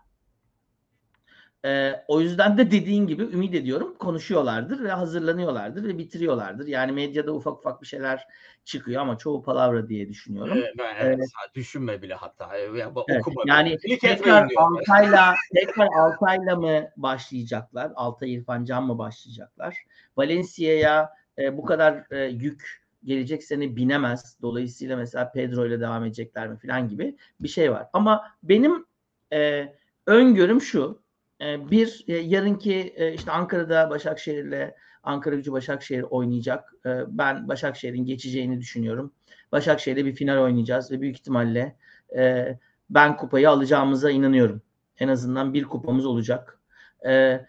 Ee, 1.66 2.04
o 2.08 2.20
yüzden 2.20 2.58
de 2.58 2.70
dediğin 2.70 3.06
gibi 3.06 3.22
ümit 3.22 3.54
ediyorum 3.54 3.94
konuşuyorlardır 3.98 4.84
ve 4.84 4.90
hazırlanıyorlardır 4.90 5.84
ve 5.84 5.98
bitiriyorlardır. 5.98 6.66
Yani 6.66 6.92
medyada 6.92 7.32
ufak 7.32 7.58
ufak 7.58 7.82
bir 7.82 7.86
şeyler 7.86 8.26
çıkıyor 8.64 9.02
ama 9.02 9.18
çoğu 9.18 9.42
palavra 9.42 9.88
diye 9.88 10.08
düşünüyorum. 10.08 10.58
Ee, 10.58 10.72
ben 10.78 10.96
evet, 11.00 11.18
düşünme 11.54 12.02
bile 12.02 12.14
hatta. 12.14 12.56
Ya, 12.56 12.92
Evet, 13.08 13.20
okuma 13.20 13.42
yani 13.46 13.78
bile. 13.84 13.98
Tekrar. 13.98 14.48
Altay'la 14.56 15.34
tekrar 15.54 15.86
Altay'la 15.86 16.56
mı 16.56 16.88
başlayacaklar? 16.96 17.92
Altay 17.94 18.34
İrfan 18.34 18.64
Can 18.64 18.86
mı 18.86 18.98
başlayacaklar? 18.98 19.76
Valencia'ya 20.16 21.10
e, 21.38 21.56
bu 21.56 21.64
kadar 21.64 22.04
e, 22.10 22.24
yük 22.24 22.82
gelecek 23.04 23.44
sene 23.44 23.76
binemez. 23.76 24.38
Dolayısıyla 24.42 24.96
mesela 24.96 25.32
Pedro 25.32 25.66
ile 25.66 25.80
devam 25.80 26.04
edecekler 26.04 26.48
mi 26.48 26.56
falan 26.56 26.88
gibi 26.88 27.16
bir 27.40 27.48
şey 27.48 27.72
var. 27.72 27.86
Ama 27.92 28.32
benim 28.42 28.86
e, 29.32 29.72
öngörüm 30.06 30.60
şu. 30.60 31.05
E, 31.40 31.70
bir 31.70 32.04
e, 32.08 32.16
yarınki 32.16 32.94
e, 32.96 33.12
işte 33.12 33.30
Ankara'da 33.30 33.90
Başakşehir'le 33.90 34.74
Ankara 35.02 35.34
Gücü 35.34 35.52
Başakşehir 35.52 36.02
oynayacak. 36.02 36.74
E, 36.86 36.90
ben 37.08 37.48
Başakşehir'in 37.48 38.04
geçeceğini 38.04 38.60
düşünüyorum. 38.60 39.12
Başakşehir'le 39.52 40.06
bir 40.06 40.12
final 40.12 40.42
oynayacağız 40.42 40.90
ve 40.90 41.00
büyük 41.00 41.16
ihtimalle 41.16 41.76
e, 42.16 42.54
ben 42.90 43.16
kupayı 43.16 43.50
alacağımıza 43.50 44.10
inanıyorum. 44.10 44.62
En 44.98 45.08
azından 45.08 45.54
bir 45.54 45.64
kupamız 45.64 46.06
olacak. 46.06 46.60
E, 47.06 47.40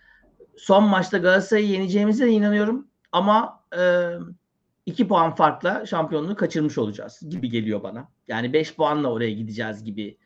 son 0.57 0.83
maçta 0.83 1.17
Galatasaray'ı 1.17 1.67
yeneceğimize 1.67 2.25
de 2.25 2.29
inanıyorum. 2.29 2.87
Ama 3.11 3.63
iki 4.85 5.07
puan 5.07 5.35
farkla 5.35 5.85
şampiyonluğu 5.85 6.35
kaçırmış 6.35 6.77
olacağız 6.77 7.19
gibi 7.29 7.49
geliyor 7.49 7.83
bana. 7.83 8.09
Yani 8.27 8.53
beş 8.53 8.75
puanla 8.75 9.11
oraya 9.11 9.31
gideceğiz 9.31 9.83
gibi 9.83 10.17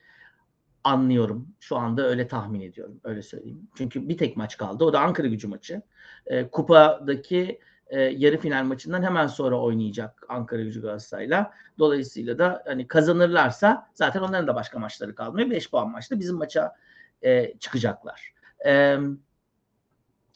anlıyorum. 0.84 1.48
Şu 1.60 1.78
anda 1.78 2.08
öyle 2.08 2.28
tahmin 2.28 2.62
ediyorum. 2.62 3.00
Öyle 3.04 3.22
söyleyeyim. 3.22 3.68
Çünkü 3.78 4.10
bir 4.10 4.18
tek 4.18 4.38
maç 4.38 4.58
kaldı. 4.58 4.86
O 4.86 4.94
da 4.94 5.00
Ankara 5.00 5.28
gücü 5.28 5.48
maçı. 5.48 5.82
E, 6.26 6.48
kupadaki 6.48 7.60
e, 7.88 8.02
yarı 8.02 8.38
final 8.38 8.64
maçından 8.64 9.04
hemen 9.04 9.28
sonra 9.28 9.60
oynayacak 9.62 10.26
Ankara 10.30 10.62
gücü 10.62 10.82
Galatasaray'la. 10.82 11.54
Dolayısıyla 11.80 12.40
da 12.40 12.64
hani 12.66 12.88
kazanırlarsa 12.88 13.90
zaten 13.94 14.22
onların 14.22 14.48
da 14.48 14.56
başka 14.56 14.80
maçları 14.80 15.16
kalmıyor. 15.16 15.50
5 15.50 15.72
puan 15.72 15.90
maçta 15.90 16.20
bizim 16.20 16.36
maça 16.36 16.76
e, 17.22 17.58
çıkacaklar. 17.60 18.34
E, 18.66 18.98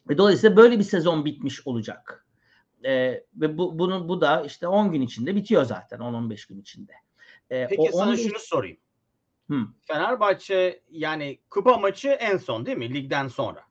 ve 0.10 0.18
dolayısıyla 0.18 0.58
böyle 0.58 0.80
bir 0.80 0.84
sezon 0.84 1.26
bitmiş 1.26 1.68
olacak. 1.68 2.26
E, 2.86 2.92
ve 3.36 3.58
bu 3.58 3.80
bunun 3.80 4.10
bu 4.10 4.22
da 4.22 4.42
işte 4.42 4.68
10 4.68 4.92
gün 4.92 5.02
içinde 5.02 5.36
bitiyor 5.36 5.64
zaten 5.64 6.00
10-15 6.00 6.50
gün 6.50 6.62
içinde. 6.62 6.94
E, 7.50 7.68
Peki 7.68 7.82
o 7.82 7.92
sana 7.92 8.10
15 8.10 8.22
şunu 8.22 8.40
sorayım. 8.40 8.78
Hı. 9.50 9.56
Fenerbahçe 9.88 10.82
yani 10.90 11.40
kupa 11.50 11.78
maçı 11.78 12.10
en 12.10 12.38
son 12.38 12.66
değil 12.66 12.78
mi? 12.78 12.94
Ligden 12.94 13.28
sonra. 13.28 13.64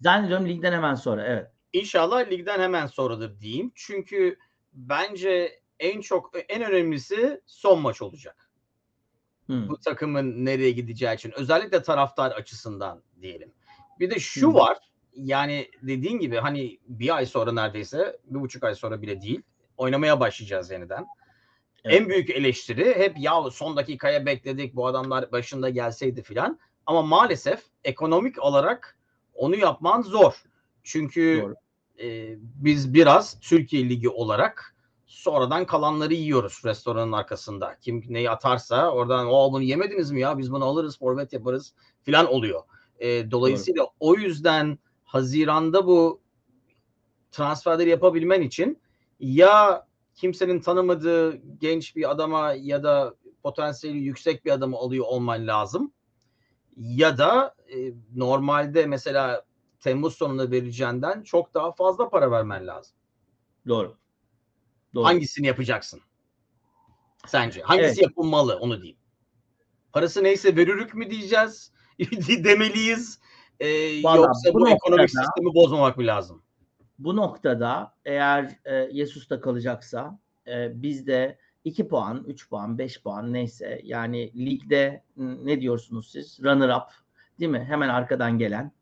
Zannediyorum 0.00 0.48
ligden 0.48 0.72
hemen 0.72 0.94
sonra 0.94 1.26
evet. 1.26 1.50
İnşallah 1.72 2.30
ligden 2.30 2.60
hemen 2.60 2.86
sonradır 2.86 3.40
diyeyim. 3.40 3.72
Çünkü 3.74 4.38
bence 4.72 5.60
en 5.80 6.00
çok 6.00 6.30
en 6.48 6.62
önemlisi 6.62 7.40
son 7.46 7.80
maç 7.80 8.02
olacak. 8.02 8.50
Hı. 9.46 9.68
Bu 9.68 9.78
takımın 9.78 10.44
nereye 10.44 10.70
gideceği 10.70 11.14
için 11.14 11.32
özellikle 11.36 11.82
taraftar 11.82 12.30
açısından 12.30 13.02
diyelim. 13.20 13.52
Bir 14.00 14.10
de 14.10 14.18
şu 14.18 14.50
Hı. 14.50 14.54
var. 14.54 14.78
Yani 15.14 15.70
dediğin 15.82 16.18
gibi 16.18 16.36
hani 16.36 16.78
bir 16.88 17.16
ay 17.16 17.26
sonra 17.26 17.52
neredeyse 17.52 18.18
bir 18.24 18.40
buçuk 18.40 18.64
ay 18.64 18.74
sonra 18.74 19.02
bile 19.02 19.20
değil 19.20 19.42
oynamaya 19.76 20.20
başlayacağız 20.20 20.70
yeniden. 20.70 21.06
En 21.84 22.08
büyük 22.08 22.30
eleştiri 22.30 22.94
hep 22.98 23.18
ya 23.18 23.50
son 23.50 23.76
dakikaya 23.76 24.26
bekledik 24.26 24.74
bu 24.74 24.86
adamlar 24.86 25.32
başında 25.32 25.70
gelseydi 25.70 26.22
filan. 26.22 26.58
Ama 26.86 27.02
maalesef 27.02 27.62
ekonomik 27.84 28.42
olarak 28.42 28.98
onu 29.34 29.56
yapman 29.56 30.02
zor. 30.02 30.42
Çünkü 30.82 31.42
Doğru. 31.42 31.54
e, 32.06 32.36
biz 32.38 32.94
biraz 32.94 33.40
Türkiye 33.40 33.88
Ligi 33.88 34.08
olarak 34.08 34.76
sonradan 35.06 35.66
kalanları 35.66 36.14
yiyoruz 36.14 36.62
restoranın 36.64 37.12
arkasında. 37.12 37.76
Kim 37.80 38.04
neyi 38.08 38.30
atarsa 38.30 38.90
oradan 38.90 39.26
o 39.26 39.52
bunu 39.52 39.62
yemediniz 39.62 40.10
mi 40.10 40.20
ya 40.20 40.38
biz 40.38 40.52
bunu 40.52 40.64
alırız 40.64 40.98
forvet 40.98 41.32
yaparız 41.32 41.74
filan 42.02 42.26
oluyor. 42.26 42.62
E, 42.98 43.30
dolayısıyla 43.30 43.86
o 44.00 44.14
yüzden 44.14 44.78
Haziran'da 45.04 45.86
bu 45.86 46.20
transferleri 47.30 47.90
yapabilmen 47.90 48.42
için 48.42 48.78
ya 49.20 49.86
kimsenin 50.14 50.60
tanımadığı 50.60 51.36
genç 51.60 51.96
bir 51.96 52.10
adama 52.10 52.52
ya 52.52 52.82
da 52.82 53.14
potansiyeli 53.42 53.98
yüksek 53.98 54.44
bir 54.44 54.50
adamı 54.50 54.76
alıyor 54.76 55.04
olman 55.08 55.46
lazım. 55.46 55.92
Ya 56.76 57.18
da 57.18 57.54
e, 57.74 57.92
normalde 58.14 58.86
mesela 58.86 59.44
Temmuz 59.80 60.14
sonunda 60.14 60.50
vereceğinden 60.50 61.22
çok 61.22 61.54
daha 61.54 61.72
fazla 61.72 62.08
para 62.08 62.30
vermen 62.30 62.66
lazım. 62.66 62.94
Doğru. 63.68 63.96
Doğru. 64.94 65.04
Hangisini 65.04 65.46
yapacaksın? 65.46 66.00
Sence? 67.26 67.62
Hangisi 67.62 67.86
Evet. 67.86 68.02
yapılmalı 68.02 68.56
onu 68.56 68.82
diyeyim. 68.82 68.98
Parası 69.92 70.24
neyse 70.24 70.56
verirük 70.56 70.94
mü 70.94 71.10
diyeceğiz? 71.10 71.72
demeliyiz. 72.44 73.20
E, 73.60 73.68
Vallahi 74.02 74.18
yoksa 74.18 74.54
bu 74.54 74.60
bu, 74.60 74.68
ekonomik 74.68 75.10
sistemi 75.10 75.54
bozmamak 75.54 75.96
mı 75.96 76.06
lazım? 76.06 76.41
Bu 77.04 77.16
noktada 77.16 77.94
eğer 78.04 78.58
e, 78.64 78.74
Yesus'ta 78.74 79.40
kalacaksa 79.40 80.18
e, 80.46 80.82
biz 80.82 81.06
de 81.06 81.38
2 81.64 81.88
puan, 81.88 82.24
3 82.26 82.48
puan, 82.48 82.78
5 82.78 83.02
puan 83.02 83.32
neyse 83.32 83.80
yani 83.84 84.46
ligde 84.46 85.02
ne 85.16 85.60
diyorsunuz 85.60 86.10
siz? 86.10 86.38
Runner 86.44 86.68
up 86.68 86.90
değil 87.40 87.50
mi? 87.50 87.64
Hemen 87.68 87.88
arkadan 87.88 88.38
gelen 88.38 88.72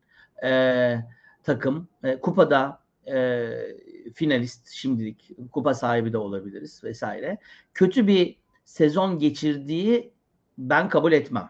e, 0.43 0.99
takım. 1.43 1.87
E, 2.03 2.19
kupada 2.19 2.79
e, 3.07 3.49
finalist 4.13 4.69
şimdilik 4.69 5.31
kupa 5.51 5.73
sahibi 5.73 6.13
de 6.13 6.17
olabiliriz 6.17 6.83
vesaire. 6.83 7.37
Kötü 7.73 8.07
bir 8.07 8.35
sezon 8.65 9.19
geçirdiği 9.19 10.13
ben 10.57 10.89
kabul 10.89 11.11
etmem. 11.11 11.49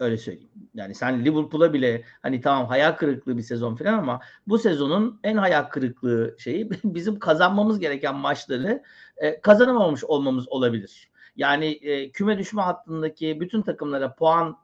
Öyle 0.00 0.16
söyleyeyim. 0.16 0.50
Yani 0.74 0.94
sen 0.94 1.24
Liverpool'a 1.24 1.72
bile 1.72 2.02
hani 2.22 2.40
tamam 2.40 2.66
hayal 2.66 2.92
kırıklığı 2.92 3.36
bir 3.36 3.42
sezon 3.42 3.76
falan 3.76 3.92
ama 3.92 4.20
bu 4.46 4.58
sezonun 4.58 5.20
en 5.24 5.36
hayal 5.36 5.62
kırıklığı 5.62 6.36
şeyi 6.38 6.70
bizim 6.84 7.18
kazanmamız 7.18 7.78
gereken 7.78 8.14
maçları 8.14 8.82
e, 9.16 9.40
kazanamamış 9.40 10.04
olmamız 10.04 10.48
olabilir. 10.48 11.10
Yani 11.36 11.66
e, 11.66 12.10
küme 12.10 12.38
düşme 12.38 12.62
hattındaki 12.62 13.40
bütün 13.40 13.62
takımlara 13.62 14.14
puan 14.14 14.56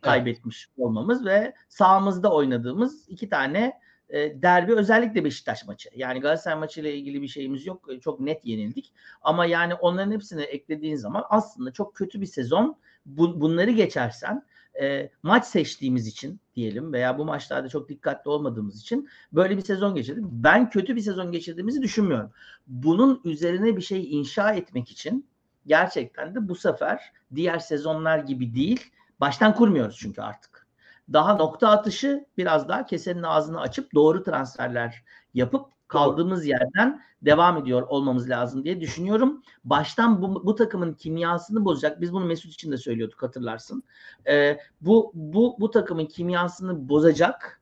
kaybetmiş 0.00 0.66
evet. 0.68 0.86
olmamız 0.86 1.26
ve 1.26 1.54
sağımızda 1.68 2.32
oynadığımız 2.32 3.08
iki 3.08 3.28
tane 3.28 3.80
e, 4.10 4.42
derbi 4.42 4.74
özellikle 4.74 5.24
Beşiktaş 5.24 5.66
maçı. 5.66 5.90
Yani 5.96 6.20
Galatasaray 6.20 6.58
maçı 6.58 6.80
ile 6.80 6.94
ilgili 6.94 7.22
bir 7.22 7.28
şeyimiz 7.28 7.66
yok. 7.66 7.88
E, 7.92 8.00
çok 8.00 8.20
net 8.20 8.46
yenildik. 8.46 8.92
Ama 9.22 9.46
yani 9.46 9.74
onların 9.74 10.12
hepsini 10.12 10.42
eklediğin 10.42 10.96
zaman 10.96 11.24
aslında 11.30 11.72
çok 11.72 11.94
kötü 11.94 12.20
bir 12.20 12.26
sezon. 12.26 12.76
Bu, 13.06 13.40
bunları 13.40 13.70
geçersen 13.70 14.42
e, 14.80 15.10
maç 15.22 15.46
seçtiğimiz 15.46 16.06
için 16.06 16.40
diyelim 16.56 16.92
veya 16.92 17.18
bu 17.18 17.24
maçlarda 17.24 17.68
çok 17.68 17.88
dikkatli 17.88 18.28
olmadığımız 18.30 18.80
için 18.80 19.08
böyle 19.32 19.56
bir 19.56 19.62
sezon 19.62 19.94
geçirdik. 19.94 20.24
Ben 20.30 20.70
kötü 20.70 20.96
bir 20.96 21.00
sezon 21.00 21.32
geçirdiğimizi 21.32 21.82
düşünmüyorum. 21.82 22.32
Bunun 22.66 23.20
üzerine 23.24 23.76
bir 23.76 23.82
şey 23.82 24.18
inşa 24.18 24.52
etmek 24.52 24.90
için 24.90 25.26
gerçekten 25.66 26.34
de 26.34 26.48
bu 26.48 26.54
sefer 26.54 27.12
diğer 27.34 27.58
sezonlar 27.58 28.18
gibi 28.18 28.54
değil. 28.54 28.90
Baştan 29.20 29.54
kurmuyoruz 29.54 29.96
çünkü 29.96 30.22
artık. 30.22 30.66
Daha 31.12 31.34
nokta 31.34 31.68
atışı 31.68 32.26
biraz 32.38 32.68
daha 32.68 32.86
kesenin 32.86 33.22
ağzını 33.22 33.60
açıp 33.60 33.94
doğru 33.94 34.22
transferler 34.22 35.04
yapıp 35.34 35.77
kaldığımız 35.88 36.46
yerden 36.46 37.02
devam 37.22 37.56
ediyor 37.56 37.82
olmamız 37.82 38.30
lazım 38.30 38.64
diye 38.64 38.80
düşünüyorum. 38.80 39.42
Baştan 39.64 40.22
bu, 40.22 40.46
bu 40.46 40.54
takımın 40.54 40.94
kimyasını 40.94 41.64
bozacak. 41.64 42.00
Biz 42.00 42.12
bunu 42.12 42.24
Mesut 42.24 42.52
için 42.52 42.72
de 42.72 42.76
söylüyorduk 42.76 43.22
hatırlarsın. 43.22 43.82
Ee, 44.28 44.58
bu 44.80 45.12
bu 45.14 45.56
bu 45.60 45.70
takımın 45.70 46.06
kimyasını 46.06 46.88
bozacak 46.88 47.60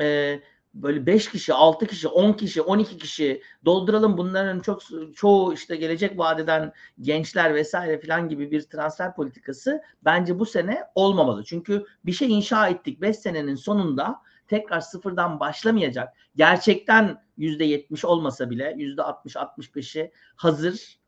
e, 0.00 0.40
böyle 0.74 1.06
5 1.06 1.30
kişi, 1.30 1.54
6 1.54 1.86
kişi, 1.86 2.08
10 2.08 2.32
kişi, 2.32 2.62
12 2.62 2.98
kişi 2.98 3.42
dolduralım 3.64 4.18
bunların 4.18 4.60
çok 4.60 4.82
çoğu 5.14 5.52
işte 5.52 5.76
gelecek 5.76 6.18
vadeden 6.18 6.72
gençler 7.00 7.54
vesaire 7.54 8.00
filan 8.00 8.28
gibi 8.28 8.50
bir 8.50 8.62
transfer 8.62 9.14
politikası 9.14 9.82
bence 10.04 10.38
bu 10.38 10.46
sene 10.46 10.84
olmamalı. 10.94 11.44
Çünkü 11.44 11.84
bir 12.06 12.12
şey 12.12 12.32
inşa 12.38 12.68
ettik 12.68 13.00
5 13.00 13.16
senenin 13.16 13.54
sonunda 13.54 14.22
tekrar 14.50 14.80
sıfırdan 14.80 15.40
başlamayacak. 15.40 16.14
Gerçekten 16.36 17.22
%70 17.38 18.06
olmasa 18.06 18.50
bile 18.50 18.72
%60-65'i 18.72 20.12
hazır. 20.36 20.98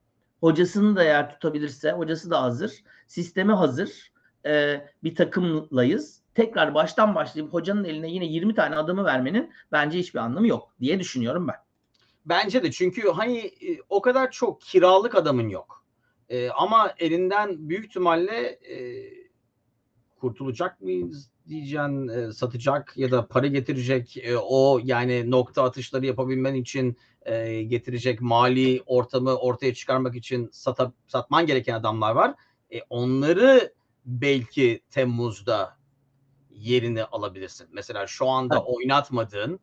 Hocasını 0.41 0.97
da 0.97 1.05
eğer 1.05 1.31
tutabilirse 1.31 1.93
hocası 1.93 2.31
da 2.31 2.43
hazır. 2.43 2.73
Sistemi 3.07 3.53
hazır. 3.53 4.13
Ee, 4.47 4.87
bir 5.05 5.15
takımlayız 5.15 6.23
tekrar 6.35 6.75
baştan 6.75 7.15
başlayıp 7.15 7.53
hocanın 7.53 7.85
eline 7.85 8.11
yine 8.11 8.25
20 8.25 8.55
tane 8.55 8.77
adımı 8.77 9.05
vermenin 9.05 9.53
bence 9.73 9.99
hiçbir 9.99 10.19
anlamı 10.19 10.49
yok 10.49 10.73
diye 10.81 11.01
düşünüyorum 11.01 11.49
ben. 11.49 11.57
Bence 12.27 12.63
de 12.63 12.71
çünkü 12.71 13.11
hani 13.11 13.39
e, 13.39 13.79
o 13.89 14.03
kadar 14.03 14.31
çok 14.31 14.61
kiralık 14.61 15.15
adamın 15.15 15.49
yok. 15.49 15.85
E, 16.29 16.51
ama 16.51 16.95
elinden 16.99 17.69
büyük 17.69 17.85
ihtimalle 17.85 18.47
e, 18.47 18.77
kurtulacak 20.23 20.81
mıyız 20.81 21.31
diyeceğin 21.49 22.09
e, 22.09 22.33
satacak 22.33 22.93
ya 22.97 23.11
da 23.11 23.27
para 23.27 23.47
getirecek 23.47 24.17
e, 24.17 24.39
o 24.39 24.81
yani 24.85 25.31
nokta 25.31 25.63
atışları 25.63 26.07
yapabilmen 26.07 26.55
için 26.55 26.97
e, 27.23 27.63
getirecek 27.63 28.21
mali 28.21 28.83
ortamı 28.87 29.37
ortaya 29.37 29.75
çıkarmak 29.75 30.17
için 30.17 30.49
sata, 30.53 30.93
satman 31.07 31.47
gereken 31.47 31.75
adamlar 31.75 32.13
var. 32.15 32.35
E, 32.75 32.81
onları 32.91 33.73
belki 34.05 34.83
Temmuz'da 34.91 35.77
yerini 36.51 37.05
alabilirsin. 37.05 37.69
Mesela 37.73 38.07
şu 38.07 38.29
anda 38.29 38.55
evet. 38.57 38.67
oynatmadığın 38.67 39.61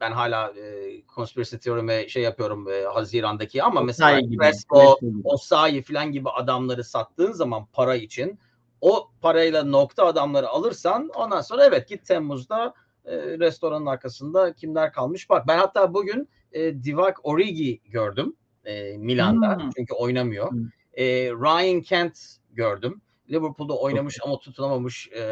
ben 0.00 0.12
hala 0.12 0.50
e, 0.50 1.02
conspiracy 1.14 1.56
teorime 1.56 2.08
şey 2.08 2.22
yapıyorum 2.22 2.68
e, 2.68 2.84
Haziran'daki 2.84 3.62
ama 3.62 3.80
o 3.80 3.84
mesela 3.84 4.20
Crespo, 4.20 4.98
Osayi 5.24 5.82
falan 5.82 6.12
gibi 6.12 6.30
adamları 6.30 6.84
sattığın 6.84 7.32
zaman 7.32 7.66
para 7.72 7.96
için 7.96 8.38
o 8.80 9.10
parayla 9.20 9.64
nokta 9.64 10.06
adamları 10.06 10.48
alırsan 10.48 11.10
ondan 11.14 11.40
sonra 11.40 11.64
evet 11.64 11.88
git 11.88 12.06
Temmuz'da 12.06 12.74
e, 13.04 13.16
restoranın 13.16 13.86
arkasında 13.86 14.52
kimler 14.52 14.92
kalmış 14.92 15.30
bak. 15.30 15.46
Ben 15.48 15.58
hatta 15.58 15.94
bugün 15.94 16.28
e, 16.52 16.82
Divac 16.84 17.14
Origi 17.22 17.80
gördüm 17.84 18.36
e, 18.64 18.96
Milan'da 18.98 19.56
hmm. 19.56 19.70
çünkü 19.76 19.94
oynamıyor. 19.94 20.50
Hmm. 20.50 20.68
E, 20.94 21.06
Ryan 21.30 21.80
Kent 21.80 22.18
gördüm. 22.52 23.00
Liverpool'da 23.30 23.78
oynamış 23.78 24.18
ama 24.24 24.38
tutunamamış 24.38 25.08
e, 25.12 25.22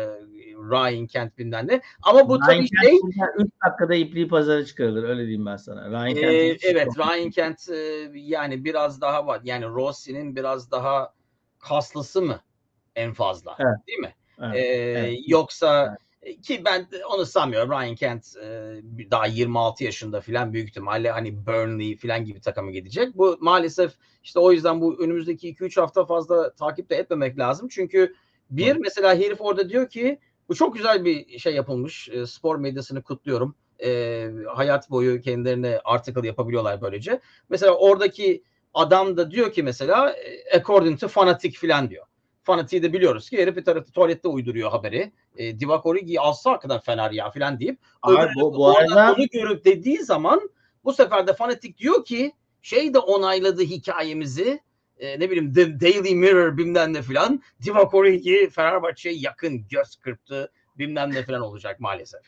Ryan 0.57 1.07
Kent 1.07 1.39
bilmem 1.39 1.69
ne. 1.69 1.81
Ama 2.03 2.29
bu 2.29 2.39
Ryan 2.39 2.47
tabii 2.47 2.69
Kent 2.69 2.83
şey 2.83 2.99
3 3.39 3.51
dakikada 3.67 3.95
ipliği 3.95 4.29
pazara 4.29 4.65
çıkarılır 4.65 5.05
öyle 5.05 5.23
diyeyim 5.23 5.47
ben 5.47 5.57
sana. 5.57 5.91
Ryan 5.91 6.15
Kent 6.15 6.25
e, 6.25 6.69
evet. 6.71 6.89
Ryan 6.99 7.31
Kent 7.31 7.69
e, 7.69 8.11
yani 8.15 8.65
biraz 8.65 9.01
daha 9.01 9.27
var. 9.27 9.41
Yani 9.45 9.67
Rossi'nin 9.67 10.37
biraz 10.37 10.71
daha 10.71 11.15
kaslısı 11.59 12.23
mı 12.23 12.41
en 12.97 13.13
fazla 13.13 13.57
evet. 13.59 13.87
değil 13.87 13.99
mi? 13.99 14.15
Evet. 14.43 14.57
E, 14.57 14.59
evet. 14.59 15.21
Yoksa 15.27 15.85
evet 15.87 16.03
ki 16.43 16.63
ben 16.65 16.87
onu 17.15 17.27
sanmıyorum. 17.27 17.71
Ryan 17.71 17.95
Kent 17.95 18.37
e, 18.37 18.47
daha 19.11 19.27
26 19.27 19.85
yaşında 19.85 20.21
filan 20.21 20.53
büyük 20.53 20.69
ihtimalle 20.69 21.11
hani 21.11 21.47
Burnley 21.47 21.97
filan 21.97 22.25
gibi 22.25 22.41
takımı 22.41 22.73
gidecek. 22.73 23.17
Bu 23.17 23.39
maalesef 23.41 23.93
işte 24.23 24.41
o 24.41 24.53
yüzden 24.53 24.81
bu 24.81 25.03
önümüzdeki 25.03 25.55
2-3 25.55 25.81
hafta 25.81 26.05
fazla 26.05 26.55
takip 26.55 26.91
de 26.91 26.97
etmemek 26.97 27.39
lazım. 27.39 27.69
Çünkü 27.69 28.15
bir 28.51 28.77
mesela 28.77 29.15
herif 29.15 29.41
orada 29.41 29.69
diyor 29.69 29.89
ki 29.89 30.19
bu 30.49 30.55
çok 30.55 30.75
güzel 30.75 31.05
bir 31.05 31.39
şey 31.39 31.55
yapılmış. 31.55 32.09
E, 32.09 32.27
spor 32.27 32.57
medyasını 32.57 33.03
kutluyorum. 33.03 33.55
E, 33.85 34.31
hayat 34.55 34.91
boyu 34.91 35.21
kendilerine 35.21 35.81
article 35.85 36.27
yapabiliyorlar 36.27 36.81
böylece. 36.81 37.21
Mesela 37.49 37.75
oradaki 37.75 38.43
adam 38.75 39.17
da 39.17 39.31
diyor 39.31 39.53
ki 39.53 39.63
mesela 39.63 40.15
according 40.55 41.01
to 41.01 41.09
fanatic 41.09 41.51
filan 41.51 41.91
diyor 41.91 42.07
fanatiği 42.43 42.83
de 42.83 42.93
biliyoruz 42.93 43.31
ki 43.31 43.39
herif 43.39 43.57
bir 43.57 43.65
tarafı 43.65 43.93
tuvalette 43.93 44.29
uyduruyor 44.29 44.71
haberi. 44.71 45.13
E, 45.37 45.61
Divock 45.61 45.87
Origi'yi 45.87 46.21
alsa 46.21 46.59
kadar 46.59 46.83
Fener 46.83 47.11
ya 47.11 47.31
filan 47.31 47.61
deyip 47.61 47.79
Abi, 48.03 48.31
bu, 48.35 48.55
bu 48.55 48.79
arada 48.79 49.15
bunu 49.17 49.27
görüp 49.27 49.65
dediği 49.65 49.99
zaman 49.99 50.51
bu 50.85 50.93
sefer 50.93 51.27
de 51.27 51.33
fanatik 51.35 51.79
diyor 51.79 52.05
ki 52.05 52.33
şey 52.63 52.95
de 52.95 52.99
onayladı 52.99 53.63
hikayemizi 53.63 54.61
e, 54.99 55.21
ne 55.21 55.31
bileyim 55.31 55.55
The 55.55 55.81
Daily 55.81 56.15
Mirror 56.15 56.57
bilmem 56.57 56.93
ne 56.93 57.03
filan 57.03 57.43
Divock 57.65 57.95
Origi 57.95 58.51
Fenerbahçe'ye 58.51 59.15
yakın 59.19 59.67
göz 59.69 59.97
kırptı 59.97 60.53
bilmem 60.79 61.15
ne 61.15 61.23
filan 61.23 61.43
olacak 61.43 61.81
maalesef. 61.81 62.21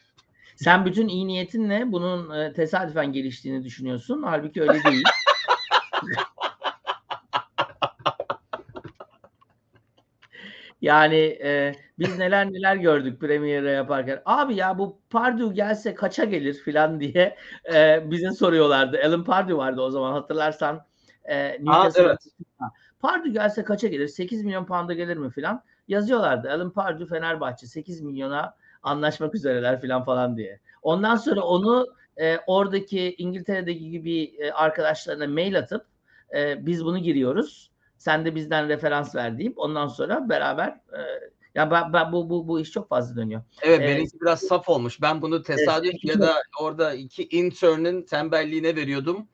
Sen 0.56 0.86
bütün 0.86 1.08
iyi 1.08 1.26
niyetinle 1.26 1.92
bunun 1.92 2.40
e, 2.40 2.52
tesadüfen 2.52 3.12
geliştiğini 3.12 3.64
düşünüyorsun. 3.64 4.22
Halbuki 4.22 4.62
öyle 4.62 4.84
değil. 4.84 5.04
Yani 10.80 11.38
e, 11.44 11.74
biz 11.98 12.18
neler 12.18 12.52
neler 12.52 12.76
gördük 12.76 13.20
Premier'e 13.20 13.70
yaparken. 13.70 14.22
Abi 14.26 14.54
ya 14.54 14.78
bu 14.78 14.98
Pardew 15.10 15.54
gelse 15.54 15.94
kaça 15.94 16.24
gelir 16.24 16.54
filan 16.54 17.00
diye 17.00 17.36
e, 17.74 18.10
bize 18.10 18.30
soruyorlardı. 18.30 19.00
Alan 19.06 19.24
Pardew 19.24 19.56
vardı 19.56 19.80
o 19.80 19.90
zaman 19.90 20.12
hatırlarsan. 20.12 20.86
E, 21.24 21.58
Aa, 21.66 21.90
evet. 21.96 22.18
Pardew 23.00 23.30
gelse 23.30 23.64
kaça 23.64 23.88
gelir? 23.88 24.08
8 24.08 24.44
milyon 24.44 24.64
pound'a 24.64 24.94
gelir 24.94 25.16
mi 25.16 25.30
filan? 25.30 25.62
Yazıyorlardı. 25.88 26.50
Alan 26.50 26.70
Pardew 26.70 27.16
Fenerbahçe 27.16 27.66
8 27.66 28.00
milyona 28.00 28.54
anlaşmak 28.82 29.34
üzereler 29.34 29.80
filan 29.80 30.04
falan 30.04 30.36
diye. 30.36 30.60
Ondan 30.82 31.16
sonra 31.16 31.40
onu 31.40 31.86
e, 32.16 32.38
oradaki 32.46 33.14
İngiltere'deki 33.18 33.90
gibi 33.90 34.24
e, 34.24 34.50
arkadaşlarına 34.52 35.26
mail 35.26 35.58
atıp 35.58 35.86
e, 36.34 36.66
biz 36.66 36.84
bunu 36.84 36.98
giriyoruz 36.98 37.70
sen 37.98 38.24
de 38.24 38.34
bizden 38.34 38.68
referans 38.68 39.14
ver 39.14 39.38
deyip 39.38 39.58
ondan 39.58 39.86
sonra 39.86 40.28
beraber 40.28 40.68
e, 40.68 41.00
ya 41.54 41.70
ben, 41.70 41.92
ben 41.92 42.12
bu 42.12 42.30
bu 42.30 42.48
bu 42.48 42.60
iş 42.60 42.70
çok 42.70 42.88
fazla 42.88 43.16
dönüyor. 43.16 43.42
Evet 43.62 43.80
ee, 43.80 43.84
benimki 43.84 44.20
biraz 44.20 44.40
saf 44.40 44.68
olmuş. 44.68 45.02
Ben 45.02 45.22
bunu 45.22 45.42
tesadüf 45.42 45.90
evet, 45.90 46.04
ya 46.04 46.20
da 46.20 46.34
orada 46.60 46.94
iki 46.94 47.28
intern'ın 47.28 48.02
tembelliğine 48.02 48.76
veriyordum. 48.76 49.28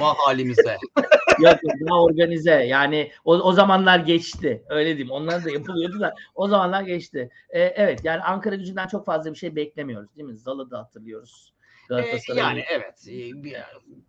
Vah 0.00 0.14
halimize. 0.18 0.76
Yok 1.40 1.58
daha 1.88 2.02
organize. 2.02 2.50
Yani 2.50 3.10
o, 3.24 3.34
o 3.34 3.52
zamanlar 3.52 3.98
geçti. 3.98 4.64
Öyle 4.68 4.88
diyeyim. 4.88 5.10
Onlar 5.10 5.44
da 5.44 5.50
yapılıyordu 5.50 6.00
da 6.00 6.14
o 6.34 6.48
zamanlar 6.48 6.82
geçti. 6.82 7.30
Ee, 7.50 7.60
evet 7.60 8.00
yani 8.04 8.22
Ankara 8.22 8.54
gücünden 8.54 8.86
çok 8.86 9.06
fazla 9.06 9.32
bir 9.32 9.38
şey 9.38 9.56
beklemiyoruz 9.56 10.16
değil 10.16 10.28
mi? 10.28 10.36
Zal'ı 10.36 10.70
da 10.70 10.78
hatırlıyoruz. 10.78 11.53
Ee, 11.90 12.18
yani 12.34 12.64
evet 12.70 13.06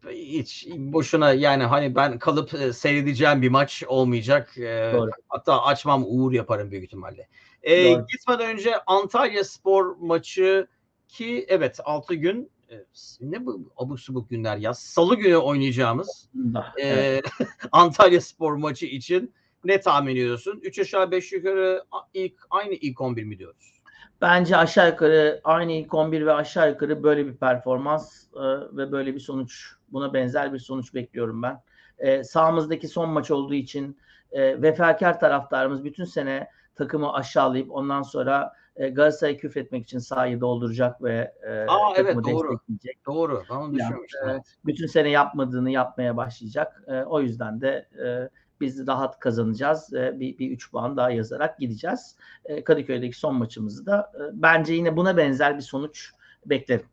hiç 0.09 0.67
boşuna 0.69 1.33
yani 1.33 1.63
hani 1.63 1.95
ben 1.95 2.19
kalıp 2.19 2.53
e, 2.53 2.73
seyredeceğim 2.73 3.41
bir 3.41 3.49
maç 3.49 3.83
olmayacak. 3.87 4.57
E, 4.57 4.91
Doğru. 4.93 5.11
Hatta 5.29 5.63
açmam 5.63 6.03
uğur 6.07 6.31
yaparım 6.31 6.71
büyük 6.71 6.83
ihtimalle. 6.83 7.27
E, 7.63 7.93
gitmeden 7.93 8.53
önce 8.53 8.79
Antalya 8.87 9.43
Spor 9.43 9.95
maçı 9.95 10.67
ki 11.07 11.45
evet 11.47 11.79
6 11.83 12.15
gün 12.15 12.51
e, 12.69 12.75
ne 13.21 13.45
bu 13.45 13.73
abuk 13.77 13.99
subuk 13.99 14.29
günler 14.29 14.57
ya 14.57 14.73
salı 14.73 15.15
günü 15.15 15.35
oynayacağımız 15.35 16.29
evet. 16.77 17.25
Antalya 17.71 18.21
Spor 18.21 18.53
maçı 18.53 18.85
için 18.85 19.33
Ne 19.65 19.81
tahmin 19.81 20.11
ediyorsun? 20.11 20.59
3 20.63 20.79
aşağı 20.79 21.11
5 21.11 21.31
yukarı 21.31 21.83
ilk 22.13 22.33
aynı 22.49 22.73
ilk 22.73 23.01
11 23.01 23.23
mi 23.23 23.39
diyoruz? 23.39 23.81
Bence 24.21 24.57
aşağı 24.57 24.89
yukarı 24.89 25.41
aynı 25.43 25.71
ilk 25.71 25.93
11 25.93 26.25
ve 26.25 26.33
aşağı 26.33 26.69
yukarı 26.69 27.03
böyle 27.03 27.25
bir 27.27 27.35
performans 27.37 28.23
e, 28.35 28.39
ve 28.77 28.91
böyle 28.91 29.15
bir 29.15 29.19
sonuç. 29.19 29.73
Buna 29.89 30.13
benzer 30.13 30.53
bir 30.53 30.59
sonuç 30.59 30.93
bekliyorum 30.93 31.43
ben. 31.43 31.61
E, 31.97 32.23
sahamızdaki 32.23 32.87
son 32.87 33.09
maç 33.09 33.31
olduğu 33.31 33.53
için 33.53 33.97
e, 34.31 34.61
vefakar 34.61 35.19
taraftarımız 35.19 35.83
bütün 35.83 36.05
sene 36.05 36.47
takımı 36.75 37.13
aşağılayıp 37.13 37.71
ondan 37.71 38.01
sonra 38.01 38.53
e, 38.75 38.89
Galatasaray'ı 38.89 39.37
küfretmek 39.37 39.83
için 39.83 39.99
sahayı 39.99 40.41
dolduracak 40.41 41.03
ve 41.03 41.33
e, 41.47 41.51
Aa, 41.51 41.93
evet, 41.95 42.15
doğru. 42.15 42.49
destekleyecek. 42.51 43.05
Doğru. 43.05 43.43
Ben 43.49 43.55
onu 43.55 43.79
Ya, 43.79 43.87
düşünmüştüm. 43.87 44.29
e, 44.29 44.41
bütün 44.65 44.87
sene 44.87 45.09
yapmadığını 45.09 45.71
yapmaya 45.71 46.17
başlayacak. 46.17 46.83
E, 46.87 47.03
o 47.03 47.21
yüzden 47.21 47.61
de 47.61 47.87
e, 48.05 48.29
biz 48.61 48.87
rahat 48.87 49.19
kazanacağız. 49.19 49.93
E, 49.93 50.19
bir, 50.19 50.37
bir 50.37 50.51
3 50.51 50.71
puan 50.71 50.97
daha 50.97 51.11
yazarak 51.11 51.59
gideceğiz. 51.59 52.15
E, 52.45 52.63
Kadıköy'deki 52.63 53.19
son 53.19 53.35
maçımızı 53.35 53.85
da 53.85 54.11
e, 54.15 54.21
bence 54.33 54.73
yine 54.73 54.97
buna 54.97 55.17
benzer 55.17 55.57
bir 55.57 55.61
sonuç 55.61 56.11
beklerim. 56.45 56.85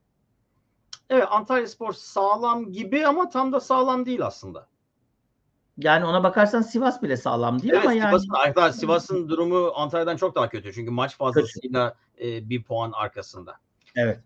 Evet 1.11 1.27
Antalya 1.31 1.67
Spor 1.67 1.93
sağlam 1.93 2.73
gibi 2.73 3.07
ama 3.07 3.29
tam 3.29 3.53
da 3.53 3.61
sağlam 3.61 4.07
değil 4.07 4.27
aslında. 4.27 4.67
Yani 5.79 6.05
ona 6.05 6.25
bakarsan 6.25 6.63
Sivas 6.63 7.03
bile 7.03 7.17
sağlam 7.17 7.63
değil 7.63 7.73
Evet 7.73 7.85
ama 7.85 7.93
yani 7.93 8.09
Sivas'ın, 8.09 8.29
hatta 8.33 8.73
Sivas'ın 8.73 9.29
durumu 9.29 9.73
Antalya'dan 9.75 10.17
çok 10.17 10.35
daha 10.35 10.49
kötü. 10.49 10.73
Çünkü 10.73 10.91
maç 10.91 11.17
fazlasıyla 11.17 11.95
e, 12.21 12.51
bir 12.51 12.63
puan 12.65 12.93
arkasında. 12.93 13.57
evet. 13.97 14.21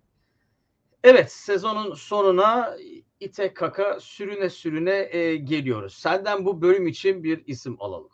Evet 1.02 1.32
sezonun 1.32 1.94
sonuna 1.94 2.76
ite 3.20 3.54
kaka 3.54 4.00
sürüne 4.00 4.50
sürüne 4.50 5.08
e, 5.10 5.36
geliyoruz. 5.36 5.94
Senden 5.94 6.44
bu 6.44 6.62
bölüm 6.62 6.86
için 6.86 7.24
bir 7.24 7.42
isim 7.46 7.76
alalım. 7.82 8.10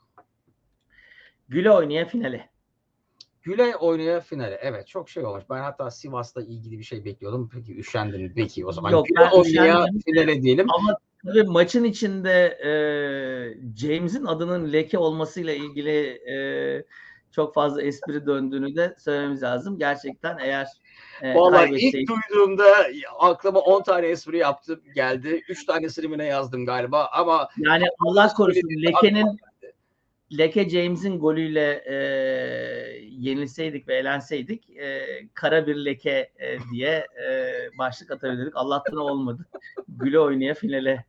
Güle 1.48 1.70
oynaya 1.70 2.06
finale. 2.06 2.50
Güle 3.42 3.76
oynaya 3.76 4.20
finale. 4.20 4.58
Evet 4.62 4.86
çok 4.86 5.08
şey 5.08 5.24
olmuş. 5.24 5.44
Ben 5.50 5.60
hatta 5.60 5.90
Sivas'la 5.90 6.42
ilgili 6.42 6.78
bir 6.78 6.84
şey 6.84 7.04
bekliyordum. 7.04 7.50
Peki 7.52 7.78
üşendim. 7.78 8.32
Peki 8.36 8.66
o 8.66 8.72
zaman 8.72 8.90
Yok, 8.90 9.06
Güle 9.06 9.30
oynaya 9.30 9.86
finale 10.06 10.42
diyelim. 10.42 10.66
Ama 10.70 10.96
tabii 11.26 11.42
maçın 11.42 11.84
içinde 11.84 12.58
e, 12.64 12.70
James'in 13.76 14.24
adının 14.24 14.72
leke 14.72 14.98
olmasıyla 14.98 15.52
ilgili 15.52 15.98
e, 16.32 16.36
çok 17.30 17.54
fazla 17.54 17.82
espri 17.82 18.26
döndüğünü 18.26 18.76
de 18.76 18.96
söylememiz 18.98 19.42
lazım. 19.42 19.78
Gerçekten 19.78 20.38
eğer 20.38 20.66
e, 21.22 21.34
Vallahi 21.34 21.74
ilk 21.76 22.08
duyduğumda 22.08 22.64
aklıma 23.18 23.60
10 23.60 23.82
tane 23.82 24.06
espri 24.06 24.38
yaptım 24.38 24.80
geldi. 24.94 25.42
3 25.48 25.66
tanesini 25.66 26.08
mi 26.08 26.18
ne 26.18 26.24
yazdım 26.24 26.66
galiba 26.66 27.08
ama 27.12 27.48
Yani 27.58 27.84
Allah 28.06 28.32
korusun 28.36 28.68
Leke'nin. 28.82 29.38
Leke 30.38 30.68
James'in 30.68 31.18
golüyle 31.18 31.84
e, 31.86 31.94
yenilseydik 33.10 33.88
ve 33.88 33.94
elenseydik 33.94 34.70
e, 34.70 35.06
kara 35.34 35.66
bir 35.66 35.76
leke 35.76 36.30
e, 36.38 36.58
diye 36.72 37.06
e, 37.26 37.54
başlık 37.78 38.10
atabilirdik. 38.10 38.56
Allah'tan 38.56 38.96
olmadı. 38.96 39.46
Güle 39.88 40.20
oynaya 40.20 40.54
finale 40.54 41.04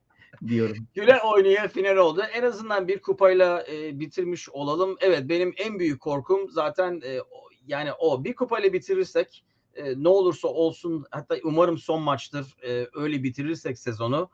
diyorum. 0.47 0.77
Güle 0.93 1.21
oynaya 1.21 1.67
final 1.67 1.97
oldu. 1.97 2.23
En 2.33 2.43
azından 2.43 2.87
bir 2.87 3.01
kupayla 3.01 3.65
e, 3.71 3.99
bitirmiş 3.99 4.49
olalım. 4.49 4.97
Evet 5.01 5.29
benim 5.29 5.53
en 5.57 5.79
büyük 5.79 6.01
korkum 6.01 6.49
zaten 6.49 7.01
e, 7.05 7.19
yani 7.67 7.93
o 7.93 8.23
bir 8.23 8.35
kupayla 8.35 8.73
bitirirsek 8.73 9.43
e, 9.75 10.03
ne 10.03 10.07
olursa 10.07 10.47
olsun 10.47 11.05
hatta 11.11 11.35
umarım 11.43 11.77
son 11.77 12.01
maçtır 12.01 12.55
e, 12.63 12.87
öyle 12.93 13.23
bitirirsek 13.23 13.79
sezonu 13.79 14.29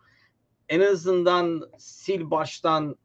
en 0.69 0.79
azından 0.79 1.69
sil 2.01 2.21
baştan 2.31 2.95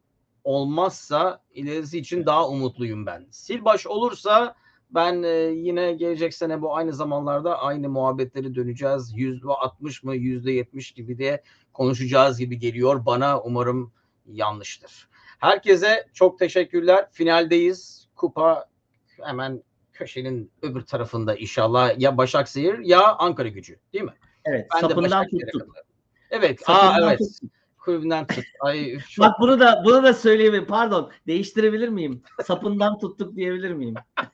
olmazsa 0.44 1.42
ilerisi 1.54 1.98
için 1.98 2.26
daha 2.26 2.48
umutluyum 2.48 3.06
ben. 3.06 3.26
Sil 3.42 3.60
baş 3.64 3.86
olursa 3.86 4.54
ben 4.90 5.22
e, 5.22 5.28
yine 5.54 5.92
gelecek 5.92 6.34
sene 6.34 6.62
bu 6.62 6.76
aynı 6.76 6.92
zamanlarda 6.92 7.58
aynı 7.58 7.88
muhabbetleri 7.88 8.54
döneceğiz. 8.54 9.12
Yüzde 9.16 9.48
60 9.48 10.02
mı 10.02 10.16
yüzde 10.16 10.52
70 10.52 10.92
gibi 10.92 11.18
diye 11.18 11.42
konuşacağız 11.72 12.38
gibi 12.38 12.58
geliyor 12.58 13.06
bana. 13.06 13.40
Umarım 13.40 13.92
yanlıştır. 14.26 15.08
Herkese 15.38 16.06
çok 16.12 16.38
teşekkürler. 16.38 17.08
Finaldeyiz. 17.10 18.08
Kupa 18.16 18.68
hemen 19.22 19.62
köşenin 19.94 20.50
öbür 20.62 20.80
tarafında 20.80 21.34
inşallah 21.34 22.00
ya 22.00 22.16
Başakşehir 22.16 22.78
ya 22.78 23.14
Ankara 23.14 23.48
gücü 23.48 23.78
değil 23.92 24.04
mi? 24.04 24.14
Evet, 24.44 24.66
Ben 24.74 24.80
sapından 24.80 25.28
tuttuk. 25.28 25.76
Evet. 26.30 26.60
Sapından 26.66 27.02
aa 27.02 27.10
evet. 27.10 27.18
tuttuk. 27.18 27.50
Kulübünden 27.78 28.26
tut. 28.26 28.44
Ay 28.60 28.98
çok 29.10 29.26
Bak 29.26 29.32
bunu 29.40 29.60
da 29.60 29.82
bunu 29.84 30.02
da 30.02 30.14
söyleyeyim. 30.14 30.66
Pardon. 30.68 31.10
Değiştirebilir 31.26 31.88
miyim? 31.88 32.22
Sapından 32.44 32.98
tuttuk 32.98 33.36
diyebilir 33.36 33.70
miyim? 33.70 33.94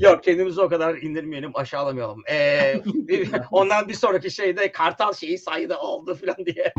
Yok 0.00 0.24
kendimizi 0.24 0.60
o 0.60 0.68
kadar 0.68 0.94
indirmeyelim 0.96 1.50
aşağılamayalım. 1.54 2.22
Ee, 2.30 2.82
ondan 3.50 3.88
bir 3.88 3.94
sonraki 3.94 4.30
şeyde 4.30 4.72
Kartal 4.72 5.12
şeyi 5.12 5.38
sayıda 5.38 5.80
oldu 5.80 6.14
falan 6.14 6.46
diye. 6.46 6.72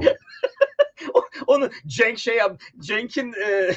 Onu 1.47 1.69
Cenk 1.87 2.19
şey 2.19 2.37
yap, 2.37 2.61
Cenk'in 2.79 3.33
e, 3.33 3.71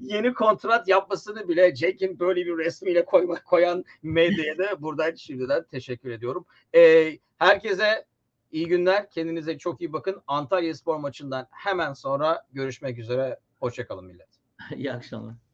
yeni 0.00 0.34
kontrat 0.34 0.88
yapmasını 0.88 1.48
bile 1.48 1.74
Cenk'in 1.74 2.18
böyle 2.18 2.46
bir 2.46 2.58
resmiyle 2.58 3.04
koyma, 3.04 3.42
koyan 3.44 3.84
medyaya 4.02 4.58
da 4.58 4.82
buradan 4.82 5.14
şimdiden 5.14 5.64
teşekkür 5.70 6.10
ediyorum. 6.10 6.46
Ee, 6.74 7.18
herkese 7.38 8.04
iyi 8.52 8.68
günler. 8.68 9.10
Kendinize 9.10 9.58
çok 9.58 9.80
iyi 9.80 9.92
bakın. 9.92 10.22
Antalya 10.26 10.74
Spor 10.74 10.96
maçından 10.96 11.48
hemen 11.50 11.92
sonra 11.92 12.46
görüşmek 12.52 12.98
üzere. 12.98 13.38
Hoşçakalın 13.60 14.04
millet. 14.04 14.28
İyi 14.76 14.92
akşamlar. 14.92 15.45